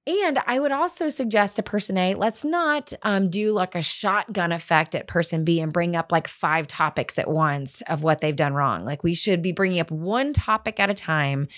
and 0.07 0.39
I 0.47 0.61
would 0.61 0.71
also 0.71 1.09
suggest 1.09 1.57
to 1.57 1.65
person 1.65 1.99
A, 1.99 2.15
let's 2.15 2.45
not 2.45 2.93
um, 3.03 3.29
do 3.29 3.51
like 3.51 3.75
a 3.75 3.83
shotgun 3.83 4.53
effect 4.53 4.95
at 4.95 5.09
person 5.09 5.45
B 5.45 5.61
and 5.61 5.73
bring 5.73 5.97
up 5.97 6.13
like 6.13 6.29
five 6.29 6.69
topics 6.69 7.19
at 7.19 7.29
once 7.29 7.83
of 7.83 8.05
what 8.05 8.21
they've 8.21 8.37
done 8.37 8.55
wrong. 8.55 8.85
Like 8.85 9.03
we 9.03 9.15
should 9.15 9.43
be 9.43 9.51
bringing 9.51 9.81
up 9.81 9.91
one 9.91 10.33
topic 10.33 10.79
at 10.79 10.91
a 10.91 10.95
time 10.95 11.49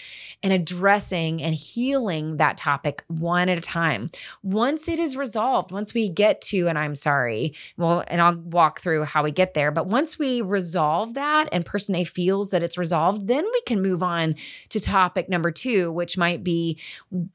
and 0.43 0.53
addressing 0.53 1.43
and 1.43 1.55
healing 1.55 2.39
that 2.39 2.57
topic 2.57 3.05
one 3.09 3.51
at 3.51 3.59
a 3.59 3.63
time. 3.63 4.11
Once 4.43 4.89
it 4.89 4.99
is 4.99 5.15
resolved, 5.15 5.71
once 5.71 5.93
we 5.93 6.09
get 6.09 6.41
to, 6.41 6.69
and 6.69 6.79
I'm 6.79 6.95
sorry, 6.95 7.55
well, 7.77 8.03
and 8.09 8.23
I'll 8.23 8.37
walk 8.37 8.81
through 8.81 9.05
how 9.05 9.23
we 9.23 9.31
get 9.31 9.53
there, 9.53 9.71
but 9.71 9.89
once 9.89 10.19
we 10.19 10.41
resolve 10.41 11.15
that 11.15 11.51
and 11.53 11.67
person 11.67 11.95
A 11.97 12.05
feels 12.05 12.49
that 12.51 12.63
it's 12.63 12.79
resolved, 12.79 13.29
then 13.29 13.45
we 13.45 13.61
can 13.63 13.83
move 13.83 14.03
on 14.03 14.37
to 14.71 14.81
topic 14.81 15.29
number 15.29 15.51
two, 15.51 15.93
which 15.93 16.17
might 16.17 16.43
be 16.43 16.79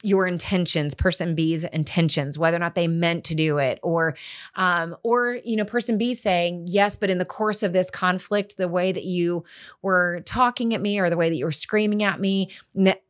your 0.02 0.26
intentions 0.26 0.94
person 1.04 1.34
B's 1.34 1.64
intentions, 1.64 2.38
whether 2.38 2.56
or 2.56 2.60
not 2.60 2.74
they 2.74 2.88
meant 2.88 3.24
to 3.24 3.34
do 3.34 3.58
it, 3.58 3.78
or, 3.82 4.16
um, 4.56 4.96
or 5.02 5.38
you 5.44 5.54
know, 5.54 5.64
person 5.66 5.98
B 5.98 6.14
saying 6.14 6.64
yes, 6.66 6.96
but 6.96 7.10
in 7.10 7.18
the 7.18 7.26
course 7.26 7.62
of 7.62 7.74
this 7.74 7.90
conflict, 7.90 8.56
the 8.56 8.68
way 8.68 8.90
that 8.90 9.04
you 9.04 9.44
were 9.82 10.22
talking 10.24 10.72
at 10.72 10.80
me 10.80 10.98
or 10.98 11.10
the 11.10 11.18
way 11.18 11.28
that 11.28 11.36
you 11.36 11.44
were 11.44 11.52
screaming 11.52 12.02
at 12.02 12.20
me, 12.20 12.48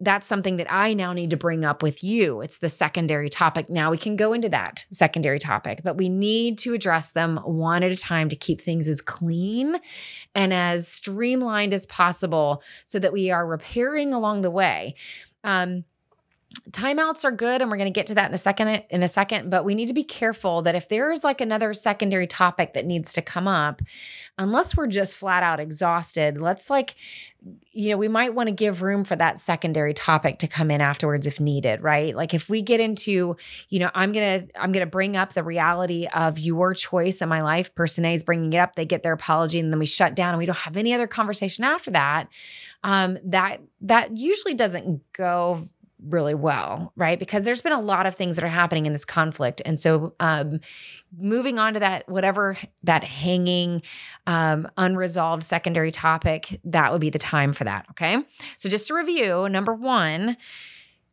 that's 0.00 0.26
something 0.26 0.56
that 0.56 0.66
I 0.68 0.92
now 0.92 1.12
need 1.12 1.30
to 1.30 1.36
bring 1.36 1.64
up 1.64 1.84
with 1.84 2.02
you. 2.02 2.40
It's 2.40 2.58
the 2.58 2.68
secondary 2.68 3.28
topic. 3.28 3.70
Now 3.70 3.92
we 3.92 3.98
can 3.98 4.16
go 4.16 4.32
into 4.32 4.48
that 4.48 4.84
secondary 4.90 5.38
topic, 5.38 5.82
but 5.84 5.96
we 5.96 6.08
need 6.08 6.58
to 6.58 6.74
address 6.74 7.12
them 7.12 7.36
one 7.44 7.84
at 7.84 7.92
a 7.92 7.96
time 7.96 8.28
to 8.28 8.36
keep 8.36 8.60
things 8.60 8.88
as 8.88 9.00
clean 9.00 9.78
and 10.34 10.52
as 10.52 10.88
streamlined 10.88 11.72
as 11.72 11.86
possible, 11.86 12.60
so 12.86 12.98
that 12.98 13.12
we 13.12 13.30
are 13.30 13.46
repairing 13.46 14.12
along 14.12 14.42
the 14.42 14.50
way. 14.50 14.96
Um, 15.44 15.84
timeouts 16.70 17.24
are 17.24 17.32
good 17.32 17.60
and 17.60 17.70
we're 17.70 17.76
going 17.76 17.92
to 17.92 17.92
get 17.92 18.06
to 18.06 18.14
that 18.14 18.28
in 18.28 18.34
a 18.34 18.38
second 18.38 18.68
in 18.90 19.02
a 19.02 19.08
second 19.08 19.50
but 19.50 19.64
we 19.64 19.74
need 19.74 19.86
to 19.86 19.94
be 19.94 20.04
careful 20.04 20.62
that 20.62 20.74
if 20.74 20.88
there 20.88 21.12
is 21.12 21.22
like 21.22 21.40
another 21.40 21.74
secondary 21.74 22.26
topic 22.26 22.72
that 22.72 22.86
needs 22.86 23.12
to 23.12 23.20
come 23.20 23.46
up 23.46 23.82
unless 24.38 24.76
we're 24.76 24.86
just 24.86 25.16
flat 25.16 25.42
out 25.42 25.60
exhausted 25.60 26.40
let's 26.40 26.70
like 26.70 26.94
you 27.72 27.90
know 27.90 27.96
we 27.96 28.08
might 28.08 28.34
want 28.34 28.48
to 28.48 28.54
give 28.54 28.82
room 28.82 29.04
for 29.04 29.16
that 29.16 29.38
secondary 29.38 29.92
topic 29.92 30.38
to 30.38 30.48
come 30.48 30.70
in 30.70 30.80
afterwards 30.80 31.26
if 31.26 31.40
needed 31.40 31.82
right? 31.82 32.14
Like 32.14 32.32
if 32.32 32.48
we 32.48 32.62
get 32.62 32.80
into 32.80 33.36
you 33.68 33.78
know 33.78 33.90
i'm 33.94 34.12
gonna 34.12 34.44
i'm 34.58 34.72
gonna 34.72 34.86
bring 34.86 35.16
up 35.16 35.32
the 35.32 35.42
reality 35.42 36.06
of 36.06 36.38
your 36.38 36.74
choice 36.74 37.20
in 37.20 37.28
my 37.28 37.42
life. 37.42 37.74
Person 37.74 38.04
a 38.04 38.14
is 38.14 38.22
bringing 38.22 38.52
it 38.52 38.58
up 38.58 38.74
they 38.74 38.84
get 38.84 39.02
their 39.02 39.12
apology 39.12 39.60
and 39.60 39.72
then 39.72 39.78
we 39.78 39.86
shut 39.86 40.14
down 40.14 40.30
and 40.30 40.38
we 40.38 40.46
don't 40.46 40.56
have 40.56 40.76
any 40.76 40.94
other 40.94 41.06
conversation 41.06 41.64
after 41.64 41.90
that. 41.90 42.28
Um 42.82 43.18
that 43.24 43.60
that 43.82 44.16
usually 44.16 44.54
doesn't 44.54 45.12
go 45.12 45.68
really 46.08 46.34
well, 46.34 46.92
right? 46.96 47.18
Because 47.18 47.44
there's 47.44 47.60
been 47.60 47.72
a 47.72 47.80
lot 47.80 48.06
of 48.06 48.14
things 48.14 48.36
that 48.36 48.44
are 48.44 48.48
happening 48.48 48.86
in 48.86 48.92
this 48.92 49.04
conflict. 49.04 49.62
And 49.64 49.78
so 49.78 50.14
um, 50.20 50.60
moving 51.16 51.58
on 51.58 51.74
to 51.74 51.80
that, 51.80 52.08
whatever 52.08 52.56
that 52.82 53.04
hanging, 53.04 53.82
um, 54.26 54.68
unresolved 54.76 55.42
secondary 55.42 55.90
topic, 55.90 56.60
that 56.64 56.92
would 56.92 57.00
be 57.00 57.10
the 57.10 57.18
time 57.18 57.52
for 57.52 57.64
that. 57.64 57.86
Okay. 57.90 58.18
So 58.56 58.68
just 58.68 58.88
to 58.88 58.94
review 58.94 59.48
number 59.48 59.74
one, 59.74 60.36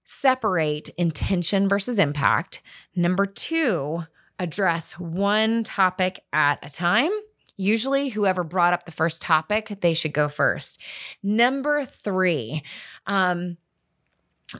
separate 0.03 0.89
intention 0.97 1.69
versus 1.69 1.97
impact. 1.99 2.61
Number 2.95 3.25
two, 3.25 4.03
address 4.39 4.99
one 4.99 5.63
topic 5.63 6.23
at 6.33 6.59
a 6.63 6.69
time. 6.69 7.11
Usually, 7.57 8.09
whoever 8.09 8.43
brought 8.43 8.73
up 8.73 8.85
the 8.85 8.91
first 8.91 9.21
topic, 9.21 9.67
they 9.81 9.93
should 9.93 10.13
go 10.13 10.27
first. 10.27 10.81
Number 11.21 11.85
three, 11.85 12.63
um, 13.05 13.57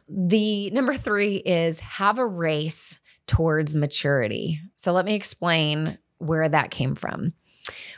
the 0.08 0.70
number 0.72 0.94
three 0.94 1.38
is 1.38 1.80
have 1.80 2.20
a 2.20 2.26
race 2.26 3.00
towards 3.28 3.76
maturity. 3.76 4.60
So 4.76 4.92
let 4.92 5.06
me 5.06 5.16
explain 5.16 5.98
where 6.18 6.48
that 6.48 6.72
came 6.72 6.96
from. 6.96 7.34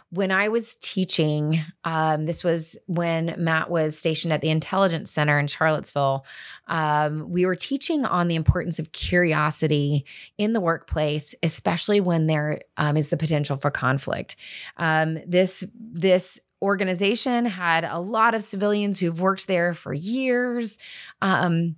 When 0.10 0.30
I 0.30 0.50
was 0.50 0.76
teaching, 0.76 1.60
um, 1.84 2.28
this 2.28 2.44
was 2.44 2.78
when 2.86 3.34
Matt 3.38 3.72
was 3.72 3.98
stationed 3.98 4.32
at 4.32 4.41
the 4.41 4.50
Intelligence 4.50 5.10
Center 5.10 5.39
in 5.39 5.48
Charlottesville. 5.48 6.26
Um, 6.68 7.32
we 7.32 7.48
were 7.48 7.56
teaching 7.56 8.06
on 8.06 8.28
the 8.28 8.36
importance 8.36 8.78
of 8.78 8.91
curiosity 8.91 10.06
in 10.38 10.54
the 10.54 10.62
workplace, 10.62 11.34
especially 11.41 12.00
when 12.00 12.28
there 12.28 12.60
um, 12.78 12.96
is 12.96 13.10
the 13.10 13.18
potential 13.18 13.58
for 13.58 13.72
conflict. 13.72 14.36
Um, 14.78 15.18
this 15.26 15.66
this 15.76 16.39
organization 16.62 17.46
had 17.46 17.84
a 17.84 18.00
lot 18.00 18.36
of 18.36 18.44
civilians 18.44 19.00
who've 19.00 19.20
worked 19.20 19.48
there 19.48 19.74
for 19.74 19.94
years. 19.94 20.78
Um, 21.22 21.76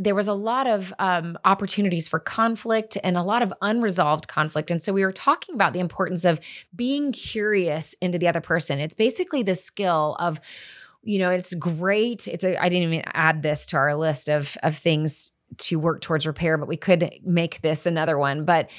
there 0.00 0.14
was 0.14 0.28
a 0.28 0.34
lot 0.34 0.66
of 0.66 0.94
um, 0.98 1.38
opportunities 1.44 2.08
for 2.08 2.18
conflict 2.18 2.96
and 3.04 3.18
a 3.18 3.22
lot 3.22 3.42
of 3.42 3.52
unresolved 3.60 4.28
conflict. 4.28 4.70
And 4.70 4.82
so 4.82 4.94
we 4.94 5.04
were 5.04 5.12
talking 5.12 5.54
about 5.54 5.74
the 5.74 5.80
importance 5.80 6.24
of 6.24 6.40
being 6.74 7.12
curious 7.12 7.94
into 8.00 8.18
the 8.18 8.26
other 8.26 8.40
person. 8.40 8.80
It's 8.80 8.94
basically 8.94 9.42
the 9.42 9.54
skill 9.54 10.16
of, 10.18 10.40
you 11.02 11.18
know, 11.18 11.28
it's 11.28 11.54
great. 11.54 12.26
It's 12.26 12.44
a, 12.44 12.56
I 12.60 12.70
didn't 12.70 12.94
even 12.94 13.04
add 13.12 13.42
this 13.42 13.66
to 13.66 13.76
our 13.76 13.94
list 13.94 14.30
of 14.30 14.56
of 14.62 14.74
things 14.74 15.32
to 15.58 15.78
work 15.78 16.00
towards 16.00 16.26
repair, 16.26 16.56
but 16.56 16.68
we 16.68 16.78
could 16.78 17.10
make 17.22 17.60
this 17.60 17.84
another 17.84 18.16
one. 18.16 18.46
But 18.46 18.70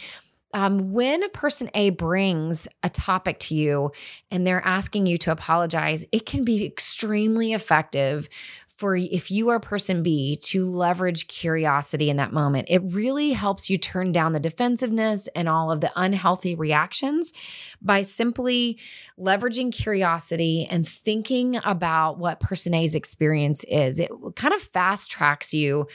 um, 0.54 0.92
when 0.92 1.24
a 1.24 1.30
person 1.30 1.70
A 1.76 1.92
brings 1.92 2.68
a 2.82 2.90
topic 2.90 3.40
to 3.42 3.56
you 3.56 3.92
and 4.32 4.46
they're 4.46 4.66
asking 4.66 5.06
you 5.06 5.18
to 5.20 5.32
apologize, 5.32 6.04
it 6.12 6.26
can 6.26 6.44
be 6.44 6.66
extremely 6.66 7.54
effective 7.54 8.28
for 8.82 8.96
if 8.96 9.30
you 9.30 9.50
are 9.50 9.60
person 9.60 10.02
B 10.02 10.38
to 10.38 10.66
leverage 10.66 11.28
curiosity 11.28 12.10
in 12.10 12.18
that 12.18 12.34
moment. 12.34 12.68
It 12.68 12.82
really 12.84 13.30
helps 13.30 13.70
you 13.70 13.78
turn 13.78 14.12
down 14.12 14.34
the 14.34 14.40
defensiveness 14.40 15.28
and 15.36 15.48
all 15.48 15.72
of 15.72 15.82
the 15.82 15.92
unhealthy 15.96 16.56
reactions 16.56 17.32
by 17.80 18.02
simply 18.02 18.80
leveraging 19.20 19.72
curiosity 19.72 20.68
and 20.68 20.88
thinking 20.88 21.60
about 21.64 22.18
what 22.18 22.40
person 22.40 22.74
A's 22.74 22.96
experience 22.96 23.64
is. 23.66 24.00
It 24.00 24.10
kind 24.36 24.52
of 24.52 24.62
fast 24.62 25.12
tracks 25.12 25.54
you 25.54 25.88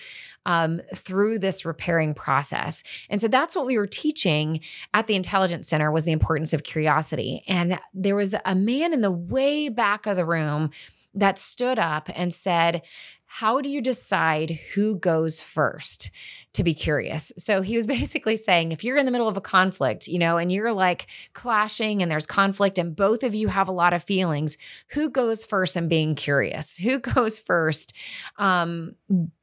um, 0.47 0.81
through 0.95 1.41
this 1.41 1.65
repairing 1.65 2.15
process. 2.15 2.85
And 3.11 3.21
so 3.21 3.27
that's 3.27 3.57
what 3.57 3.67
we 3.67 3.77
were 3.77 3.89
teaching 3.89 4.61
at 4.95 5.09
the 5.09 5.17
Intelligence 5.17 5.69
Center 5.69 5.91
was 5.91 6.05
the 6.05 6.13
importance 6.13 6.53
of 6.53 6.63
curiosity. 6.63 7.43
And 7.49 7.81
there 7.93 8.15
was 8.15 8.37
a 8.45 8.55
man 8.55 8.93
in 8.93 9.01
the 9.01 9.11
way 9.11 9.69
back 9.71 10.07
of 10.07 10.17
the 10.17 10.25
room 10.25 10.71
that 11.17 11.39
stood 11.39 11.79
up 11.79 12.09
and 12.15 12.33
said, 12.33 12.83
how 13.29 13.61
do 13.61 13.69
you 13.69 13.81
decide 13.81 14.51
who 14.75 14.97
goes 14.97 15.41
first 15.41 16.11
to 16.53 16.63
be 16.63 16.75
curious? 16.75 17.33
So 17.37 17.61
he 17.61 17.77
was 17.77 17.87
basically 17.99 18.37
saying 18.37 18.73
if 18.73 18.85
you're 18.85 18.97
in 18.97 19.05
the 19.05 19.13
middle 19.13 19.29
of 19.29 19.37
a 19.37 19.43
conflict, 19.43 20.07
you 20.07 20.19
know, 20.19 20.37
and 20.39 20.51
you're 20.53 20.73
like 20.73 21.09
clashing 21.33 22.03
and 22.03 22.11
there's 22.11 22.27
conflict 22.27 22.79
and 22.79 22.95
both 22.95 23.23
of 23.23 23.35
you 23.35 23.49
have 23.49 23.69
a 23.69 23.73
lot 23.73 23.93
of 23.93 24.03
feelings, 24.03 24.57
who 24.93 25.11
goes 25.11 25.45
first 25.45 25.77
in 25.77 25.89
being 25.89 26.15
curious? 26.15 26.77
Who 26.77 26.99
goes 27.15 27.41
first 27.41 27.95
um 28.39 28.95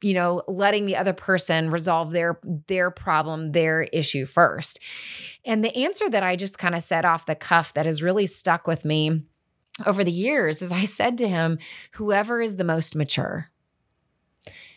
you 0.02 0.14
know, 0.14 0.42
letting 0.48 0.86
the 0.86 0.96
other 0.96 1.12
person 1.12 1.70
resolve 1.70 2.10
their 2.10 2.40
their 2.66 2.90
problem, 2.90 3.52
their 3.52 3.82
issue 3.82 4.24
first? 4.24 4.80
And 5.44 5.62
the 5.62 5.76
answer 5.76 6.08
that 6.08 6.22
I 6.22 6.36
just 6.36 6.58
kind 6.58 6.74
of 6.74 6.82
said 6.82 7.04
off 7.04 7.26
the 7.26 7.34
cuff 7.34 7.74
that 7.74 7.86
has 7.86 8.02
really 8.02 8.26
stuck 8.26 8.66
with 8.66 8.84
me 8.84 9.24
over 9.84 10.04
the 10.04 10.12
years 10.12 10.62
is 10.62 10.72
I 10.72 10.84
said 10.84 11.18
to 11.18 11.28
him, 11.28 11.58
whoever 11.92 12.40
is 12.40 12.56
the 12.56 12.64
most 12.64 12.94
mature. 12.94 13.50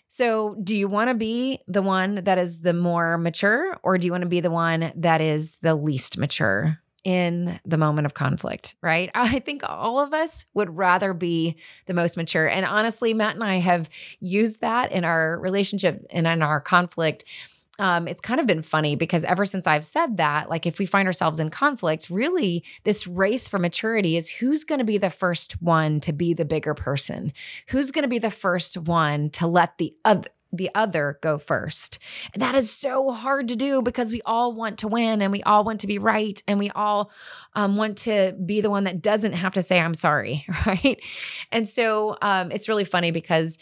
So, 0.09 0.55
do 0.63 0.75
you 0.75 0.87
want 0.87 1.09
to 1.09 1.13
be 1.13 1.59
the 1.67 1.81
one 1.81 2.23
that 2.23 2.37
is 2.37 2.61
the 2.61 2.73
more 2.73 3.17
mature, 3.17 3.77
or 3.83 3.97
do 3.97 4.07
you 4.07 4.11
want 4.11 4.21
to 4.21 4.29
be 4.29 4.39
the 4.39 4.51
one 4.51 4.91
that 4.95 5.19
is 5.19 5.57
the 5.57 5.75
least 5.75 6.17
mature 6.17 6.79
in 7.03 7.59
the 7.65 7.77
moment 7.77 8.05
of 8.05 8.13
conflict? 8.13 8.75
Right. 8.81 9.11
I 9.15 9.39
think 9.39 9.63
all 9.65 9.99
of 9.99 10.13
us 10.13 10.45
would 10.53 10.75
rather 10.75 11.13
be 11.13 11.57
the 11.87 11.93
most 11.93 12.15
mature. 12.15 12.47
And 12.47 12.65
honestly, 12.65 13.13
Matt 13.13 13.35
and 13.35 13.43
I 13.43 13.57
have 13.57 13.89
used 14.21 14.61
that 14.61 14.93
in 14.93 15.03
our 15.03 15.37
relationship 15.39 16.05
and 16.09 16.25
in 16.25 16.41
our 16.41 16.61
conflict 16.61 17.25
um, 17.79 18.07
it's 18.07 18.21
kind 18.21 18.39
of 18.39 18.47
been 18.47 18.61
funny 18.61 18.95
because 18.95 19.23
ever 19.23 19.45
since 19.45 19.67
I've 19.67 19.85
said 19.85 20.17
that, 20.17 20.49
like 20.49 20.65
if 20.65 20.79
we 20.79 20.85
find 20.85 21.07
ourselves 21.07 21.39
in 21.39 21.49
conflict, 21.49 22.09
really 22.09 22.63
this 22.83 23.07
race 23.07 23.47
for 23.47 23.59
maturity 23.59 24.17
is 24.17 24.29
who's 24.29 24.63
going 24.63 24.79
to 24.79 24.85
be 24.85 24.97
the 24.97 25.09
first 25.09 25.61
one 25.61 25.99
to 26.01 26.13
be 26.13 26.33
the 26.33 26.45
bigger 26.45 26.73
person? 26.73 27.33
Who's 27.69 27.91
going 27.91 28.03
to 28.03 28.09
be 28.09 28.19
the 28.19 28.31
first 28.31 28.77
one 28.77 29.29
to 29.31 29.47
let 29.47 29.77
the 29.77 29.93
other 30.03 30.29
the 30.53 30.69
other 30.75 31.19
go 31.21 31.37
first. 31.37 31.99
And 32.33 32.41
that 32.41 32.55
is 32.55 32.71
so 32.71 33.11
hard 33.11 33.49
to 33.49 33.55
do 33.55 33.81
because 33.81 34.11
we 34.11 34.21
all 34.25 34.53
want 34.53 34.79
to 34.79 34.87
win 34.87 35.21
and 35.21 35.31
we 35.31 35.43
all 35.43 35.63
want 35.63 35.81
to 35.81 35.87
be 35.87 35.97
right 35.97 36.41
and 36.47 36.57
we 36.57 36.69
all 36.71 37.11
um, 37.53 37.75
want 37.75 37.97
to 37.99 38.33
be 38.45 38.61
the 38.61 38.69
one 38.69 38.85
that 38.85 39.01
doesn't 39.01 39.33
have 39.33 39.53
to 39.53 39.61
say, 39.61 39.79
I'm 39.79 39.93
sorry. 39.93 40.45
Right. 40.65 41.01
And 41.51 41.67
so 41.67 42.17
um, 42.21 42.51
it's 42.51 42.67
really 42.67 42.83
funny 42.83 43.11
because 43.11 43.57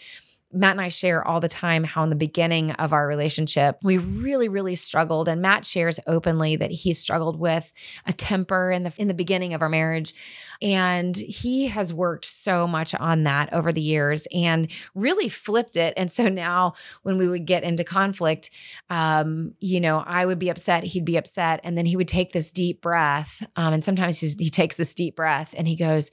Matt 0.56 0.72
and 0.72 0.82
I 0.82 0.88
share 0.88 1.26
all 1.28 1.40
the 1.40 1.50
time 1.50 1.84
how 1.84 2.04
in 2.04 2.10
the 2.10 2.16
beginning 2.16 2.72
of 2.72 2.94
our 2.94 3.08
relationship, 3.08 3.78
we 3.84 3.98
really, 3.98 4.48
really 4.48 4.76
struggled. 4.76 5.28
And 5.28 5.42
Matt 5.42 5.66
shares 5.66 6.00
openly 6.08 6.56
that 6.56 6.72
he 6.72 6.94
struggled 6.94 7.40
with 7.40 7.72
a 8.06 8.14
temper 8.14 8.72
in 8.72 8.84
the 8.84 8.94
in 8.98 9.08
the 9.08 9.14
beginning 9.14 9.54
of 9.54 9.62
our 9.62 9.70
marriage. 9.70 10.14
And 10.62 11.16
he 11.16 11.68
has 11.68 11.94
worked 11.94 12.26
so 12.26 12.66
much 12.68 12.96
on 12.96 13.24
that 13.24 13.54
over 13.54 13.74
the 13.74 13.82
years 13.82 14.28
and 14.34 14.72
really 14.94 15.28
flipped 15.28 15.76
it. 15.76 15.94
And 15.98 16.12
so 16.12 16.30
now 16.30 16.74
when 17.04 17.18
we 17.18 17.28
would 17.28 17.46
get 17.46 17.64
into 17.64 17.84
conflict, 17.84 18.52
um, 18.90 19.54
you 19.60 19.82
know, 19.82 20.04
I 20.06 20.26
would 20.26 20.40
be 20.40 20.50
upset, 20.50 20.84
he'd 20.86 21.06
be 21.06 21.18
upset, 21.18 21.60
and 21.64 21.78
then 21.78 21.86
he 21.86 21.98
would 21.98 22.08
take 22.08 22.32
this 22.32 22.52
deep 22.52 22.82
breath. 22.82 23.46
Um, 23.56 23.74
and 23.74 23.84
sometimes 23.84 24.20
he 24.20 24.50
takes 24.50 24.78
this 24.78 24.94
deep 24.94 25.16
breath 25.16 25.54
and 25.58 25.68
he 25.68 25.76
goes, 25.76 26.12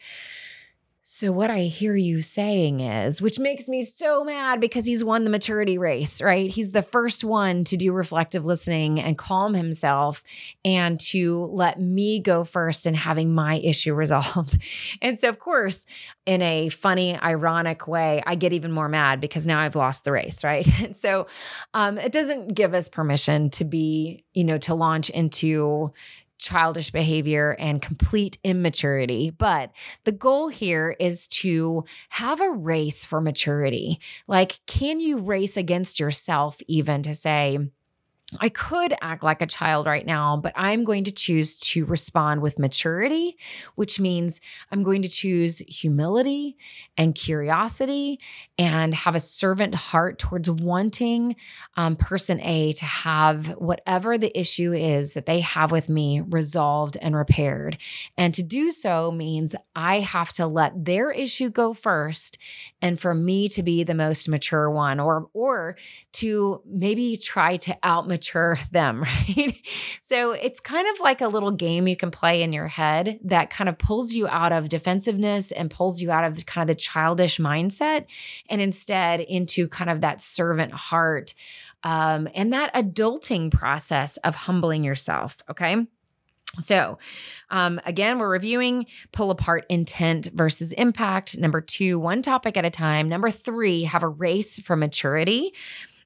so, 1.05 1.33
what 1.33 1.51
I 1.51 1.63
hear 1.63 1.97
you 1.97 2.23
saying 2.23 2.79
is, 2.79 3.21
which 3.21 3.41
makes 3.41 3.67
me 3.67 3.83
so 3.83 4.23
mad 4.23 4.61
because 4.61 4.87
he's 4.87 5.03
won 5.03 5.25
the 5.25 5.31
maturity 5.31 5.77
race, 5.77 6.23
right? 6.23 6.49
He's 6.49 6.71
the 6.71 6.83
first 6.83 7.25
one 7.25 7.65
to 7.65 7.77
do 7.77 7.93
reflective 7.93 8.47
listening 8.47 9.01
and 9.01 9.19
calm 9.19 9.53
himself 9.53 10.23
and 10.65 11.01
to 11.01 11.47
let 11.47 11.81
me 11.81 12.21
go 12.21 12.45
first 12.45 12.87
and 12.87 12.95
having 12.97 13.35
my 13.35 13.57
issue 13.57 13.95
resolved. 14.03 14.59
And 15.03 15.19
so, 15.19 15.29
of 15.29 15.41
course, 15.41 15.87
in 16.25 16.41
a 16.41 16.69
funny, 16.69 17.19
ironic 17.19 17.89
way, 17.89 18.23
I 18.25 18.37
get 18.37 18.53
even 18.53 18.71
more 18.71 18.89
mad 18.89 19.21
because 19.21 19.45
now 19.45 19.59
I've 19.59 19.75
lost 19.75 20.05
the 20.05 20.13
race, 20.13 20.45
right? 20.45 20.69
And 20.83 20.97
so, 20.97 21.27
um, 21.75 21.99
it 21.99 22.13
doesn't 22.13 22.55
give 22.55 22.75
us 22.75 22.89
permission 22.89 23.51
to 23.51 23.65
be, 23.65 24.25
you 24.35 24.43
know, 24.43 24.59
to 24.59 24.75
launch 24.75 25.11
into 25.11 25.93
childish 26.43 26.91
behavior 26.91 27.57
and 27.59 27.81
complete 27.81 28.37
immaturity. 28.45 29.31
But 29.31 29.71
the 30.05 30.13
goal 30.13 30.49
here 30.49 30.95
is 30.99 31.27
to 31.29 31.85
have 32.11 32.41
a 32.41 32.51
race 32.51 33.05
for 33.05 33.21
maturity. 33.21 34.01
Like, 34.27 34.61
can 34.67 35.01
you 35.01 35.19
race 35.19 35.57
against 35.57 36.01
yourself 36.01 36.59
even 36.67 37.03
to 37.05 37.15
say, 37.15 37.59
I 38.41 38.49
could 38.49 38.95
act 39.01 39.23
like 39.23 39.43
a 39.43 39.47
child 39.47 39.87
right 39.87 40.07
now, 40.07 40.37
but 40.37 40.53
I'm 40.57 40.85
going 40.85 41.05
to 41.05 41.13
choose 41.13 41.57
to 41.57 41.85
respond 41.85 42.43
with 42.43 42.59
maturity, 42.59 43.37
which 43.75 44.01
means 44.01 44.41
I'm 44.71 44.83
going 44.83 45.03
to 45.03 45.09
choose 45.09 45.59
humility 45.69 46.57
and 46.97 47.15
curiosity 47.15 48.21
and 48.59 48.95
have 48.95 49.15
a 49.15 49.21
servant 49.21 49.75
heart 49.75 50.19
towards 50.19 50.51
wanting 50.51 51.37
um, 51.77 51.97
person 51.97 52.41
A 52.41 52.73
to 52.75 52.85
have 52.85 53.49
whatever 53.59 54.17
the 54.17 54.37
issue 54.39 54.73
is 54.73 55.15
that 55.15 55.27
they 55.27 55.41
have 55.41 55.71
with 55.71 55.89
me 55.89 56.21
resolved 56.21 56.97
and 57.01 57.15
repaired. 57.15 57.77
And 58.17 58.33
to 58.35 58.43
do 58.43 58.71
so 58.71 59.13
means 59.13 59.55
I 59.77 60.01
have 60.01 60.33
to 60.35 60.47
let 60.47 60.85
their 60.85 61.11
issue 61.11 61.51
go 61.51 61.75
first 61.75 62.39
and 62.81 62.99
for 62.99 63.15
me 63.15 63.49
to 63.51 63.63
be 63.63 63.85
the 63.85 63.95
most 63.95 64.29
mature 64.29 64.71
one 64.71 65.01
or 65.01 65.29
or 65.33 65.77
to 66.13 66.63
maybe 66.67 67.17
try 67.17 67.57
to 67.59 67.77
out 67.83 68.09
mature 68.23 68.57
them, 68.71 69.03
right? 69.03 69.59
So 70.01 70.33
it's 70.33 70.61
kind 70.61 70.87
of 70.89 71.01
like 71.01 71.21
a 71.21 71.29
little 71.29 71.51
game 71.51 71.89
you 71.89 71.97
can 71.97 72.11
play 72.11 72.43
in 72.43 72.53
your 72.53 72.69
head 72.69 73.19
that 73.25 73.51
kind 73.51 73.69
of 73.69 73.79
pulls 73.79 74.13
you 74.13 74.29
out 74.29 74.53
of 74.53 74.69
defensiveness 74.69 75.51
and 75.51 75.71
pulls 75.71 76.01
you 76.01 76.11
out 76.11 76.25
of 76.25 76.47
kind 76.47 76.63
of 76.63 76.69
the 76.69 76.81
childish 76.81 77.39
mindset 77.39 78.07
and 78.49 78.61
instead 78.61 79.21
into 79.21 79.69
kind 79.69 79.91
of 79.91 80.03
that 80.03 80.21
servant 80.21 80.73
heart 80.73 81.35
um, 81.85 82.29
and 82.35 82.53
that 82.53 82.73
adulting 82.75 83.51
process 83.51 84.17
of 84.19 84.37
humbling 84.37 84.85
yourself, 84.85 85.39
okay? 85.51 85.77
So, 86.61 86.99
um, 87.51 87.81
again, 87.87 88.19
we're 88.19 88.31
reviewing 88.31 88.87
pull 89.11 89.31
apart 89.31 89.65
intent 89.71 90.29
versus 90.35 90.73
impact. 90.73 91.39
Number 91.39 91.63
two, 91.63 91.99
one 91.99 92.21
topic 92.21 92.57
at 92.59 92.65
a 92.65 92.71
time. 92.71 93.09
Number 93.09 93.31
three, 93.31 93.85
have 93.85 94.03
a 94.03 94.09
race 94.09 94.61
for 94.61 94.77
maturity. 94.77 95.55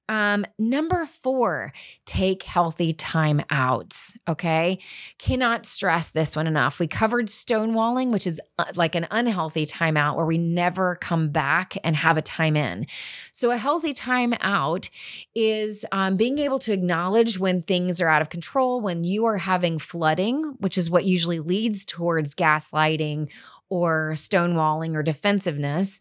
Um, 0.09 0.47
number 0.59 1.05
four, 1.05 1.73
take 2.05 2.45
healthy 2.45 2.93
time 2.93 3.43
outs. 3.51 4.17
Okay. 4.29 4.79
Cannot 5.19 5.67
stress 5.67 6.11
this 6.11 6.37
one 6.37 6.47
enough. 6.47 6.79
We 6.79 6.87
covered 6.87 7.27
stonewalling, 7.27 8.13
which 8.13 8.27
is 8.27 8.41
uh, 8.59 8.67
like 8.77 8.95
an 8.95 9.07
unhealthy 9.11 9.67
timeout 9.67 10.17
where 10.17 10.27
we 10.27 10.39
never 10.39 10.97
come 10.97 11.31
back 11.31 11.77
and 11.83 11.97
have 11.97 12.17
a 12.17 12.23
time 12.23 12.57
in. 12.57 12.87
So, 13.33 13.51
a 13.51 13.57
healthy 13.57 13.93
time 13.93 14.35
out 14.41 14.89
is 15.35 15.85
um, 15.91 16.17
being 16.17 16.39
able 16.39 16.59
to 16.61 16.73
acknowledge 16.73 17.39
when 17.39 17.63
things 17.63 18.01
are 18.01 18.09
out 18.09 18.23
of 18.23 18.29
control, 18.31 18.81
when 18.81 19.05
you 19.05 19.27
are 19.27 19.39
having 19.39 19.79
flooding, 19.79 20.55
which 20.59 20.79
is 20.79 20.91
what 20.91 21.05
usually 21.05 21.41
leads 21.41 21.85
towards 21.85 22.35
gaslighting 22.35 23.31
or 23.69 24.13
stonewalling 24.15 24.95
or 24.95 25.03
defensiveness 25.03 26.01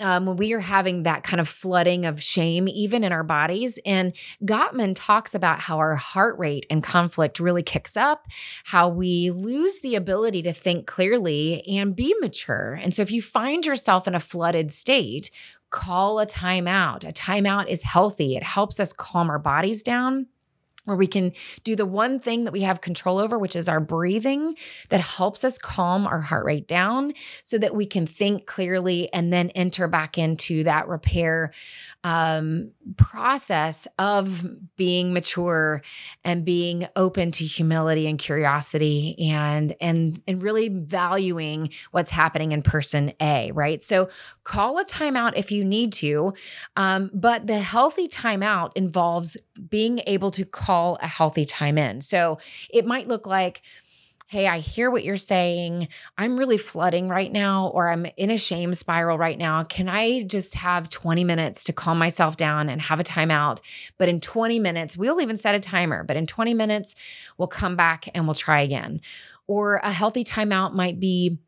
um, 0.00 0.26
when 0.26 0.36
we 0.36 0.52
are 0.52 0.60
having 0.60 1.02
that 1.02 1.22
kind 1.22 1.40
of 1.40 1.48
flooding 1.48 2.06
of 2.06 2.22
shame, 2.22 2.68
even 2.68 3.04
in 3.04 3.12
our 3.12 3.22
bodies. 3.22 3.78
And 3.84 4.14
Gottman 4.44 4.92
talks 4.94 5.34
about 5.34 5.60
how 5.60 5.78
our 5.78 5.96
heart 5.96 6.38
rate 6.38 6.66
and 6.70 6.82
conflict 6.82 7.40
really 7.40 7.62
kicks 7.62 7.96
up, 7.96 8.26
how 8.64 8.88
we 8.88 9.30
lose 9.30 9.80
the 9.80 9.94
ability 9.94 10.42
to 10.42 10.52
think 10.52 10.86
clearly 10.86 11.66
and 11.66 11.96
be 11.96 12.14
mature. 12.20 12.74
And 12.74 12.94
so 12.94 13.02
if 13.02 13.10
you 13.10 13.22
find 13.22 13.66
yourself 13.66 14.06
in 14.06 14.14
a 14.14 14.20
flooded 14.20 14.70
state, 14.72 15.30
call 15.70 16.20
a 16.20 16.26
timeout. 16.26 17.06
A 17.06 17.12
timeout 17.12 17.68
is 17.68 17.82
healthy, 17.82 18.36
it 18.36 18.42
helps 18.42 18.80
us 18.80 18.92
calm 18.92 19.30
our 19.30 19.38
bodies 19.38 19.82
down 19.82 20.26
where 20.88 20.96
we 20.96 21.06
can 21.06 21.32
do 21.64 21.76
the 21.76 21.86
one 21.86 22.18
thing 22.18 22.44
that 22.44 22.52
we 22.52 22.62
have 22.62 22.80
control 22.80 23.18
over, 23.18 23.38
which 23.38 23.54
is 23.54 23.68
our 23.68 23.80
breathing, 23.80 24.56
that 24.88 25.00
helps 25.00 25.44
us 25.44 25.58
calm 25.58 26.06
our 26.06 26.20
heart 26.20 26.44
rate 26.44 26.66
down 26.66 27.12
so 27.42 27.58
that 27.58 27.74
we 27.74 27.86
can 27.86 28.06
think 28.06 28.46
clearly 28.46 29.12
and 29.12 29.32
then 29.32 29.50
enter 29.50 29.86
back 29.86 30.18
into 30.18 30.64
that 30.64 30.88
repair 30.88 31.52
um, 32.04 32.70
process 32.96 33.86
of 33.98 34.46
being 34.76 35.12
mature 35.12 35.82
and 36.24 36.44
being 36.44 36.88
open 36.96 37.30
to 37.32 37.44
humility 37.44 38.06
and 38.06 38.18
curiosity 38.18 39.16
and 39.30 39.74
and 39.80 40.22
and 40.26 40.42
really 40.42 40.68
valuing 40.68 41.70
what's 41.90 42.10
happening 42.10 42.52
in 42.52 42.62
person 42.62 43.12
A, 43.20 43.50
right? 43.52 43.82
So 43.82 44.08
call 44.44 44.78
a 44.78 44.84
timeout 44.84 45.32
if 45.36 45.52
you 45.52 45.64
need 45.64 45.92
to, 45.94 46.34
um, 46.76 47.10
but 47.12 47.46
the 47.46 47.58
healthy 47.58 48.08
timeout 48.08 48.72
involves 48.74 49.36
being 49.68 50.00
able 50.06 50.30
to 50.32 50.44
call 50.44 50.98
a 51.02 51.06
healthy 51.08 51.44
time 51.44 51.78
in. 51.78 52.00
So 52.00 52.38
it 52.72 52.86
might 52.86 53.08
look 53.08 53.26
like, 53.26 53.62
hey, 54.28 54.46
I 54.46 54.58
hear 54.58 54.90
what 54.90 55.04
you're 55.04 55.16
saying. 55.16 55.88
I'm 56.18 56.38
really 56.38 56.58
flooding 56.58 57.08
right 57.08 57.32
now, 57.32 57.68
or 57.68 57.88
I'm 57.88 58.06
in 58.18 58.30
a 58.30 58.36
shame 58.36 58.74
spiral 58.74 59.16
right 59.16 59.38
now. 59.38 59.64
Can 59.64 59.88
I 59.88 60.22
just 60.24 60.54
have 60.56 60.90
20 60.90 61.24
minutes 61.24 61.64
to 61.64 61.72
calm 61.72 61.98
myself 61.98 62.36
down 62.36 62.68
and 62.68 62.78
have 62.82 63.00
a 63.00 63.04
timeout? 63.04 63.60
But 63.96 64.10
in 64.10 64.20
20 64.20 64.58
minutes, 64.58 64.98
we'll 64.98 65.22
even 65.22 65.38
set 65.38 65.54
a 65.54 65.60
timer, 65.60 66.04
but 66.04 66.18
in 66.18 66.26
20 66.26 66.52
minutes, 66.52 66.94
we'll 67.38 67.48
come 67.48 67.74
back 67.74 68.10
and 68.14 68.26
we'll 68.26 68.34
try 68.34 68.60
again. 68.60 69.00
Or 69.46 69.76
a 69.76 69.90
healthy 69.90 70.24
timeout 70.24 70.74
might 70.74 71.00
be, 71.00 71.38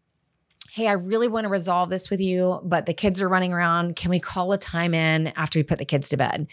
hey, 0.72 0.88
I 0.88 0.92
really 0.92 1.28
want 1.28 1.44
to 1.44 1.50
resolve 1.50 1.90
this 1.90 2.08
with 2.08 2.20
you, 2.20 2.60
but 2.64 2.86
the 2.86 2.94
kids 2.94 3.20
are 3.20 3.28
running 3.28 3.52
around. 3.52 3.96
Can 3.96 4.10
we 4.10 4.20
call 4.20 4.52
a 4.52 4.58
time 4.58 4.94
in 4.94 5.26
after 5.36 5.58
we 5.58 5.64
put 5.64 5.78
the 5.78 5.84
kids 5.84 6.08
to 6.10 6.16
bed? 6.16 6.46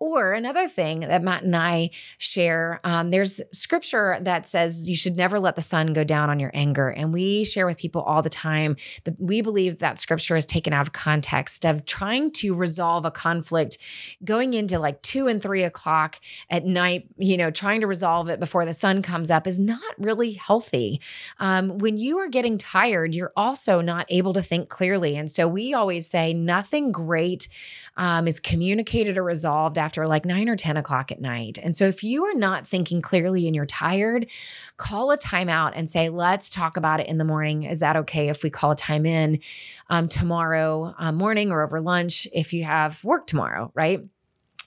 Or 0.00 0.32
another 0.32 0.68
thing 0.68 1.00
that 1.00 1.22
Matt 1.22 1.44
and 1.44 1.54
I 1.54 1.90
share, 2.18 2.80
um, 2.84 3.10
there's 3.10 3.40
scripture 3.52 4.18
that 4.22 4.46
says 4.46 4.88
you 4.88 4.96
should 4.96 5.16
never 5.16 5.38
let 5.38 5.54
the 5.54 5.62
sun 5.62 5.92
go 5.92 6.02
down 6.02 6.30
on 6.30 6.40
your 6.40 6.50
anger. 6.52 6.88
And 6.88 7.12
we 7.12 7.44
share 7.44 7.64
with 7.64 7.78
people 7.78 8.02
all 8.02 8.20
the 8.20 8.28
time 8.28 8.76
that 9.04 9.14
we 9.20 9.40
believe 9.40 9.78
that 9.78 9.98
scripture 9.98 10.36
is 10.36 10.46
taken 10.46 10.72
out 10.72 10.86
of 10.86 10.92
context 10.92 11.64
of 11.64 11.86
trying 11.86 12.32
to 12.32 12.54
resolve 12.54 13.04
a 13.04 13.10
conflict 13.10 13.78
going 14.24 14.52
into 14.54 14.78
like 14.78 15.00
two 15.02 15.28
and 15.28 15.40
three 15.40 15.62
o'clock 15.62 16.20
at 16.50 16.64
night, 16.64 17.06
you 17.16 17.36
know, 17.36 17.50
trying 17.50 17.80
to 17.80 17.86
resolve 17.86 18.28
it 18.28 18.40
before 18.40 18.64
the 18.64 18.74
sun 18.74 19.00
comes 19.00 19.30
up 19.30 19.46
is 19.46 19.60
not 19.60 19.80
really 19.96 20.32
healthy. 20.32 21.00
Um, 21.38 21.78
when 21.78 21.96
you 21.96 22.18
are 22.18 22.28
getting 22.28 22.58
tired, 22.58 23.14
you're 23.14 23.32
also 23.36 23.80
not 23.80 24.06
able 24.08 24.32
to 24.32 24.42
think 24.42 24.68
clearly. 24.68 25.16
And 25.16 25.30
so 25.30 25.46
we 25.46 25.72
always 25.72 26.08
say 26.08 26.34
nothing 26.34 26.90
great 26.90 27.48
um, 27.96 28.26
is 28.26 28.40
communicated 28.40 29.16
or 29.16 29.22
resolved 29.22 29.78
after 29.78 30.06
like 30.06 30.24
nine 30.24 30.48
or 30.48 30.56
10 30.56 30.76
o'clock 30.76 31.12
at 31.12 31.20
night. 31.20 31.58
And 31.62 31.76
so 31.76 31.86
if 31.86 32.02
you 32.02 32.24
are 32.24 32.34
not 32.34 32.66
thinking 32.66 33.00
clearly 33.00 33.46
and 33.46 33.54
you're 33.54 33.66
tired, 33.66 34.30
call 34.76 35.10
a 35.10 35.18
timeout 35.18 35.72
and 35.74 35.88
say, 35.88 36.08
let's 36.08 36.50
talk 36.50 36.76
about 36.76 37.00
it 37.00 37.06
in 37.06 37.18
the 37.18 37.24
morning. 37.24 37.64
Is 37.64 37.80
that 37.80 37.96
okay 37.96 38.28
if 38.28 38.42
we 38.42 38.50
call 38.50 38.72
a 38.72 38.76
time 38.76 39.06
in 39.06 39.40
um, 39.88 40.08
tomorrow 40.08 40.94
uh, 40.98 41.12
morning 41.12 41.50
or 41.50 41.62
over 41.62 41.80
lunch 41.80 42.26
if 42.32 42.52
you 42.52 42.64
have 42.64 43.02
work 43.04 43.26
tomorrow, 43.26 43.70
right? 43.74 44.02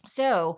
So, 0.08 0.58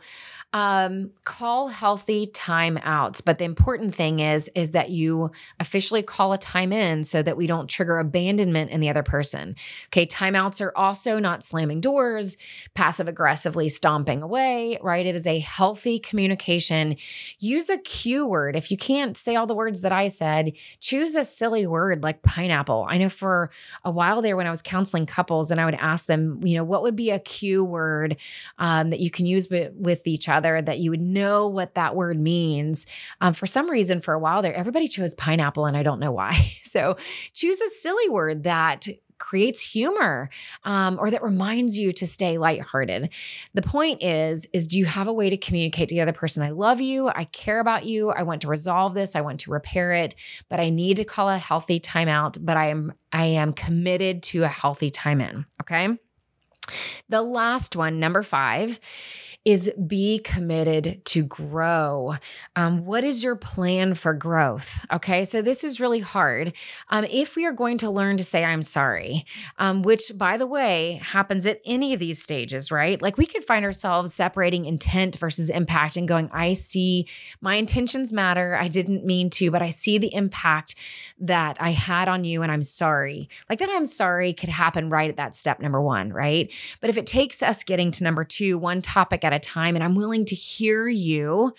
um, 0.53 1.11
call 1.25 1.67
healthy 1.67 2.27
timeouts. 2.27 3.23
But 3.23 3.37
the 3.37 3.45
important 3.45 3.93
thing 3.93 4.19
is, 4.19 4.49
is 4.55 4.71
that 4.71 4.89
you 4.89 5.31
officially 5.59 6.01
call 6.01 6.33
a 6.33 6.37
time 6.37 6.71
in 6.71 7.03
so 7.03 7.21
that 7.21 7.37
we 7.37 7.47
don't 7.47 7.67
trigger 7.67 7.99
abandonment 7.99 8.71
in 8.71 8.79
the 8.79 8.89
other 8.89 9.03
person. 9.03 9.55
Okay. 9.87 10.05
Timeouts 10.05 10.61
are 10.61 10.75
also 10.75 11.19
not 11.19 11.43
slamming 11.43 11.81
doors, 11.81 12.37
passive 12.73 13.07
aggressively 13.07 13.69
stomping 13.69 14.21
away, 14.21 14.79
right? 14.81 15.05
It 15.05 15.15
is 15.15 15.27
a 15.27 15.39
healthy 15.39 15.99
communication. 15.99 16.95
Use 17.39 17.69
a 17.69 17.77
cue 17.77 18.25
word. 18.25 18.55
If 18.55 18.71
you 18.71 18.77
can't 18.77 19.15
say 19.15 19.35
all 19.35 19.47
the 19.47 19.55
words 19.55 19.81
that 19.81 19.91
I 19.91 20.07
said, 20.07 20.53
choose 20.79 21.15
a 21.15 21.23
silly 21.23 21.67
word 21.67 22.03
like 22.03 22.23
pineapple. 22.23 22.87
I 22.89 22.97
know 22.97 23.09
for 23.09 23.51
a 23.83 23.91
while 23.91 24.21
there 24.21 24.37
when 24.37 24.47
I 24.47 24.51
was 24.51 24.61
counseling 24.61 25.05
couples 25.05 25.51
and 25.51 25.59
I 25.59 25.65
would 25.65 25.75
ask 25.75 26.05
them, 26.05 26.39
you 26.43 26.55
know, 26.55 26.63
what 26.63 26.81
would 26.83 26.95
be 26.95 27.11
a 27.11 27.19
cue 27.19 27.63
word 27.63 28.17
um, 28.57 28.89
that 28.89 28.99
you 28.99 29.11
can 29.11 29.25
use 29.25 29.38
with, 29.47 29.73
with 29.73 30.07
each 30.07 30.27
other 30.27 30.61
that 30.61 30.79
you 30.79 30.89
would 30.89 31.01
know 31.01 31.47
what 31.47 31.75
that 31.75 31.95
word 31.95 32.19
means. 32.19 32.87
Um, 33.21 33.33
for 33.33 33.45
some 33.45 33.69
reason, 33.69 34.01
for 34.01 34.13
a 34.13 34.19
while 34.19 34.41
there, 34.41 34.55
everybody 34.55 34.87
chose 34.87 35.13
pineapple, 35.13 35.67
and 35.67 35.77
I 35.77 35.83
don't 35.83 35.99
know 35.99 36.11
why. 36.11 36.31
So 36.69 36.97
choose 37.33 37.59
a 37.61 37.69
silly 37.69 38.09
word 38.09 38.43
that 38.43 38.87
creates 39.19 39.61
humor 39.61 40.29
um, 40.63 40.97
or 40.99 41.11
that 41.11 41.21
reminds 41.21 41.77
you 41.77 41.91
to 41.93 42.07
stay 42.07 42.37
lighthearted. 42.37 43.13
The 43.53 43.61
point 43.61 44.01
is, 44.01 44.47
is 44.53 44.65
do 44.65 44.79
you 44.79 44.85
have 44.85 45.07
a 45.07 45.13
way 45.13 45.29
to 45.29 45.37
communicate 45.37 45.89
to 45.89 45.95
the 45.95 46.01
other 46.01 46.13
person, 46.13 46.41
I 46.41 46.49
love 46.49 46.81
you, 46.81 47.09
I 47.09 47.25
care 47.25 47.59
about 47.59 47.85
you, 47.85 48.09
I 48.09 48.23
want 48.23 48.41
to 48.41 48.47
resolve 48.47 48.93
this, 48.93 49.15
I 49.15 49.21
want 49.21 49.41
to 49.41 49.51
repair 49.51 49.93
it, 49.93 50.15
but 50.49 50.59
I 50.59 50.69
need 50.69 50.97
to 50.97 51.05
call 51.05 51.29
a 51.29 51.37
healthy 51.37 51.79
timeout, 51.79 52.37
but 52.41 52.57
I 52.57 52.67
am 52.67 52.93
I 53.11 53.25
am 53.25 53.53
committed 53.53 54.23
to 54.23 54.43
a 54.43 54.47
healthy 54.47 54.89
time 54.89 55.21
in. 55.21 55.45
Okay. 55.61 55.89
The 57.09 57.21
last 57.23 57.75
one, 57.75 57.99
number 57.99 58.21
five, 58.21 58.79
is 59.45 59.71
be 59.87 60.19
committed 60.19 61.03
to 61.05 61.23
grow. 61.23 62.15
Um, 62.55 62.85
what 62.85 63.03
is 63.03 63.23
your 63.23 63.35
plan 63.35 63.93
for 63.93 64.13
growth? 64.13 64.85
Okay, 64.91 65.23
so 65.23 65.41
this 65.41 65.63
is 65.63 65.79
really 65.79 66.01
hard. 66.01 66.53
Um, 66.89 67.05
if 67.05 67.35
we 67.35 67.45
are 67.45 67.53
going 67.53 67.77
to 67.79 67.89
learn 67.89 68.17
to 68.17 68.23
say, 68.23 68.43
I'm 68.43 68.61
sorry, 68.61 69.25
um, 69.57 69.81
which 69.81 70.11
by 70.15 70.35
the 70.35 70.45
way 70.45 70.99
happens 71.03 71.45
at 71.45 71.61
any 71.65 71.93
of 71.93 71.99
these 71.99 72.21
stages, 72.21 72.69
right? 72.69 73.01
Like 73.01 73.17
we 73.17 73.25
could 73.25 73.43
find 73.43 73.63
ourselves 73.63 74.13
separating 74.13 74.65
intent 74.65 75.17
versus 75.17 75.49
impact 75.49 75.95
and 75.95 76.07
going, 76.07 76.29
I 76.33 76.53
see 76.53 77.07
my 77.39 77.55
intentions 77.55 78.11
matter. 78.11 78.57
I 78.59 78.67
didn't 78.67 79.05
mean 79.05 79.29
to, 79.31 79.51
but 79.51 79.61
I 79.61 79.69
see 79.69 79.97
the 79.97 80.13
impact 80.13 80.75
that 81.17 81.57
I 81.61 81.71
had 81.71 82.09
on 82.09 82.25
you 82.25 82.41
and 82.41 82.51
I'm 82.51 82.61
sorry. 82.61 83.29
Like 83.49 83.59
that, 83.59 83.69
I'm 83.71 83.85
sorry 83.85 84.33
could 84.33 84.49
happen 84.49 84.89
right 84.89 85.09
at 85.09 85.17
that 85.17 85.33
step 85.33 85.61
number 85.61 85.81
one, 85.81 86.11
right? 86.11 86.53
But 86.81 86.89
if 86.89 86.97
it 86.97 87.07
takes 87.07 87.41
us 87.41 87.63
getting 87.63 87.91
to 87.91 88.03
number 88.03 88.25
two, 88.25 88.57
one 88.57 88.81
topic 88.81 89.23
at 89.33 89.45
a 89.45 89.47
time, 89.47 89.75
and 89.75 89.83
I'm 89.83 89.95
willing 89.95 90.25
to 90.25 90.35
hear 90.35 90.87
you, 90.87 91.53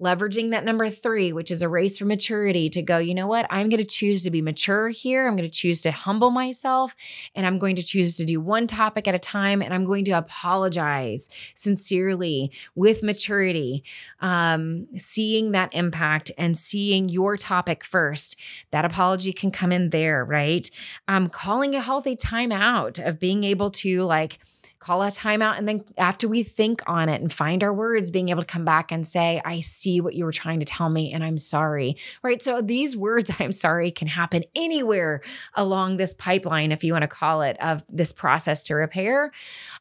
leveraging 0.00 0.50
that 0.50 0.64
number 0.64 0.88
three, 0.90 1.32
which 1.32 1.50
is 1.50 1.62
a 1.62 1.68
race 1.68 1.98
for 1.98 2.04
maturity, 2.04 2.68
to 2.70 2.82
go, 2.82 2.98
you 2.98 3.14
know 3.14 3.26
what? 3.26 3.46
I'm 3.50 3.68
going 3.68 3.82
to 3.82 3.86
choose 3.86 4.24
to 4.24 4.30
be 4.30 4.42
mature 4.42 4.88
here. 4.88 5.26
I'm 5.26 5.36
going 5.36 5.48
to 5.48 5.54
choose 5.54 5.82
to 5.82 5.90
humble 5.90 6.30
myself, 6.30 6.94
and 7.34 7.46
I'm 7.46 7.58
going 7.58 7.76
to 7.76 7.82
choose 7.82 8.16
to 8.18 8.24
do 8.24 8.40
one 8.40 8.66
topic 8.66 9.08
at 9.08 9.14
a 9.14 9.18
time, 9.18 9.62
and 9.62 9.72
I'm 9.72 9.84
going 9.84 10.04
to 10.06 10.12
apologize 10.12 11.28
sincerely 11.54 12.52
with 12.74 13.02
maturity, 13.02 13.84
um, 14.20 14.86
seeing 14.96 15.52
that 15.52 15.74
impact 15.74 16.30
and 16.36 16.56
seeing 16.56 17.08
your 17.08 17.36
topic 17.36 17.84
first. 17.84 18.38
That 18.70 18.84
apology 18.84 19.32
can 19.32 19.50
come 19.50 19.72
in 19.72 19.90
there, 19.90 20.24
right? 20.24 20.70
Um, 21.08 21.28
calling 21.28 21.74
a 21.74 21.80
healthy 21.80 22.16
timeout 22.16 23.04
of 23.04 23.18
being 23.18 23.44
able 23.44 23.70
to 23.70 24.02
like, 24.02 24.38
call 24.84 25.02
a 25.02 25.08
timeout 25.08 25.56
and 25.56 25.68
then 25.68 25.84
after 25.96 26.28
we 26.28 26.42
think 26.42 26.82
on 26.86 27.08
it 27.08 27.20
and 27.20 27.32
find 27.32 27.64
our 27.64 27.72
words 27.72 28.10
being 28.10 28.28
able 28.28 28.42
to 28.42 28.46
come 28.46 28.64
back 28.64 28.92
and 28.92 29.06
say 29.06 29.40
i 29.44 29.60
see 29.60 30.00
what 30.00 30.14
you 30.14 30.24
were 30.24 30.32
trying 30.32 30.60
to 30.60 30.66
tell 30.66 30.90
me 30.90 31.12
and 31.12 31.24
i'm 31.24 31.38
sorry 31.38 31.96
right? 32.22 32.42
So 32.42 32.60
these 32.60 32.96
words 32.96 33.30
i'm 33.38 33.52
sorry 33.52 33.90
can 33.90 34.08
happen 34.08 34.44
anywhere 34.54 35.22
along 35.54 35.96
this 35.96 36.14
pipeline 36.14 36.72
if 36.72 36.84
you 36.84 36.92
want 36.92 37.02
to 37.02 37.08
call 37.08 37.42
it 37.42 37.56
of 37.60 37.82
this 37.88 38.12
process 38.12 38.62
to 38.64 38.74
repair. 38.74 39.32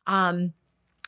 Um, 0.07 0.53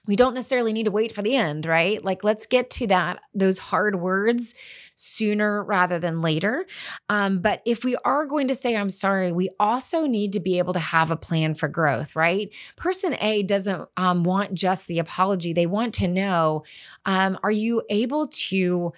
we 0.08 0.16
don't 0.16 0.34
necessarily 0.34 0.74
need 0.74 0.86
to 0.86 0.92
wait 0.92 1.12
for 1.12 1.22
the 1.22 1.36
end, 1.36 1.66
right? 1.66 2.04
Like, 2.04 2.24
let's 2.24 2.46
get 2.46 2.70
to 2.72 2.88
that, 2.88 3.20
those 3.34 3.58
hard 3.58 4.00
words 4.00 4.54
sooner 4.96 5.64
rather 5.64 6.00
than 6.00 6.22
later. 6.22 6.66
Um, 7.10 7.40
but 7.40 7.62
if 7.66 7.84
we 7.84 7.98
are 8.06 8.26
going 8.26 8.48
to 8.48 8.56
say, 8.56 8.76
I'm 8.76 8.90
sorry, 8.90 9.32
we 9.32 9.50
also 9.60 10.06
need 10.06 10.34
to 10.34 10.40
be 10.40 10.58
able 10.58 10.74
to 10.74 10.80
have 10.80 11.12
a 11.12 11.18
plan 11.18 11.54
for 11.54 11.68
growth, 11.68 12.16
right? 12.16 12.54
Person 12.78 13.16
A 13.20 13.44
doesn't 13.44 13.88
um, 13.98 14.24
want 14.24 14.54
just 14.54 14.88
the 14.88 15.00
apology, 15.00 15.54
they 15.54 15.66
want 15.66 15.94
to 15.96 16.08
know 16.08 16.64
um, 17.06 17.38
are 17.44 17.52
you 17.52 17.84
able 17.90 18.28
to 18.28 18.94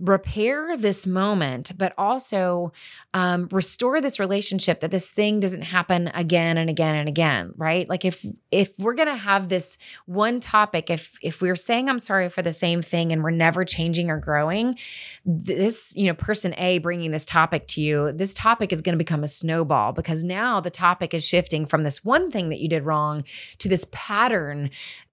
repair 0.00 0.76
this 0.76 1.06
moment, 1.06 1.72
but 1.78 1.94
also 1.96 2.72
um, 3.14 3.48
restore 3.50 4.00
this 4.00 4.20
relationship 4.20 4.80
that 4.80 4.90
this 4.90 5.10
thing 5.10 5.40
doesn't 5.40 5.62
happen 5.62 6.08
again 6.08 6.58
and 6.58 6.68
again 6.68 6.94
and 6.94 7.08
again, 7.08 7.52
right? 7.56 7.88
Like 7.88 8.04
if 8.04 8.24
if 8.50 8.78
we're 8.78 8.94
gonna 8.94 9.16
have 9.16 9.48
this 9.48 9.78
one 10.04 10.40
topic, 10.40 10.90
if 10.90 11.16
if 11.22 11.40
we're 11.40 11.56
saying 11.56 11.88
I'm 11.88 11.98
sorry 11.98 12.28
for 12.28 12.42
the 12.42 12.52
same 12.52 12.82
thing 12.82 13.12
and 13.12 13.22
we're 13.22 13.30
never 13.30 13.64
changing 13.64 14.10
or 14.10 14.18
growing, 14.18 14.78
this 15.24 15.94
you 15.96 16.06
know 16.06 16.14
person 16.14 16.54
A 16.58 16.78
bringing 16.78 17.10
this 17.10 17.24
topic 17.24 17.66
to 17.68 17.80
you, 17.80 18.12
this 18.12 18.34
topic 18.34 18.72
is 18.72 18.82
gonna 18.82 18.98
become 18.98 19.24
a 19.24 19.28
snowball 19.28 19.92
because 19.92 20.22
now 20.22 20.60
the 20.60 20.70
topic 20.70 21.14
is 21.14 21.26
shifting 21.26 21.64
from 21.64 21.82
this 21.82 22.04
one 22.04 22.30
thing 22.30 22.50
that 22.50 22.60
you 22.60 22.68
did 22.68 22.84
wrong 22.84 23.24
to 23.58 23.68
this 23.70 23.86
pattern 23.90 24.70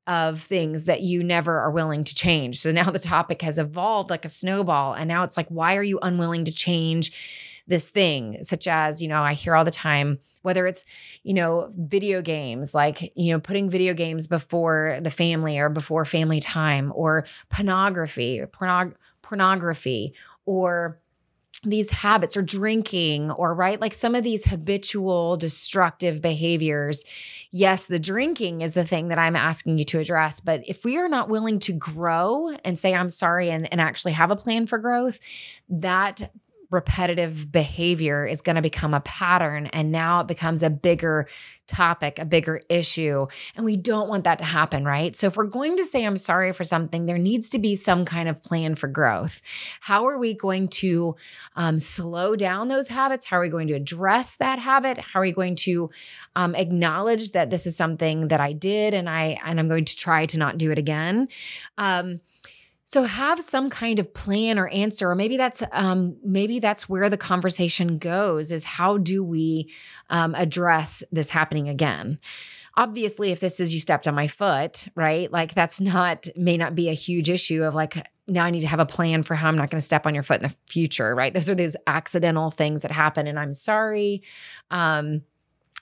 of 0.10 0.42
things 0.42 0.86
that 0.86 1.02
you 1.02 1.24
never 1.24 1.60
are 1.60 1.70
willing 1.70 2.04
to 2.04 2.16
change. 2.16 2.60
So 2.60 2.72
now 2.72 2.90
the 2.90 2.98
topic 2.98 3.44
has 3.44 3.60
evolved 3.60 4.10
like 4.10 4.26
a 4.26 4.30
snowball. 4.30 4.94
And 4.94 5.08
now 5.08 5.24
it's 5.24 5.38
like, 5.38 5.48
why 5.50 5.78
are 5.78 5.84
you 5.84 6.00
unwilling 6.02 6.46
to 6.46 6.52
change 6.52 7.62
this 7.68 7.90
thing? 7.90 8.40
Such 8.42 8.68
as, 8.68 9.04
you 9.04 9.08
know, 9.08 9.22
I 9.22 9.34
hear 9.34 9.56
all 9.56 9.64
the 9.64 9.70
time, 9.70 10.18
whether 10.42 10.66
it's, 10.66 10.84
you 11.22 11.36
know, 11.36 11.72
video 11.78 12.24
games, 12.24 12.74
like, 12.74 13.14
you 13.16 13.32
know, 13.32 13.40
putting 13.40 13.70
video 13.70 13.94
games 13.94 14.26
before 14.26 14.98
the 15.00 15.12
family 15.12 15.60
or 15.60 15.70
before 15.70 16.06
family 16.06 16.40
time, 16.40 16.92
or 16.96 17.28
pornography, 17.50 18.42
pornog- 18.52 18.96
pornography, 19.22 20.16
or 20.48 21.00
these 21.64 21.90
habits 21.90 22.38
or 22.38 22.42
drinking 22.42 23.32
or 23.32 23.54
right 23.54 23.82
like 23.82 23.94
some 23.94 24.16
of 24.16 24.24
these 24.24 24.46
habitual 24.46 25.36
destructive 25.38 26.22
behaviors 26.22 27.04
yes 27.52 27.88
the 27.88 28.00
drinking 28.00 28.62
is 28.62 28.76
the 28.76 28.86
thing 28.86 29.10
that 29.10 29.20
i'm 29.20 29.36
asking 29.36 29.78
you 29.78 29.84
to 29.84 30.00
address 30.00 30.40
but 30.40 30.62
if 30.68 30.86
we 30.86 30.98
are 30.98 31.10
not 31.10 31.30
willing 31.30 31.60
to 31.60 31.74
grow 31.74 32.50
and 32.64 32.80
say 32.80 32.94
i'm 32.94 33.10
sorry 33.10 33.50
and, 33.50 33.72
and 33.72 33.82
actually 33.82 34.14
have 34.14 34.32
a 34.32 34.36
plan 34.36 34.68
for 34.68 34.78
growth 34.78 35.20
that 35.68 36.32
repetitive 36.70 37.52
behavior 37.52 38.26
is 38.26 38.42
going 38.42 38.56
to 38.56 38.62
become 38.62 38.94
a 38.94 39.00
pattern 39.02 39.68
and 39.68 39.92
now 39.92 40.22
it 40.22 40.28
becomes 40.28 40.62
a 40.62 40.70
bigger 40.70 41.28
topic, 41.68 42.20
a 42.20 42.26
bigger 42.26 42.62
issue. 42.70 43.26
And 43.56 43.66
we 43.66 43.76
don't 43.78 44.10
want 44.10 44.24
that 44.26 44.38
to 44.40 44.44
happen, 44.44 44.86
right? 44.86 45.16
So 45.16 45.28
if 45.28 45.38
we're 45.38 45.46
going 45.46 45.78
to 45.78 45.86
say 45.86 46.06
I'm 46.06 46.18
sorry 46.18 46.52
for 46.54 46.64
something, 46.64 47.06
there 47.06 47.18
needs 47.18 47.50
to 47.50 47.60
be 47.60 47.76
some 47.76 48.06
kind 48.06 48.30
of 48.30 48.44
plan 48.44 48.76
for 48.76 48.88
growth. 48.88 49.42
How 49.82 50.08
are 50.08 50.18
we 50.18 50.34
going 50.34 50.68
to 50.70 51.16
um, 51.56 51.80
slow 51.80 52.36
down 52.36 52.68
those 52.68 52.90
habits? 52.90 53.26
How 53.26 53.38
are 53.38 53.42
we 53.42 53.50
going 53.50 53.68
to 53.70 53.76
address 53.76 54.36
that 54.36 54.60
habit? 54.60 54.98
How 54.98 55.20
are 55.20 55.24
we 55.24 55.32
going 55.32 55.56
to 55.56 55.90
um, 56.36 56.56
acknowledge 56.56 57.32
that 57.32 57.50
this 57.50 57.66
is 57.66 57.76
something 57.76 58.28
that 58.28 58.40
I 58.40 58.54
did 58.54 58.94
and 58.94 59.10
I 59.10 59.40
and 59.44 59.60
I'm 59.60 59.68
going 59.68 59.86
to 59.86 59.96
try 59.96 60.26
to 60.28 60.38
not 60.38 60.58
do 60.58 60.72
it 60.72 60.78
again? 60.78 61.30
Um, 61.78 62.22
So 62.90 63.04
have 63.04 63.40
some 63.40 63.70
kind 63.70 64.00
of 64.00 64.16
plan 64.16 64.58
or 64.58 64.68
answer, 64.70 65.12
or 65.12 65.14
maybe 65.14 65.38
that's 65.38 65.62
um, 65.72 66.18
maybe 66.24 66.58
that's 66.58 66.90
where 66.90 67.08
the 67.08 67.18
conversation 67.18 68.00
goes: 68.00 68.52
is 68.52 68.64
how 68.64 68.98
do 68.98 69.24
we 69.24 69.72
um, 70.10 70.34
address 70.34 71.04
this 71.12 71.30
happening 71.30 71.70
again? 71.70 72.18
Obviously, 72.76 73.32
if 73.32 73.42
this 73.42 73.60
is 73.60 73.72
you 73.72 73.80
stepped 73.80 74.08
on 74.08 74.16
my 74.16 74.26
foot, 74.26 74.88
right? 74.96 75.32
Like 75.32 75.54
that's 75.54 75.80
not 75.80 76.28
may 76.36 76.58
not 76.58 76.74
be 76.74 76.90
a 76.90 76.94
huge 76.94 77.30
issue 77.30 77.62
of 77.62 77.76
like 77.76 78.08
now 78.28 78.44
I 78.44 78.50
need 78.50 78.62
to 78.62 78.68
have 78.68 78.80
a 78.80 78.88
plan 78.88 79.22
for 79.22 79.36
how 79.36 79.50
I'm 79.50 79.56
not 79.56 79.70
going 79.70 79.80
to 79.80 79.86
step 79.86 80.08
on 80.08 80.16
your 80.16 80.24
foot 80.24 80.42
in 80.42 80.48
the 80.48 80.56
future, 80.66 81.14
right? 81.14 81.32
Those 81.32 81.48
are 81.48 81.56
those 81.56 81.76
accidental 81.86 82.50
things 82.50 82.82
that 82.82 82.92
happen, 82.92 83.28
and 83.28 83.38
I'm 83.38 83.54
sorry. 83.54 84.24
Um, 84.72 85.22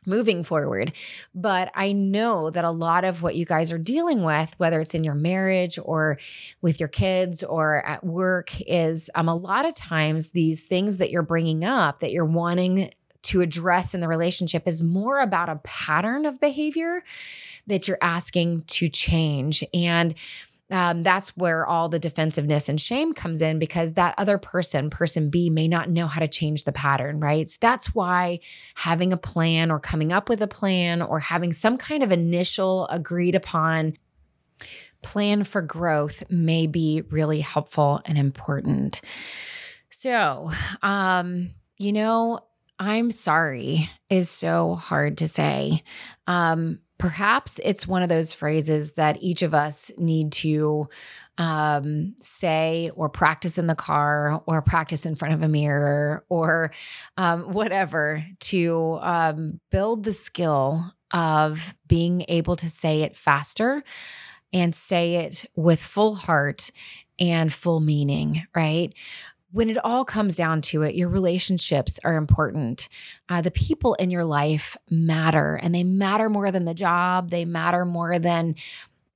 moving 0.08 0.41
forward. 0.41 0.93
But 1.36 1.72
I 1.76 1.91
know 1.91 2.49
that 2.49 2.64
a 2.64 2.72
lot 2.72 3.03
of 3.03 3.22
what 3.22 3.36
you 3.36 3.45
guys 3.45 3.72
are 3.72 3.78
dealing 3.78 4.24
with, 4.24 4.55
whether 4.58 4.82
it's 4.82 4.95
in 4.95 5.03
your 5.03 5.16
marriage 5.16 5.78
or 5.84 6.18
with 6.62 6.80
your 6.80 6.89
kids 6.89 7.43
or 7.43 7.86
at 7.86 8.03
work, 8.03 8.49
is 8.62 9.10
um, 9.14 9.28
a 9.28 9.36
lot 9.36 9.66
of 9.66 9.76
times 9.76 10.30
these 10.30 10.64
things 10.64 10.97
that 10.97 11.12
you're 11.12 11.22
bringing 11.22 11.64
up 11.64 11.99
that 11.99 12.12
you're 12.12 12.26
wanting 12.26 12.89
to 13.24 13.41
address 13.41 13.93
in 13.93 13.99
the 13.99 14.08
relationship 14.08 14.68
is 14.68 14.82
more 14.82 15.20
about 15.20 15.49
a 15.49 15.60
pattern 15.64 16.26
of 16.26 16.39
behavior 16.39 17.03
that 17.68 17.88
you're 17.88 17.97
asking 18.01 18.64
to 18.68 18.88
change. 18.88 19.64
And 19.74 20.14
um, 20.70 21.03
that's 21.03 21.36
where 21.38 21.65
all 21.65 21.88
the 21.88 21.99
defensiveness 21.99 22.68
and 22.68 22.80
shame 22.80 23.13
comes 23.13 23.41
in 23.41 23.57
because 23.57 23.93
that 23.93 24.15
other 24.18 24.38
person, 24.38 24.89
person 24.89 25.30
B, 25.30 25.49
may 25.49 25.68
not 25.68 25.89
know 25.89 26.07
how 26.07 26.20
to 26.20 26.28
change 26.28 26.65
the 26.65 26.74
pattern, 26.74 27.20
right? 27.20 27.47
So 27.47 27.57
that's 27.61 27.95
why 27.95 28.39
having 28.76 29.13
a 29.13 29.18
plan 29.18 29.72
or 29.72 29.80
coming 29.80 30.11
up 30.11 30.28
with 30.28 30.41
a 30.41 30.47
plan 30.47 31.01
or 31.01 31.20
having 31.20 31.53
some 31.53 31.78
kind 31.78 32.03
of 32.03 32.11
initial 32.11 32.88
agreed 32.88 33.36
upon 33.36 33.97
plan 35.01 35.43
for 35.43 35.61
growth 35.61 36.24
may 36.30 36.68
be 36.68 37.03
really 37.11 37.39
helpful 37.39 38.01
and 38.03 38.18
important. 38.18 39.01
So, 39.89 40.51
um, 40.82 41.51
you 41.78 41.93
know, 41.93 42.41
I'm 42.80 43.09
sorry 43.11 43.89
is 44.09 44.30
so 44.30 44.76
hard 44.76 45.20
to 45.20 45.28
say. 45.28 45.84
Um, 46.28 46.80
perhaps 46.98 47.60
it's 47.64 47.88
one 47.88 48.04
of 48.04 48.10
those 48.10 48.34
phrases 48.34 48.93
that 48.93 49.22
each 49.22 49.41
of 49.41 49.54
us 49.54 49.91
need 49.98 50.32
to 50.32 50.88
um, 51.38 52.16
say 52.20 52.89
or 52.95 53.10
practice 53.10 53.58
in 53.58 53.68
the 53.68 53.76
car 53.76 54.41
or 54.48 54.62
practice 54.62 55.06
in 55.06 55.16
front 55.16 55.34
of 55.34 55.43
a 55.43 55.48
mirror 55.48 56.26
or 56.30 56.72
um, 57.18 57.54
whatever 57.54 58.26
to 58.39 58.98
um, 59.02 59.60
build 59.70 60.04
the 60.04 60.14
skill 60.14 60.93
of 61.12 61.76
being 61.88 62.26
able 62.28 62.56
to 62.56 62.70
say 62.70 63.04
it 63.04 63.16
faster 63.16 63.84
and 64.52 64.74
say 64.74 65.18
it 65.18 65.45
with 65.56 65.82
full 65.82 66.16
heart 66.16 66.72
and 67.20 67.52
full 67.54 67.80
meaning, 67.80 68.45
right? 68.56 68.93
When 69.52 69.70
it 69.70 69.78
all 69.84 70.04
comes 70.04 70.36
down 70.36 70.62
to 70.62 70.84
it, 70.84 70.95
your 70.95 71.10
relationships 71.10 72.00
are 72.04 72.18
important. 72.18 72.89
Uh, 73.30 73.41
the 73.41 73.52
people 73.52 73.93
in 73.95 74.12
your 74.12 74.26
life 74.26 74.76
matter, 74.89 75.56
and 75.56 75.74
they 75.74 75.84
matter 75.84 76.30
more 76.30 76.52
than 76.52 76.66
the 76.66 76.74
job. 76.74 77.30
They 77.30 77.45
matter 77.45 77.86
more 77.86 78.20
than 78.20 78.56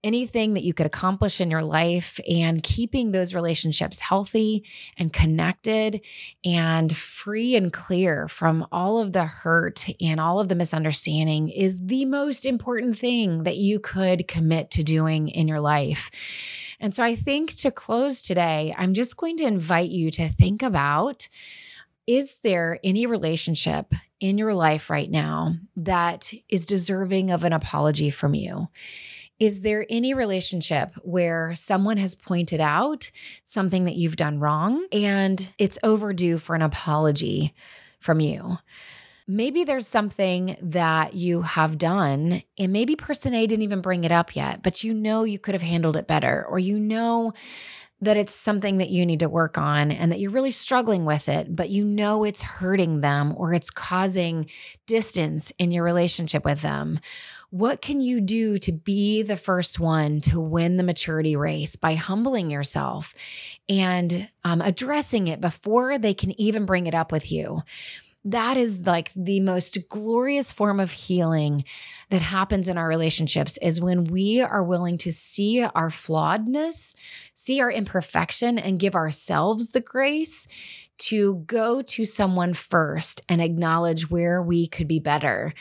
anything 0.04 0.56
that 0.56 0.64
you 0.64 0.74
could 0.74 0.86
accomplish 0.86 1.40
in 1.40 1.52
your 1.52 1.64
life. 1.64 2.20
And 2.30 2.64
keeping 2.64 3.12
those 3.12 3.36
relationships 3.36 4.00
healthy 4.00 4.66
and 4.98 5.14
connected 5.14 6.02
and 6.44 6.96
free 6.96 7.56
and 7.56 7.72
clear 7.72 8.28
from 8.28 8.66
all 8.72 9.00
of 9.00 9.14
the 9.14 9.26
hurt 9.26 9.88
and 10.00 10.20
all 10.20 10.40
of 10.40 10.50
the 10.50 10.56
misunderstanding 10.56 11.50
is 11.50 11.86
the 11.86 12.06
most 12.06 12.46
important 12.46 12.98
thing 12.98 13.44
that 13.44 13.58
you 13.58 13.80
could 13.80 14.28
commit 14.28 14.72
to 14.72 14.84
doing 14.84 15.30
in 15.30 15.48
your 15.48 15.60
life. 15.60 16.10
And 16.80 16.96
so 16.96 17.04
I 17.04 17.16
think 17.16 17.56
to 17.58 17.72
close 17.72 18.22
today, 18.22 18.74
I'm 18.78 18.94
just 18.94 19.18
going 19.18 19.38
to 19.38 19.46
invite 19.46 19.90
you 19.90 20.10
to 20.12 20.30
think 20.30 20.64
about 20.64 21.30
is 22.08 22.38
there 22.44 22.80
any 22.84 23.06
relationship 23.06 23.94
in 24.20 24.38
your 24.38 24.54
life 24.54 24.90
right 24.90 25.10
now 25.10 25.56
that 25.76 26.34
is 26.50 26.66
deserving 26.66 27.32
of 27.32 27.44
an 27.44 27.54
apology 27.54 28.10
from 28.10 28.34
you? 28.34 28.68
Is 29.42 29.62
there 29.62 29.86
any 29.90 30.14
relationship 30.14 30.92
where 31.04 31.54
someone 31.56 31.98
has 31.98 32.16
pointed 32.16 32.62
out 32.62 33.12
something 33.44 33.86
that 33.86 33.96
you've 33.96 34.16
done 34.16 34.40
wrong 34.40 34.86
and 34.94 35.52
it's 35.58 35.80
overdue 35.84 36.38
for 36.38 36.56
an 36.56 36.62
apology 36.62 37.54
from 38.00 38.22
you? 38.22 38.58
maybe 39.28 39.64
there's 39.64 39.88
something 39.88 40.58
that 40.62 41.14
you 41.14 41.42
have 41.42 41.78
done, 41.78 42.44
and 42.58 42.74
maybe 42.74 42.96
person 42.96 43.34
A 43.34 43.48
didn't 43.48 43.64
even 43.64 43.80
bring 43.82 44.04
it 44.04 44.12
up 44.12 44.36
yet, 44.36 44.62
but 44.62 44.84
you 44.84 44.94
know 44.94 45.24
you 45.24 45.40
could 45.40 45.56
have 45.56 45.62
handled 45.62 45.96
it 45.96 46.08
better, 46.08 46.46
or 46.50 46.60
you 46.60 46.78
know 46.78 47.34
that 48.02 48.18
it's 48.18 48.34
something 48.34 48.80
that 48.80 48.90
you 48.90 49.06
need 49.06 49.20
to 49.20 49.30
work 49.30 49.58
on 49.60 49.92
and 49.92 50.12
that 50.12 50.20
you're 50.20 50.32
really 50.32 50.52
struggling 50.52 51.06
with 51.06 51.30
it, 51.30 51.56
but 51.56 51.70
you 51.70 51.84
know 51.84 52.24
it's 52.24 52.42
hurting 52.42 53.02
them 53.02 53.34
or 53.38 53.54
it's 53.54 53.70
causing 53.70 54.50
distance 54.88 55.52
in 55.60 55.72
your 55.72 55.84
relationship 55.84 56.44
with 56.44 56.62
them. 56.62 57.00
What 57.52 57.82
can 57.82 58.00
you 58.00 58.22
do 58.22 58.58
to 58.60 58.72
be 58.72 59.24
the 59.24 59.36
first 59.36 59.80
one 59.80 60.22
to 60.22 60.40
win 60.40 60.78
the 60.78 60.84
maturity 60.84 61.36
race 61.36 61.76
by 61.76 61.96
humbling 61.96 62.50
yourself 62.50 63.14
and 63.68 64.30
um, 64.46 64.62
addressing 64.62 65.28
it 65.28 65.42
before 65.42 65.98
they 65.98 66.14
can 66.14 66.40
even 66.40 66.66
bring 66.66 66.88
it 66.88 66.96
up 66.96 67.12
with 67.12 67.32
you? 67.32 67.62
that 68.24 68.56
is 68.56 68.86
like 68.86 69.12
the 69.16 69.40
most 69.40 69.90
glorious 69.90 70.52
form 70.52 70.80
of 70.80 70.92
healing 70.92 71.64
that 72.10 72.22
happens 72.22 72.68
in 72.68 72.78
our 72.78 72.88
relationships 72.88 73.58
is 73.62 73.82
when 73.82 74.04
we 74.04 74.42
are 74.42 74.64
willing 74.64 74.98
to 75.00 75.12
see 75.12 75.64
our 75.64 75.90
flawedness, 75.90 76.96
see 77.34 77.60
our 77.60 77.72
imperfection, 77.72 78.60
and 78.60 78.80
give 78.80 78.94
ourselves 78.94 79.72
the 79.72 79.82
grace 79.82 80.48
to 81.00 81.38
go 81.48 81.82
to 81.82 82.06
someone 82.06 82.54
first 82.54 83.22
and 83.28 83.42
acknowledge 83.42 84.12
where 84.12 84.40
we 84.40 84.68
could 84.68 84.88
be 84.88 85.00
better. 85.00 85.52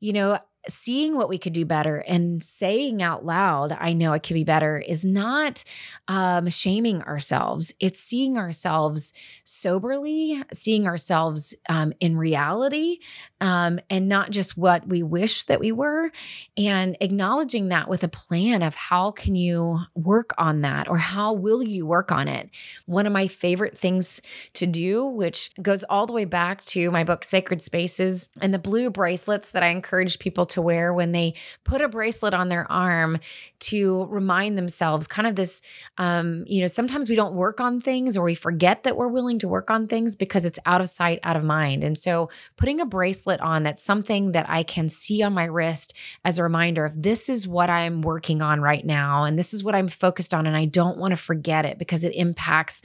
You 0.00 0.12
know, 0.12 0.38
seeing 0.68 1.16
what 1.16 1.28
we 1.28 1.38
could 1.38 1.52
do 1.52 1.64
better 1.64 1.98
and 1.98 2.42
saying 2.42 3.02
out 3.02 3.24
loud, 3.24 3.76
I 3.78 3.92
know 3.92 4.12
it 4.12 4.22
could 4.22 4.34
be 4.34 4.44
better, 4.44 4.78
is 4.78 5.04
not 5.04 5.64
um, 6.08 6.48
shaming 6.50 7.02
ourselves. 7.02 7.74
It's 7.80 8.00
seeing 8.00 8.38
ourselves 8.38 9.12
soberly, 9.44 10.42
seeing 10.52 10.86
ourselves 10.86 11.54
um, 11.68 11.92
in 12.00 12.16
reality, 12.16 12.98
um, 13.40 13.80
and 13.90 14.08
not 14.08 14.30
just 14.30 14.56
what 14.56 14.86
we 14.86 15.02
wish 15.02 15.44
that 15.44 15.60
we 15.60 15.72
were, 15.72 16.12
and 16.56 16.96
acknowledging 17.00 17.68
that 17.68 17.88
with 17.88 18.04
a 18.04 18.08
plan 18.08 18.62
of 18.62 18.74
how 18.74 19.10
can 19.10 19.34
you 19.34 19.80
work 19.94 20.32
on 20.38 20.62
that 20.62 20.88
or 20.88 20.96
how 20.96 21.32
will 21.32 21.62
you 21.62 21.86
work 21.86 22.12
on 22.12 22.28
it. 22.28 22.50
One 22.86 23.06
of 23.06 23.12
my 23.12 23.26
favorite 23.26 23.76
things 23.76 24.20
to 24.54 24.66
do, 24.66 25.04
which 25.06 25.50
goes 25.60 25.82
all 25.84 26.06
the 26.06 26.12
way 26.12 26.24
back 26.24 26.60
to 26.62 26.90
my 26.90 27.02
book, 27.02 27.24
Sacred 27.24 27.62
Spaces, 27.62 28.28
and 28.40 28.54
the 28.54 28.58
blue 28.58 28.90
bracelets 28.90 29.50
that 29.50 29.62
I 29.62 29.68
encourage 29.68 30.18
people 30.18 30.46
to 30.52 30.62
wear 30.62 30.94
when 30.94 31.12
they 31.12 31.34
put 31.64 31.80
a 31.80 31.88
bracelet 31.88 32.34
on 32.34 32.48
their 32.48 32.70
arm 32.70 33.18
to 33.58 34.04
remind 34.06 34.56
themselves 34.56 35.06
kind 35.06 35.26
of 35.26 35.34
this 35.34 35.60
um, 35.98 36.44
you 36.46 36.60
know 36.60 36.66
sometimes 36.66 37.08
we 37.08 37.16
don't 37.16 37.34
work 37.34 37.60
on 37.60 37.80
things 37.80 38.16
or 38.16 38.24
we 38.24 38.34
forget 38.34 38.84
that 38.84 38.96
we're 38.96 39.08
willing 39.08 39.38
to 39.38 39.48
work 39.48 39.70
on 39.70 39.86
things 39.86 40.16
because 40.16 40.44
it's 40.44 40.58
out 40.66 40.80
of 40.80 40.88
sight 40.88 41.18
out 41.22 41.36
of 41.36 41.44
mind. 41.44 41.82
And 41.82 41.98
so 41.98 42.30
putting 42.56 42.80
a 42.80 42.86
bracelet 42.86 43.40
on 43.40 43.62
that's 43.62 43.82
something 43.82 44.32
that 44.32 44.48
i 44.48 44.62
can 44.62 44.88
see 44.88 45.22
on 45.22 45.32
my 45.32 45.44
wrist 45.44 45.94
as 46.24 46.38
a 46.38 46.42
reminder 46.42 46.84
of 46.84 47.02
this 47.02 47.28
is 47.28 47.48
what 47.48 47.70
i'm 47.70 48.02
working 48.02 48.42
on 48.42 48.60
right 48.60 48.84
now 48.84 49.24
and 49.24 49.38
this 49.38 49.54
is 49.54 49.64
what 49.64 49.74
i'm 49.74 49.88
focused 49.88 50.34
on 50.34 50.46
and 50.46 50.56
i 50.56 50.64
don't 50.64 50.98
want 50.98 51.10
to 51.12 51.16
forget 51.16 51.64
it 51.64 51.78
because 51.78 52.04
it 52.04 52.14
impacts 52.14 52.82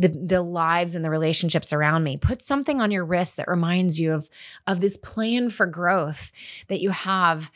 the 0.00 0.08
the 0.08 0.42
lives 0.42 0.94
and 0.94 1.04
the 1.04 1.10
relationships 1.10 1.72
around 1.72 2.02
me. 2.02 2.16
Put 2.16 2.42
something 2.42 2.80
on 2.80 2.90
your 2.90 3.04
wrist 3.04 3.36
that 3.36 3.48
reminds 3.48 4.00
you 4.00 4.12
of 4.12 4.28
of 4.66 4.80
this 4.80 4.96
plan 4.96 5.50
for 5.50 5.66
growth 5.66 6.32
that 6.68 6.80
you 6.80 6.90
have 6.90 7.50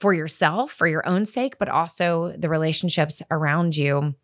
for 0.00 0.14
yourself, 0.14 0.72
for 0.72 0.86
your 0.86 1.06
own 1.06 1.24
sake, 1.24 1.58
but 1.58 1.68
also 1.68 2.34
the 2.36 2.48
relationships 2.48 3.22
around 3.30 3.76
you. 3.76 4.14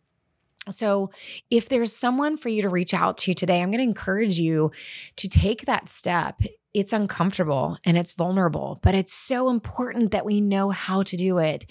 So, 0.71 1.11
if 1.51 1.69
there's 1.69 1.95
someone 1.95 2.37
for 2.37 2.49
you 2.49 2.63
to 2.63 2.69
reach 2.69 2.95
out 2.95 3.19
to 3.19 3.35
today, 3.35 3.63
I'm 3.63 3.71
going 3.71 3.79
to 3.79 3.85
encourage 3.85 4.39
you 4.39 4.73
to 5.17 5.29
take 5.29 5.67
that 5.67 5.89
step 5.89 6.41
it's 6.75 6.93
uncomfortable 6.93 7.79
and 7.85 7.97
it's 7.97 8.13
vulnerable, 8.13 8.79
but 8.83 8.95
it's 8.95 9.13
so 9.13 9.49
important 9.49 10.13
that 10.13 10.27
we 10.27 10.41
know 10.41 10.71
how 10.71 11.03
to 11.03 11.17
do 11.17 11.39
it. 11.39 11.67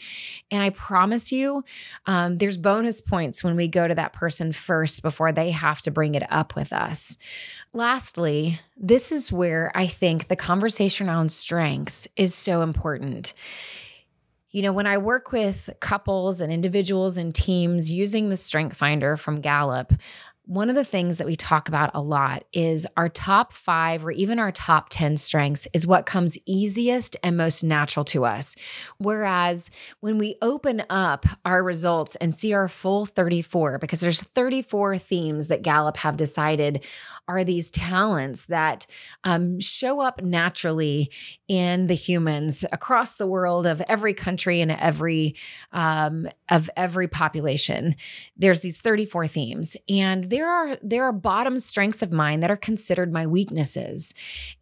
And 0.50 0.64
I 0.64 0.72
promise 0.72 1.32
you, 1.32 1.64
um, 2.08 2.38
there's 2.38 2.58
bonus 2.58 3.00
points 3.00 3.44
when 3.44 3.56
we 3.56 3.68
go 3.68 3.88
to 3.88 3.96
that 3.96 4.14
person 4.14 4.52
first 4.52 5.04
before 5.04 5.32
they 5.32 5.52
have 5.52 5.82
to 5.82 5.92
bring 5.92 6.16
it 6.16 6.24
up 6.30 6.56
with 6.56 6.74
us. 6.74 7.18
Lastly, 7.74 8.60
this 8.76 9.12
is 9.12 9.32
where 9.32 9.72
I 9.76 9.86
think 9.86 10.28
the 10.28 10.36
conversation 10.36 11.10
on 11.10 11.30
strengths 11.30 12.08
is 12.16 12.34
so 12.34 12.62
important. 12.62 13.34
You 14.58 14.64
know, 14.64 14.74
when 14.74 14.88
I 14.88 14.98
work 14.98 15.32
with 15.32 15.70
couples 15.82 16.42
and 16.42 16.52
individuals 16.52 17.16
and 17.16 17.36
teams 17.36 17.92
using 17.92 18.30
the 18.30 18.36
Strength 18.36 18.76
Finder 18.76 19.16
from 19.16 19.40
Gallup, 19.40 19.94
one 20.48 20.70
of 20.70 20.76
the 20.76 20.86
things 20.86 21.18
that 21.18 21.28
we 21.28 21.36
talk 21.36 21.68
about 21.68 21.92
a 21.94 22.02
lot 22.02 22.46
is 22.54 22.88
our 22.96 23.10
top 23.10 23.52
five 23.52 24.06
or 24.06 24.12
even 24.12 24.40
our 24.40 24.52
top 24.52 24.88
10 24.90 25.18
strengths 25.18 25.68
is 25.74 25.86
what 25.86 26.06
comes 26.06 26.38
easiest 26.46 27.18
and 27.22 27.36
most 27.36 27.64
natural 27.64 28.06
to 28.06 28.24
us. 28.24 28.56
Whereas 28.98 29.70
when 30.00 30.18
we 30.18 30.38
open 30.42 30.84
up 30.90 31.26
our 31.44 31.62
results 31.62 32.16
and 32.16 32.34
see 32.34 32.54
our 32.54 32.70
full 32.70 33.06
34, 33.06 33.78
because 33.80 34.00
there's 34.00 34.22
34 34.22 34.98
themes 34.98 35.48
that 35.50 35.64
Gallup 35.64 35.98
have 35.98 36.16
decided 36.16 36.86
are 37.28 37.44
these 37.44 37.70
talents 37.70 38.46
that 38.46 38.88
um, 39.26 39.60
show 39.60 40.00
up 40.00 40.24
naturally 40.24 41.12
in 41.50 41.88
the 41.88 41.94
humans 41.94 42.64
across 42.72 43.18
the 43.18 43.28
world 43.28 43.66
of 43.66 43.82
every 43.82 44.14
country 44.14 44.62
and 44.62 44.72
every 44.72 45.36
um, 45.74 46.30
of 46.50 46.70
every 46.76 47.08
population. 47.08 47.96
There's 48.36 48.62
these 48.62 48.80
34 48.80 49.28
themes, 49.28 49.78
and 49.90 50.26
there 50.26 50.50
are 50.50 50.78
there 50.82 51.04
are 51.06 51.14
bottom 51.14 51.60
strengths 51.60 52.02
of 52.02 52.12
mine 52.12 52.40
that 52.42 52.52
are 52.52 52.58
considered 52.58 53.12
my 53.12 53.28
weaknesses, 53.28 54.14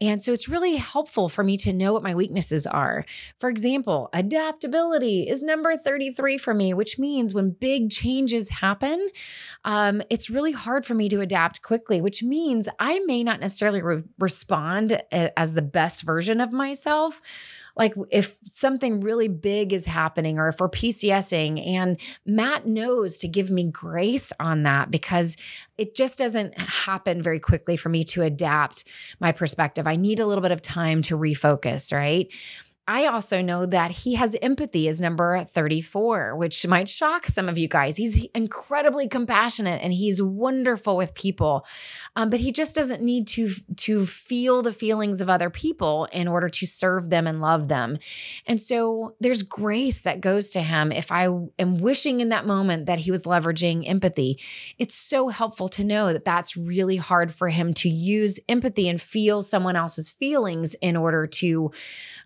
and 0.02 0.22
so 0.22 0.34
it's 0.34 0.50
really 0.50 0.76
helpful 0.76 1.30
for 1.30 1.44
me 1.44 1.58
to 1.58 1.74
know 1.74 1.94
what 1.94 2.04
my 2.04 2.16
weaknesses 2.16 2.66
are. 2.68 3.06
For 3.40 3.50
example, 3.50 4.10
adaptability 4.14 5.28
is 5.28 5.42
number 5.42 5.76
33 5.76 6.38
for 6.38 6.54
me, 6.54 6.74
which 6.74 6.98
means 7.00 7.34
when 7.34 7.52
big 7.52 7.90
changes 7.90 8.50
happen, 8.50 9.10
um, 9.64 10.02
it's 10.10 10.30
really 10.30 10.52
hard 10.52 10.86
for 10.86 10.94
me 10.94 11.10
to 11.10 11.22
adapt 11.22 11.62
quickly, 11.62 12.02
which 12.02 12.24
means 12.24 12.68
I 12.80 13.00
may 13.06 13.24
not 13.24 13.40
necessarily 13.40 13.82
re- 13.82 14.04
respond 14.20 15.02
as 15.12 15.54
the 15.54 15.62
best 15.62 16.04
version 16.04 16.42
of 16.42 16.52
myself. 16.52 17.22
Like 17.76 17.94
if 18.10 18.38
something 18.44 19.02
really 19.02 19.28
big 19.28 19.74
is 19.74 19.86
happening 19.86 20.40
or 20.40 20.48
if 20.48 20.60
we're 20.60 20.70
PCSing, 20.70 21.66
and 21.68 22.00
Matt 22.26 22.66
knows 22.66 23.18
to 23.20 23.28
give 23.28 23.52
me 23.52 23.66
grace 23.66 24.32
on 24.40 24.64
that 24.64 24.92
because 24.92 25.38
it 25.78 25.96
just 25.96 26.18
doesn't 26.18 26.58
happen 26.58 27.22
very 27.22 27.40
quickly 27.40 27.76
for 27.76 27.90
me 27.90 28.04
to 28.06 28.22
adapt 28.22 28.86
my 29.20 29.32
perspective. 29.32 29.88
I 29.88 29.96
need 29.96 30.20
a 30.20 30.26
little 30.26 30.42
bit 30.42 30.52
of 30.52 30.62
time 30.62 31.02
to 31.04 31.18
refocus, 31.18 31.94
right? 31.94 32.32
I 32.88 33.08
also 33.08 33.42
know 33.42 33.66
that 33.66 33.90
he 33.90 34.14
has 34.14 34.36
empathy 34.44 34.88
as 34.88 35.02
number 35.02 35.44
34, 35.44 36.36
which 36.36 36.68
might 36.68 36.88
shock 36.88 37.26
some 37.26 37.50
of 37.50 37.58
you 37.58 37.68
guys. 37.68 37.98
He's 37.98 38.26
incredibly 38.36 39.08
compassionate 39.08 39.82
and 39.82 39.92
he's 39.92 40.22
wonderful 40.22 40.96
with 40.96 41.16
people. 41.16 41.66
Um, 42.16 42.30
but 42.30 42.42
he 42.42 42.52
just 42.52 42.76
doesn't 42.76 43.02
need 43.02 43.26
to, 43.30 43.50
to 43.78 44.06
feel 44.06 44.62
the 44.62 44.72
feelings 44.72 45.20
of 45.20 45.32
other 45.32 45.50
people 45.50 46.06
in 46.12 46.28
order 46.28 46.48
to 46.48 46.68
serve 46.68 47.10
them 47.10 47.26
and 47.26 47.42
love 47.42 47.70
them. 47.70 47.98
And 48.46 48.62
so 48.62 49.16
there's 49.20 49.42
grace 49.42 50.02
that 50.04 50.22
goes 50.22 50.50
to 50.50 50.62
him 50.62 50.92
if 50.92 51.12
I 51.12 51.26
am 51.58 51.78
wishing 51.78 52.22
in 52.22 52.30
that 52.30 52.46
moment 52.46 52.86
that 52.86 53.00
he 53.00 53.10
was 53.10 53.24
leveraging 53.24 53.90
empathy. 53.90 54.40
It's 54.78 54.96
so 54.96 55.30
helpful 55.30 55.70
to 55.70 55.84
know 55.84 56.14
that 56.14 56.26
that's 56.26 56.56
really 56.56 56.98
hard 56.98 57.34
for 57.34 57.50
him 57.50 57.74
to 57.76 57.90
use 57.90 58.40
empathy 58.48 58.88
and 58.88 59.02
feel 59.02 59.42
someone 59.42 59.76
else's 59.76 60.12
feelings 60.12 60.76
in 60.76 60.96
order 60.96 61.26
to 61.26 61.72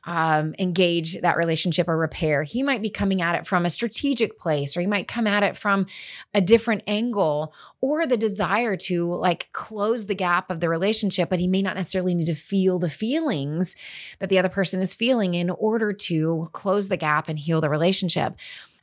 um, 0.04 0.49
Um, 0.50 0.56
engage 0.60 1.22
that 1.22 1.38
relationship 1.38 1.88
or 1.88 1.98
repair. 1.98 2.44
He 2.44 2.64
might 2.64 2.82
be 2.82 2.90
coming 2.90 3.22
at 3.22 3.36
it 3.36 3.46
from 3.46 3.66
a 3.66 3.70
strategic 3.70 4.40
place, 4.40 4.76
or 4.76 4.82
he 4.82 4.88
might 4.88 5.08
come 5.08 5.28
at 5.28 5.44
it 5.44 5.58
from 5.58 5.86
a 6.34 6.42
different 6.42 6.84
angle, 6.88 7.54
or 7.82 8.06
the 8.06 8.18
desire 8.18 8.76
to 8.76 9.14
like 9.14 9.50
close 9.54 10.08
the 10.08 10.16
gap 10.16 10.50
of 10.50 10.60
the 10.60 10.70
relationship, 10.70 11.30
but 11.30 11.40
he 11.40 11.48
may 11.48 11.62
not 11.62 11.76
necessarily 11.76 12.16
need 12.16 12.26
to 12.26 12.36
feel 12.36 12.80
the 12.80 12.90
feelings 12.90 13.76
that 14.20 14.30
the 14.30 14.40
other 14.40 14.50
person 14.50 14.82
is 14.82 14.94
feeling 14.94 15.36
in 15.36 15.50
order 15.50 15.94
to 15.94 16.50
close 16.52 16.90
the 16.90 16.98
gap 16.98 17.28
and 17.28 17.40
heal 17.40 17.62
the 17.62 17.70
relationship. 17.70 18.36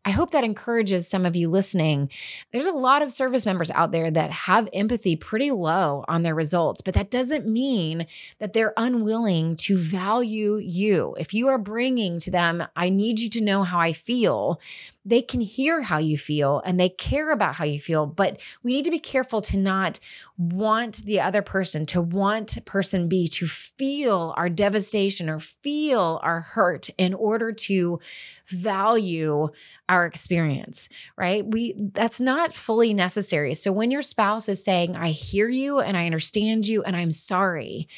I 0.06 0.10
hope 0.10 0.30
that 0.30 0.44
encourages 0.44 1.08
some 1.08 1.26
of 1.26 1.34
you 1.34 1.48
listening. 1.48 2.10
There's 2.52 2.66
a 2.66 2.70
lot 2.70 3.02
of 3.02 3.10
service 3.10 3.44
members 3.44 3.72
out 3.72 3.90
there 3.90 4.08
that 4.08 4.30
have 4.30 4.68
empathy 4.72 5.16
pretty 5.16 5.50
low 5.50 6.04
on 6.06 6.22
their 6.22 6.34
results, 6.34 6.80
but 6.80 6.94
that 6.94 7.10
doesn't 7.10 7.48
mean 7.48 8.06
that 8.38 8.52
they're 8.52 8.72
unwilling 8.76 9.56
to 9.56 9.76
value 9.76 10.58
you. 10.58 11.16
If 11.18 11.34
you 11.34 11.48
are 11.48 11.58
bringing 11.58 12.20
to 12.20 12.30
them, 12.30 12.64
I 12.76 12.88
need 12.88 13.18
you 13.18 13.28
to 13.30 13.40
know 13.40 13.64
how 13.64 13.80
I 13.80 13.92
feel, 13.92 14.60
they 15.06 15.22
can 15.22 15.40
hear 15.40 15.82
how 15.82 15.98
you 15.98 16.18
feel 16.18 16.60
and 16.66 16.78
they 16.78 16.88
care 16.88 17.30
about 17.30 17.54
how 17.54 17.64
you 17.64 17.78
feel, 17.80 18.06
but 18.06 18.40
we 18.64 18.72
need 18.72 18.84
to 18.84 18.90
be 18.90 18.98
careful 18.98 19.40
to 19.40 19.56
not 19.56 20.00
want 20.36 21.04
the 21.04 21.20
other 21.20 21.42
person, 21.42 21.86
to 21.86 22.02
want 22.02 22.62
person 22.66 23.08
B 23.08 23.28
to 23.28 23.46
feel 23.46 24.34
our 24.36 24.48
devastation 24.48 25.30
or 25.30 25.38
feel 25.38 26.20
our 26.24 26.40
hurt 26.40 26.90
in 26.98 27.14
order 27.14 27.52
to 27.52 28.00
value 28.48 29.48
our 29.88 30.06
experience, 30.06 30.88
right? 31.16 31.46
We 31.46 31.74
that's 31.92 32.20
not 32.20 32.54
fully 32.54 32.92
necessary. 32.92 33.54
So 33.54 33.70
when 33.70 33.92
your 33.92 34.02
spouse 34.02 34.48
is 34.48 34.62
saying, 34.62 34.96
"I 34.96 35.10
hear 35.10 35.48
you 35.48 35.78
and 35.78 35.96
I 35.96 36.06
understand 36.06 36.66
you 36.66 36.82
and 36.82 36.96
I'm 36.96 37.12
sorry," 37.12 37.88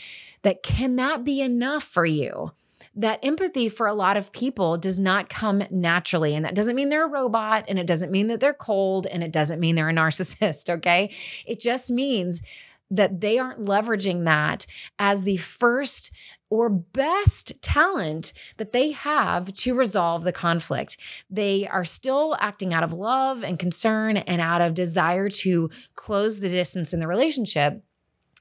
that 0.43 0.63
can 0.63 0.97
that 0.97 1.25
be 1.25 1.41
enough 1.41 1.85
for 1.85 2.05
you? 2.05 2.53
That 2.99 3.21
empathy 3.25 3.69
for 3.69 3.87
a 3.87 3.95
lot 3.95 4.17
of 4.17 4.33
people 4.33 4.77
does 4.77 4.99
not 4.99 5.29
come 5.29 5.63
naturally. 5.71 6.35
And 6.35 6.45
that 6.45 6.57
doesn't 6.57 6.75
mean 6.75 6.89
they're 6.89 7.07
a 7.07 7.09
robot 7.09 7.65
and 7.69 7.79
it 7.79 7.87
doesn't 7.87 8.11
mean 8.11 8.27
that 8.27 8.41
they're 8.41 8.53
cold 8.53 9.07
and 9.07 9.23
it 9.23 9.31
doesn't 9.31 9.61
mean 9.61 9.77
they're 9.77 9.89
a 9.89 9.93
narcissist. 9.95 10.69
Okay. 10.69 11.15
It 11.47 11.61
just 11.61 11.91
means 11.91 12.43
that 12.91 13.21
they 13.21 13.39
aren't 13.39 13.65
leveraging 13.65 14.25
that 14.25 14.67
as 14.99 15.23
the 15.23 15.37
first 15.37 16.11
or 16.51 16.69
best 16.71 17.53
talent 17.63 18.33
that 18.57 18.73
they 18.73 18.91
have 18.91 19.53
to 19.53 19.75
resolve 19.75 20.25
the 20.25 20.33
conflict. 20.33 20.97
They 21.31 21.69
are 21.69 21.85
still 21.85 22.37
acting 22.41 22.73
out 22.73 22.83
of 22.83 22.95
love 22.95 23.45
and 23.45 23.59
concern 23.59 24.17
and 24.17 24.41
out 24.41 24.63
of 24.63 24.75
desire 24.75 25.29
to 25.29 25.71
close 25.95 26.41
the 26.41 26.49
distance 26.49 26.93
in 26.93 27.01
the 27.01 27.07
relationship 27.07 27.85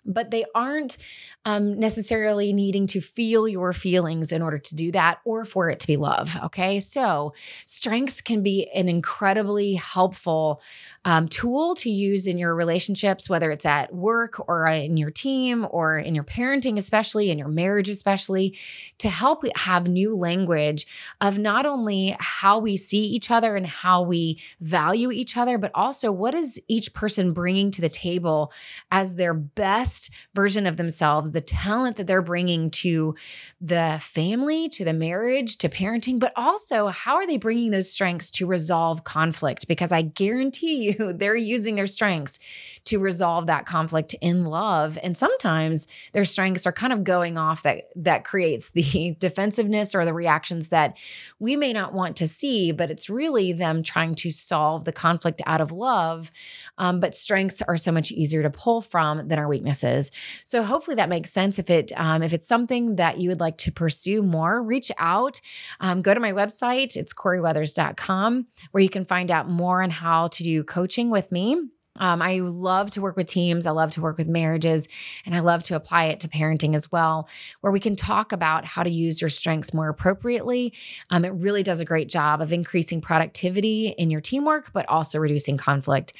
but 0.07 0.31
they 0.31 0.45
aren't 0.55 0.97
um, 1.45 1.79
necessarily 1.79 2.53
needing 2.53 2.87
to 2.87 3.01
feel 3.01 3.47
your 3.47 3.73
feelings 3.73 4.31
in 4.31 4.41
order 4.41 4.57
to 4.57 4.75
do 4.75 4.91
that 4.91 5.19
or 5.25 5.45
for 5.45 5.69
it 5.69 5.79
to 5.81 5.87
be 5.87 5.97
love. 5.97 6.37
Okay. 6.45 6.79
So, 6.79 7.33
strengths 7.65 8.21
can 8.21 8.41
be 8.41 8.69
an 8.73 8.89
incredibly 8.89 9.75
helpful 9.75 10.61
um, 11.05 11.27
tool 11.27 11.75
to 11.75 11.89
use 11.89 12.27
in 12.27 12.37
your 12.37 12.55
relationships, 12.55 13.29
whether 13.29 13.51
it's 13.51 13.65
at 13.65 13.93
work 13.93 14.47
or 14.47 14.67
in 14.67 14.97
your 14.97 15.11
team 15.11 15.67
or 15.69 15.97
in 15.97 16.15
your 16.15 16.23
parenting, 16.23 16.77
especially 16.77 17.29
in 17.29 17.37
your 17.37 17.47
marriage, 17.47 17.89
especially 17.89 18.57
to 18.97 19.09
help 19.09 19.43
have 19.55 19.87
new 19.87 20.15
language 20.15 20.85
of 21.21 21.37
not 21.37 21.65
only 21.65 22.15
how 22.19 22.59
we 22.59 22.77
see 22.77 23.05
each 23.05 23.31
other 23.31 23.55
and 23.55 23.67
how 23.67 24.01
we 24.01 24.39
value 24.59 25.11
each 25.11 25.37
other, 25.37 25.57
but 25.57 25.71
also 25.73 26.11
what 26.11 26.33
is 26.33 26.61
each 26.67 26.93
person 26.93 27.33
bringing 27.33 27.71
to 27.71 27.81
the 27.81 27.89
table 27.89 28.51
as 28.91 29.15
their 29.15 29.33
best 29.33 29.96
version 30.33 30.65
of 30.65 30.77
themselves, 30.77 31.31
the 31.31 31.41
talent 31.41 31.97
that 31.97 32.07
they're 32.07 32.21
bringing 32.21 32.69
to 32.71 33.15
the 33.59 33.99
family, 34.01 34.69
to 34.69 34.85
the 34.85 34.93
marriage, 34.93 35.57
to 35.57 35.69
parenting, 35.69 36.19
but 36.19 36.33
also 36.35 36.87
how 36.87 37.15
are 37.15 37.27
they 37.27 37.37
bringing 37.37 37.71
those 37.71 37.91
strengths 37.91 38.29
to 38.31 38.45
resolve 38.45 39.03
conflict? 39.03 39.67
Because 39.67 39.91
I 39.91 40.01
guarantee 40.01 40.75
you 40.99 41.13
they're 41.13 41.35
using 41.35 41.75
their 41.75 41.87
strengths 41.87 42.39
to 42.87 42.99
resolve 42.99 43.47
that 43.47 43.65
conflict 43.65 44.15
in 44.21 44.45
love. 44.45 44.97
And 45.03 45.17
sometimes 45.17 45.87
their 46.13 46.25
strengths 46.25 46.65
are 46.65 46.71
kind 46.71 46.93
of 46.93 47.03
going 47.03 47.37
off 47.37 47.63
that 47.63 47.89
that 47.95 48.23
creates 48.23 48.69
the 48.69 49.15
defensiveness 49.19 49.93
or 49.93 50.05
the 50.05 50.13
reactions 50.13 50.69
that 50.69 50.97
we 51.39 51.55
may 51.55 51.73
not 51.73 51.93
want 51.93 52.15
to 52.17 52.27
see, 52.27 52.71
but 52.71 52.89
it's 52.89 53.09
really 53.09 53.53
them 53.53 53.83
trying 53.83 54.15
to 54.15 54.31
solve 54.31 54.85
the 54.85 54.93
conflict 54.93 55.41
out 55.45 55.61
of 55.61 55.71
love. 55.71 56.31
Um, 56.77 56.99
but 56.99 57.13
strengths 57.13 57.61
are 57.61 57.77
so 57.77 57.91
much 57.91 58.11
easier 58.11 58.41
to 58.43 58.49
pull 58.49 58.81
from 58.81 59.27
than 59.27 59.37
our 59.37 59.47
weaknesses. 59.47 60.11
So 60.45 60.63
hopefully 60.63 60.95
that 60.95 61.09
makes 61.09 61.31
sense. 61.31 61.59
If 61.59 61.69
it 61.69 61.91
um, 61.95 62.23
if 62.23 62.33
it's 62.33 62.47
something 62.47 62.95
that 62.95 63.17
you 63.17 63.29
would 63.29 63.39
like 63.39 63.57
to 63.59 63.71
pursue 63.71 64.23
more, 64.23 64.61
reach 64.61 64.91
out. 64.97 65.41
Um, 65.79 66.01
go 66.01 66.13
to 66.13 66.19
my 66.19 66.31
website. 66.31 66.95
It's 66.95 67.13
CorieWeathers.com 67.13 68.47
where 68.71 68.83
you 68.83 68.89
can 68.89 69.05
find 69.05 69.29
out 69.29 69.49
more 69.49 69.83
on 69.83 69.89
how 69.89 70.27
to 70.29 70.43
do 70.43 70.63
coaching 70.63 71.09
with 71.09 71.31
me. 71.31 71.57
Um, 71.99 72.21
I 72.21 72.39
love 72.39 72.91
to 72.91 73.01
work 73.01 73.15
with 73.15 73.27
teams. 73.27 73.65
I 73.65 73.71
love 73.71 73.91
to 73.91 74.01
work 74.01 74.17
with 74.17 74.27
marriages, 74.27 74.87
and 75.25 75.35
I 75.35 75.39
love 75.39 75.63
to 75.63 75.75
apply 75.75 76.05
it 76.05 76.19
to 76.21 76.27
parenting 76.27 76.75
as 76.75 76.91
well, 76.91 77.29
where 77.61 77.71
we 77.71 77.79
can 77.79 77.95
talk 77.95 78.31
about 78.31 78.65
how 78.65 78.83
to 78.83 78.89
use 78.89 79.21
your 79.21 79.29
strengths 79.29 79.73
more 79.73 79.89
appropriately. 79.89 80.73
Um, 81.09 81.25
it 81.25 81.29
really 81.29 81.63
does 81.63 81.79
a 81.79 81.85
great 81.85 82.09
job 82.09 82.41
of 82.41 82.53
increasing 82.53 83.01
productivity 83.01 83.89
in 83.97 84.09
your 84.09 84.21
teamwork, 84.21 84.71
but 84.73 84.87
also 84.89 85.19
reducing 85.19 85.57
conflict. 85.57 86.13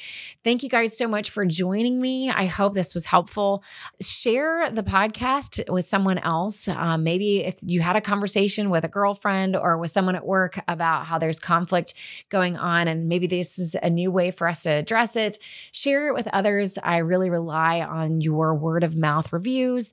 Thank 0.44 0.62
you 0.62 0.68
guys 0.68 0.96
so 0.96 1.08
much 1.08 1.30
for 1.30 1.44
joining 1.44 2.00
me. 2.00 2.30
I 2.30 2.46
hope 2.46 2.74
this 2.74 2.94
was 2.94 3.06
helpful. 3.06 3.62
Share 4.00 4.70
the 4.70 4.82
podcast 4.82 5.70
with 5.70 5.86
someone 5.86 6.18
else. 6.18 6.68
Um, 6.68 7.04
maybe 7.04 7.44
if 7.44 7.58
you 7.62 7.80
had 7.80 7.96
a 7.96 8.00
conversation 8.00 8.70
with 8.70 8.84
a 8.84 8.88
girlfriend 8.88 9.56
or 9.56 9.78
with 9.78 9.90
someone 9.90 10.16
at 10.16 10.26
work 10.26 10.58
about 10.68 11.06
how 11.06 11.18
there's 11.18 11.38
conflict 11.38 11.94
going 12.28 12.56
on, 12.56 12.88
and 12.88 13.08
maybe 13.08 13.26
this 13.26 13.58
is 13.58 13.76
a 13.82 13.90
new 13.90 14.10
way 14.10 14.30
for 14.30 14.46
us 14.46 14.62
to 14.62 14.70
address 14.70 15.16
it 15.16 15.38
share 15.72 16.08
it 16.08 16.14
with 16.14 16.28
others. 16.32 16.78
I 16.82 16.98
really 16.98 17.30
rely 17.30 17.80
on 17.80 18.20
your 18.20 18.54
word 18.54 18.84
of 18.84 18.96
mouth 18.96 19.32
reviews. 19.32 19.92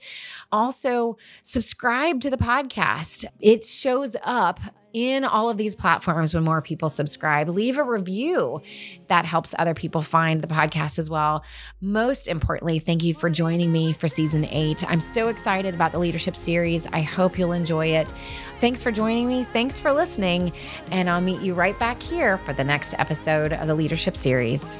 Also, 0.51 1.17
subscribe 1.41 2.21
to 2.21 2.29
the 2.29 2.37
podcast. 2.37 3.25
It 3.39 3.65
shows 3.65 4.15
up 4.23 4.59
in 4.95 5.25
all 5.25 5.49
of 5.49 5.57
these 5.57 5.75
platforms 5.75 6.33
when 6.33 6.45
more 6.45 6.61
people 6.61 6.87
subscribe. 6.87 7.49
Leave 7.49 7.77
a 7.77 7.83
review 7.83 8.61
that 9.09 9.25
helps 9.25 9.53
other 9.59 9.73
people 9.73 10.01
find 10.01 10.41
the 10.41 10.47
podcast 10.47 10.97
as 10.97 11.09
well. 11.09 11.43
Most 11.81 12.29
importantly, 12.29 12.79
thank 12.79 13.03
you 13.03 13.13
for 13.13 13.29
joining 13.29 13.73
me 13.73 13.91
for 13.91 14.07
season 14.07 14.45
eight. 14.45 14.89
I'm 14.89 15.01
so 15.01 15.27
excited 15.27 15.73
about 15.73 15.91
the 15.91 15.99
leadership 15.99 16.33
series. 16.33 16.87
I 16.87 17.01
hope 17.01 17.37
you'll 17.37 17.51
enjoy 17.51 17.87
it. 17.87 18.13
Thanks 18.61 18.81
for 18.81 18.89
joining 18.89 19.27
me. 19.27 19.43
Thanks 19.43 19.81
for 19.81 19.91
listening. 19.91 20.53
And 20.91 21.09
I'll 21.09 21.19
meet 21.19 21.41
you 21.41 21.55
right 21.55 21.77
back 21.77 22.01
here 22.01 22.37
for 22.37 22.53
the 22.53 22.63
next 22.63 22.93
episode 22.97 23.51
of 23.51 23.67
the 23.67 23.75
leadership 23.75 24.15
series. 24.15 24.79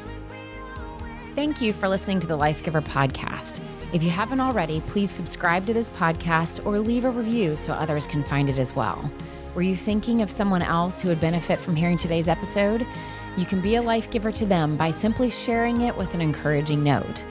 Thank 1.35 1.59
you 1.59 1.73
for 1.73 1.89
listening 1.89 2.21
to 2.21 2.27
the 2.27 2.37
Life 2.37 2.63
Giver 2.63 2.81
podcast. 2.81 3.59
If 3.91 4.01
you 4.01 4.09
haven't 4.09 4.39
already, 4.39 4.79
please 4.87 5.11
subscribe 5.11 5.65
to 5.65 5.73
this 5.73 5.89
podcast 5.89 6.65
or 6.65 6.79
leave 6.79 7.03
a 7.03 7.09
review 7.09 7.57
so 7.57 7.73
others 7.73 8.07
can 8.07 8.23
find 8.23 8.49
it 8.49 8.57
as 8.57 8.73
well. 8.73 9.11
Were 9.53 9.61
you 9.61 9.75
thinking 9.75 10.21
of 10.21 10.31
someone 10.31 10.61
else 10.61 11.01
who 11.01 11.09
would 11.09 11.19
benefit 11.19 11.59
from 11.59 11.75
hearing 11.75 11.97
today's 11.97 12.29
episode? 12.29 12.87
You 13.35 13.45
can 13.45 13.59
be 13.59 13.75
a 13.75 13.81
life 13.81 14.09
giver 14.09 14.31
to 14.31 14.45
them 14.45 14.77
by 14.77 14.91
simply 14.91 15.29
sharing 15.29 15.81
it 15.81 15.97
with 15.97 16.13
an 16.13 16.21
encouraging 16.21 16.85
note. 16.85 17.25